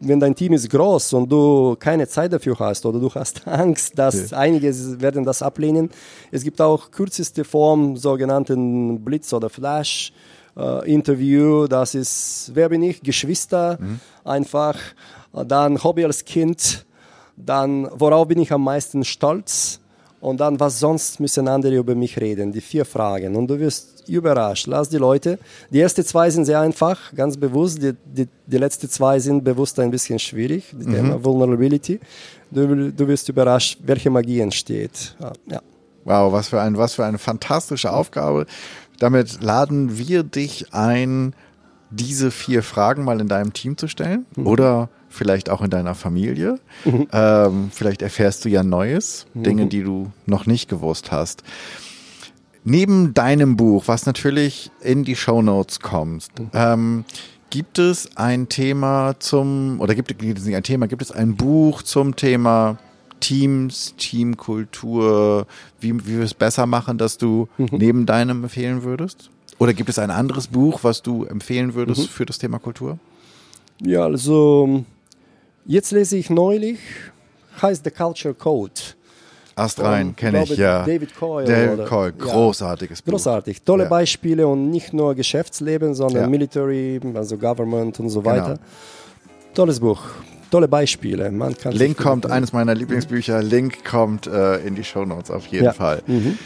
wenn 0.00 0.20
dein 0.20 0.34
Team 0.34 0.52
ist 0.52 0.68
groß 0.70 1.14
und 1.14 1.30
du 1.30 1.74
keine 1.78 2.06
Zeit 2.06 2.30
dafür 2.32 2.56
hast 2.58 2.84
oder 2.86 3.00
du 3.00 3.12
hast 3.12 3.46
Angst, 3.48 3.98
dass 3.98 4.30
ja. 4.30 4.38
einige 4.38 4.72
werden 5.00 5.24
das 5.24 5.42
ablehnen. 5.42 5.90
Es 6.30 6.44
gibt 6.44 6.60
auch 6.60 6.92
kürzeste 6.92 7.42
Form, 7.44 7.96
sogenannten 7.96 9.04
Blitz- 9.04 9.32
oder 9.32 9.50
Flash-Interview. 9.50 11.64
Äh, 11.64 11.68
das 11.68 11.96
ist, 11.96 12.52
wer 12.54 12.68
bin 12.68 12.84
ich? 12.84 13.02
Geschwister 13.02 13.76
mhm. 13.80 13.98
einfach. 14.24 14.76
Dann 15.32 15.82
Hobby 15.82 16.04
als 16.04 16.24
Kind. 16.24 16.86
Dann, 17.36 17.88
worauf 17.92 18.28
bin 18.28 18.40
ich 18.40 18.52
am 18.52 18.64
meisten 18.64 19.04
stolz? 19.04 19.80
Und 20.20 20.40
dann, 20.40 20.58
was 20.58 20.80
sonst 20.80 21.20
müssen 21.20 21.46
andere 21.46 21.76
über 21.76 21.94
mich 21.94 22.18
reden? 22.20 22.50
Die 22.50 22.60
vier 22.60 22.84
Fragen. 22.84 23.36
Und 23.36 23.46
du 23.46 23.58
wirst 23.58 24.08
überrascht. 24.08 24.66
Lass 24.66 24.88
die 24.88 24.96
Leute. 24.96 25.38
Die 25.70 25.80
ersten 25.80 26.04
zwei 26.04 26.28
sind 26.30 26.44
sehr 26.44 26.60
einfach, 26.60 27.14
ganz 27.14 27.36
bewusst. 27.36 27.80
Die, 27.80 27.92
die, 28.04 28.26
die 28.46 28.58
letzten 28.58 28.88
zwei 28.88 29.20
sind 29.20 29.44
bewusst 29.44 29.78
ein 29.78 29.90
bisschen 29.92 30.18
schwierig. 30.18 30.72
Mhm. 30.72 30.92
Thema 30.92 31.24
Vulnerability. 31.24 32.00
Du, 32.50 32.90
du 32.90 33.08
wirst 33.08 33.28
überrascht, 33.28 33.78
welche 33.84 34.10
Magie 34.10 34.40
entsteht. 34.40 35.16
Ja. 35.48 35.62
Wow, 36.04 36.32
was 36.32 36.48
für, 36.48 36.60
ein, 36.60 36.76
was 36.76 36.94
für 36.94 37.04
eine 37.04 37.18
fantastische 37.18 37.92
Aufgabe. 37.92 38.46
Damit 38.98 39.40
laden 39.40 39.98
wir 39.98 40.24
dich 40.24 40.72
ein, 40.72 41.34
diese 41.90 42.30
vier 42.30 42.62
Fragen 42.62 43.04
mal 43.04 43.20
in 43.20 43.28
deinem 43.28 43.52
Team 43.52 43.76
zu 43.76 43.86
stellen. 43.86 44.26
Mhm. 44.34 44.46
Oder 44.46 44.88
vielleicht 45.08 45.50
auch 45.50 45.62
in 45.62 45.70
deiner 45.70 45.94
Familie. 45.94 46.58
Mhm. 46.84 47.08
Ähm, 47.12 47.70
vielleicht 47.72 48.02
erfährst 48.02 48.44
du 48.44 48.48
ja 48.48 48.62
Neues, 48.62 49.26
Dinge, 49.34 49.64
mhm. 49.64 49.68
die 49.68 49.82
du 49.82 50.10
noch 50.26 50.46
nicht 50.46 50.68
gewusst 50.68 51.12
hast. 51.12 51.42
Neben 52.64 53.14
deinem 53.14 53.56
Buch, 53.56 53.84
was 53.86 54.04
natürlich 54.04 54.70
in 54.82 55.04
die 55.04 55.16
Show 55.16 55.42
Notes 55.42 55.80
kommt, 55.80 56.26
ähm, 56.52 57.04
gibt 57.50 57.78
es 57.78 58.16
ein 58.16 58.48
Thema 58.48 59.14
zum, 59.18 59.80
oder 59.80 59.94
gibt, 59.94 60.08
gibt 60.18 60.38
es 60.38 60.44
nicht 60.44 60.56
ein 60.56 60.62
Thema, 60.62 60.86
gibt 60.86 61.02
es 61.02 61.10
ein 61.10 61.36
Buch 61.36 61.82
zum 61.82 62.16
Thema 62.16 62.78
Teams, 63.20 63.94
Teamkultur, 63.96 65.46
wie, 65.80 65.94
wie 66.06 66.18
wir 66.18 66.24
es 66.24 66.34
besser 66.34 66.66
machen, 66.66 66.98
dass 66.98 67.18
du 67.18 67.48
mhm. 67.56 67.68
neben 67.72 68.06
deinem 68.06 68.44
empfehlen 68.44 68.82
würdest? 68.82 69.30
Oder 69.58 69.74
gibt 69.74 69.88
es 69.88 69.98
ein 69.98 70.10
anderes 70.10 70.46
Buch, 70.46 70.80
was 70.84 71.02
du 71.02 71.24
empfehlen 71.24 71.74
würdest 71.74 72.02
mhm. 72.02 72.06
für 72.08 72.26
das 72.26 72.38
Thema 72.38 72.58
Kultur? 72.58 72.98
Ja, 73.80 74.04
also 74.04 74.84
jetzt 75.68 75.92
lese 75.92 76.16
ich 76.16 76.30
neulich, 76.30 76.80
heißt 77.62 77.84
The 77.84 77.92
Culture 77.92 78.34
Code 78.34 78.72
Astrein 79.58 80.14
kenne 80.14 80.44
ich, 80.44 80.56
ja. 80.56 80.84
David 80.84 81.14
Coyle. 81.16 81.46
David 81.46 81.86
Coyle, 81.86 82.12
großartiges 82.12 83.00
ja. 83.00 83.04
Buch. 83.04 83.12
Großartig. 83.12 83.62
Tolle 83.62 83.84
ja. 83.84 83.88
Beispiele 83.88 84.46
und 84.46 84.70
nicht 84.70 84.92
nur 84.92 85.14
Geschäftsleben, 85.14 85.94
sondern 85.94 86.22
ja. 86.22 86.28
Military, 86.28 87.00
also 87.14 87.36
Government 87.36 87.98
und 87.98 88.08
so 88.08 88.20
genau. 88.20 88.34
weiter. 88.34 88.58
Tolles 89.54 89.80
Buch. 89.80 90.00
Tolle 90.50 90.68
Beispiele. 90.68 91.30
Man 91.30 91.56
kann 91.56 91.72
Link 91.72 91.98
kommt, 91.98 92.24
finden. 92.24 92.36
eines 92.36 92.52
meiner 92.52 92.74
Lieblingsbücher. 92.74 93.42
Link 93.42 93.84
kommt 93.84 94.26
äh, 94.26 94.58
in 94.58 94.76
die 94.76 94.84
Show 94.84 95.04
Notes 95.04 95.30
auf 95.30 95.46
jeden 95.48 95.72
Fall. 95.72 96.02
Mhm. 96.06 96.38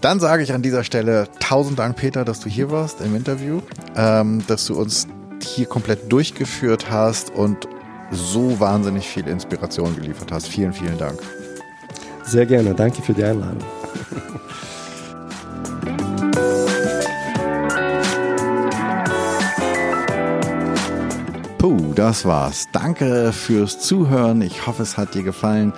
Dann 0.00 0.18
sage 0.18 0.42
ich 0.42 0.52
an 0.52 0.62
dieser 0.62 0.84
Stelle 0.84 1.28
tausend 1.40 1.78
Dank, 1.78 1.96
Peter, 1.96 2.24
dass 2.24 2.40
du 2.40 2.48
hier 2.48 2.70
warst 2.70 3.00
im 3.00 3.14
Interview, 3.14 3.60
ähm, 3.96 4.42
dass 4.48 4.66
du 4.66 4.74
uns 4.74 5.06
hier 5.42 5.66
komplett 5.66 6.10
durchgeführt 6.10 6.90
hast 6.90 7.30
und 7.30 7.68
so 8.10 8.58
wahnsinnig 8.60 9.08
viel 9.08 9.26
Inspiration 9.26 9.94
geliefert 9.94 10.32
hast. 10.32 10.48
Vielen, 10.48 10.72
vielen 10.72 10.98
Dank. 10.98 11.18
Sehr 12.24 12.46
gerne, 12.46 12.74
danke 12.74 13.02
für 13.02 13.12
die 13.12 13.24
Einladung. 13.24 13.58
Puh, 21.58 21.94
das 21.94 22.24
war's. 22.24 22.68
Danke 22.72 23.32
fürs 23.32 23.78
Zuhören. 23.78 24.42
Ich 24.42 24.66
hoffe, 24.66 24.82
es 24.82 24.96
hat 24.96 25.14
dir 25.14 25.22
gefallen 25.22 25.72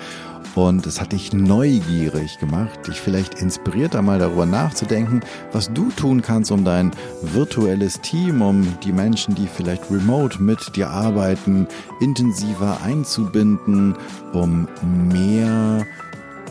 und 0.57 0.85
es 0.87 0.99
hat 0.99 1.11
dich 1.11 1.33
neugierig 1.33 2.39
gemacht, 2.39 2.87
dich 2.87 2.99
vielleicht 2.99 3.35
inspiriert, 3.35 3.95
einmal 3.95 4.19
darüber 4.19 4.45
nachzudenken, 4.45 5.21
was 5.51 5.71
du 5.71 5.89
tun 5.91 6.21
kannst, 6.21 6.51
um 6.51 6.63
dein 6.63 6.91
virtuelles 7.21 8.01
Team, 8.01 8.41
um 8.41 8.67
die 8.83 8.91
Menschen, 8.91 9.35
die 9.35 9.47
vielleicht 9.47 9.89
remote 9.91 10.41
mit 10.41 10.75
dir 10.75 10.89
arbeiten, 10.89 11.67
intensiver 11.99 12.79
einzubinden, 12.83 13.95
um 14.33 14.67
mehr 15.11 15.85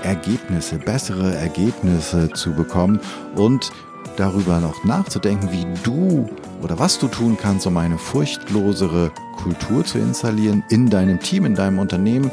Ergebnisse, 0.03 0.79
bessere 0.79 1.35
Ergebnisse 1.35 2.31
zu 2.31 2.53
bekommen 2.53 3.01
und 3.35 3.73
darüber 4.17 4.61
noch 4.61 4.85
nachzudenken, 4.85 5.51
wie 5.53 5.67
du 5.83 6.29
oder 6.63 6.79
was 6.79 6.99
du 6.99 7.09
tun 7.09 7.37
kannst, 7.41 7.67
um 7.67 7.77
eine 7.77 7.99
furchtlosere 7.99 9.11
Kultur 9.37 9.85
zu 9.85 9.99
installieren 9.99 10.65
in 10.71 10.89
deinem 10.89 11.21
Team, 11.21 11.45
in 11.45 11.55
deinem 11.55 11.79
Unternehmen 11.79 12.31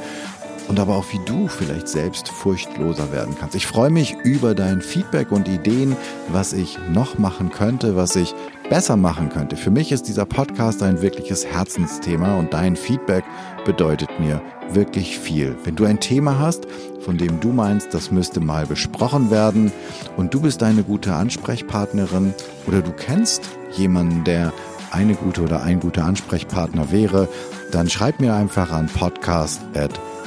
und 0.68 0.80
aber 0.80 0.96
auch 0.96 1.06
wie 1.12 1.20
du 1.26 1.48
vielleicht 1.48 1.88
selbst 1.88 2.30
furchtloser 2.30 3.12
werden 3.12 3.36
kannst. 3.40 3.56
Ich 3.56 3.68
freue 3.68 3.90
mich 3.90 4.16
über 4.24 4.56
dein 4.56 4.82
Feedback 4.82 5.32
und 5.32 5.48
Ideen, 5.48 5.96
was 6.30 6.54
ich 6.54 6.78
noch 6.92 7.18
machen 7.18 7.52
könnte, 7.52 7.96
was 7.96 8.16
ich 8.16 8.34
besser 8.70 8.98
machen 8.98 9.30
könnte. 9.30 9.56
Für 9.56 9.72
mich 9.72 9.92
ist 9.92 10.08
dieser 10.08 10.26
Podcast 10.26 10.82
ein 10.84 11.02
wirkliches 11.02 11.46
Herzensthema 11.46 12.38
und 12.38 12.54
dein 12.54 12.76
Feedback 12.76 13.24
bedeutet 13.66 14.20
mir 14.20 14.42
wirklich 14.72 15.20
viel. 15.20 15.56
Wenn 15.64 15.76
du 15.76 15.86
ein 15.86 16.00
Thema 16.00 16.40
hast, 16.40 16.66
von 17.02 17.18
dem 17.18 17.40
du 17.40 17.50
meinst, 17.50 17.94
das 17.94 18.12
müsste 18.12 18.40
mal 18.40 18.66
besprochen 18.66 19.30
werden 19.30 19.72
und 20.18 20.34
du 20.34 20.42
bist 20.42 20.64
eine 20.64 20.84
gute 20.84 21.14
Ansprechpartnerin 21.14 22.34
oder 22.66 22.82
du 22.82 22.92
kennst 22.92 23.44
jemanden, 23.76 24.24
der 24.24 24.54
eine 24.92 25.16
gute 25.16 25.42
oder 25.42 25.64
ein 25.64 25.80
guter 25.80 26.06
Ansprechpartner 26.06 26.92
wäre, 26.92 27.28
dann 27.72 27.90
schreib 27.90 28.20
mir 28.20 28.36
einfach 28.36 28.72
an 28.72 28.88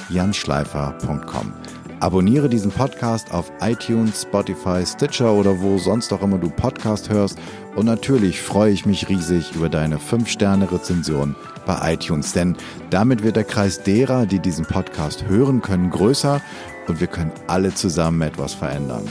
podcast.janschleifer.com. 0.08 1.52
Abonniere 1.98 2.48
diesen 2.48 2.70
Podcast 2.70 3.32
auf 3.32 3.50
iTunes, 3.62 4.22
Spotify, 4.22 4.84
Stitcher 4.84 5.32
oder 5.32 5.60
wo 5.60 5.78
sonst 5.78 6.12
auch 6.12 6.20
immer 6.20 6.36
du 6.36 6.50
Podcast 6.50 7.08
hörst. 7.08 7.38
Und 7.74 7.86
natürlich 7.86 8.42
freue 8.42 8.72
ich 8.72 8.84
mich 8.84 9.08
riesig 9.08 9.54
über 9.54 9.70
deine 9.70 9.96
5-Sterne-Rezension 9.96 11.34
bei 11.64 11.94
iTunes, 11.94 12.32
denn 12.32 12.56
damit 12.90 13.22
wird 13.24 13.36
der 13.36 13.44
Kreis 13.44 13.82
derer, 13.82 14.26
die 14.26 14.38
diesen 14.38 14.66
Podcast 14.66 15.24
hören 15.26 15.62
können, 15.62 15.90
größer 15.90 16.40
und 16.86 17.00
wir 17.00 17.08
können 17.08 17.32
alle 17.48 17.74
zusammen 17.74 18.22
etwas 18.22 18.54
verändern. 18.54 19.02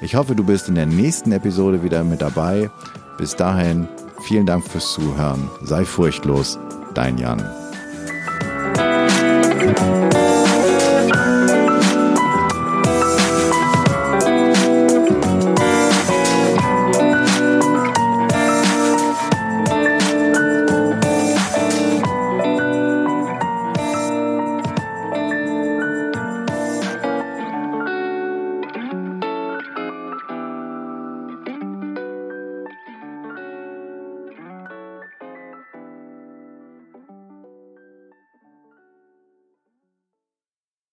Ich 0.00 0.14
hoffe, 0.14 0.36
du 0.36 0.44
bist 0.44 0.68
in 0.68 0.74
der 0.76 0.86
nächsten 0.86 1.32
Episode 1.32 1.82
wieder 1.82 2.04
mit 2.04 2.20
dabei. 2.22 2.70
Bis 3.16 3.34
dahin, 3.34 3.88
vielen 4.22 4.46
Dank 4.46 4.64
fürs 4.64 4.92
Zuhören. 4.92 5.50
Sei 5.62 5.84
furchtlos, 5.84 6.58
dein 6.94 7.18
Jan. 7.18 7.42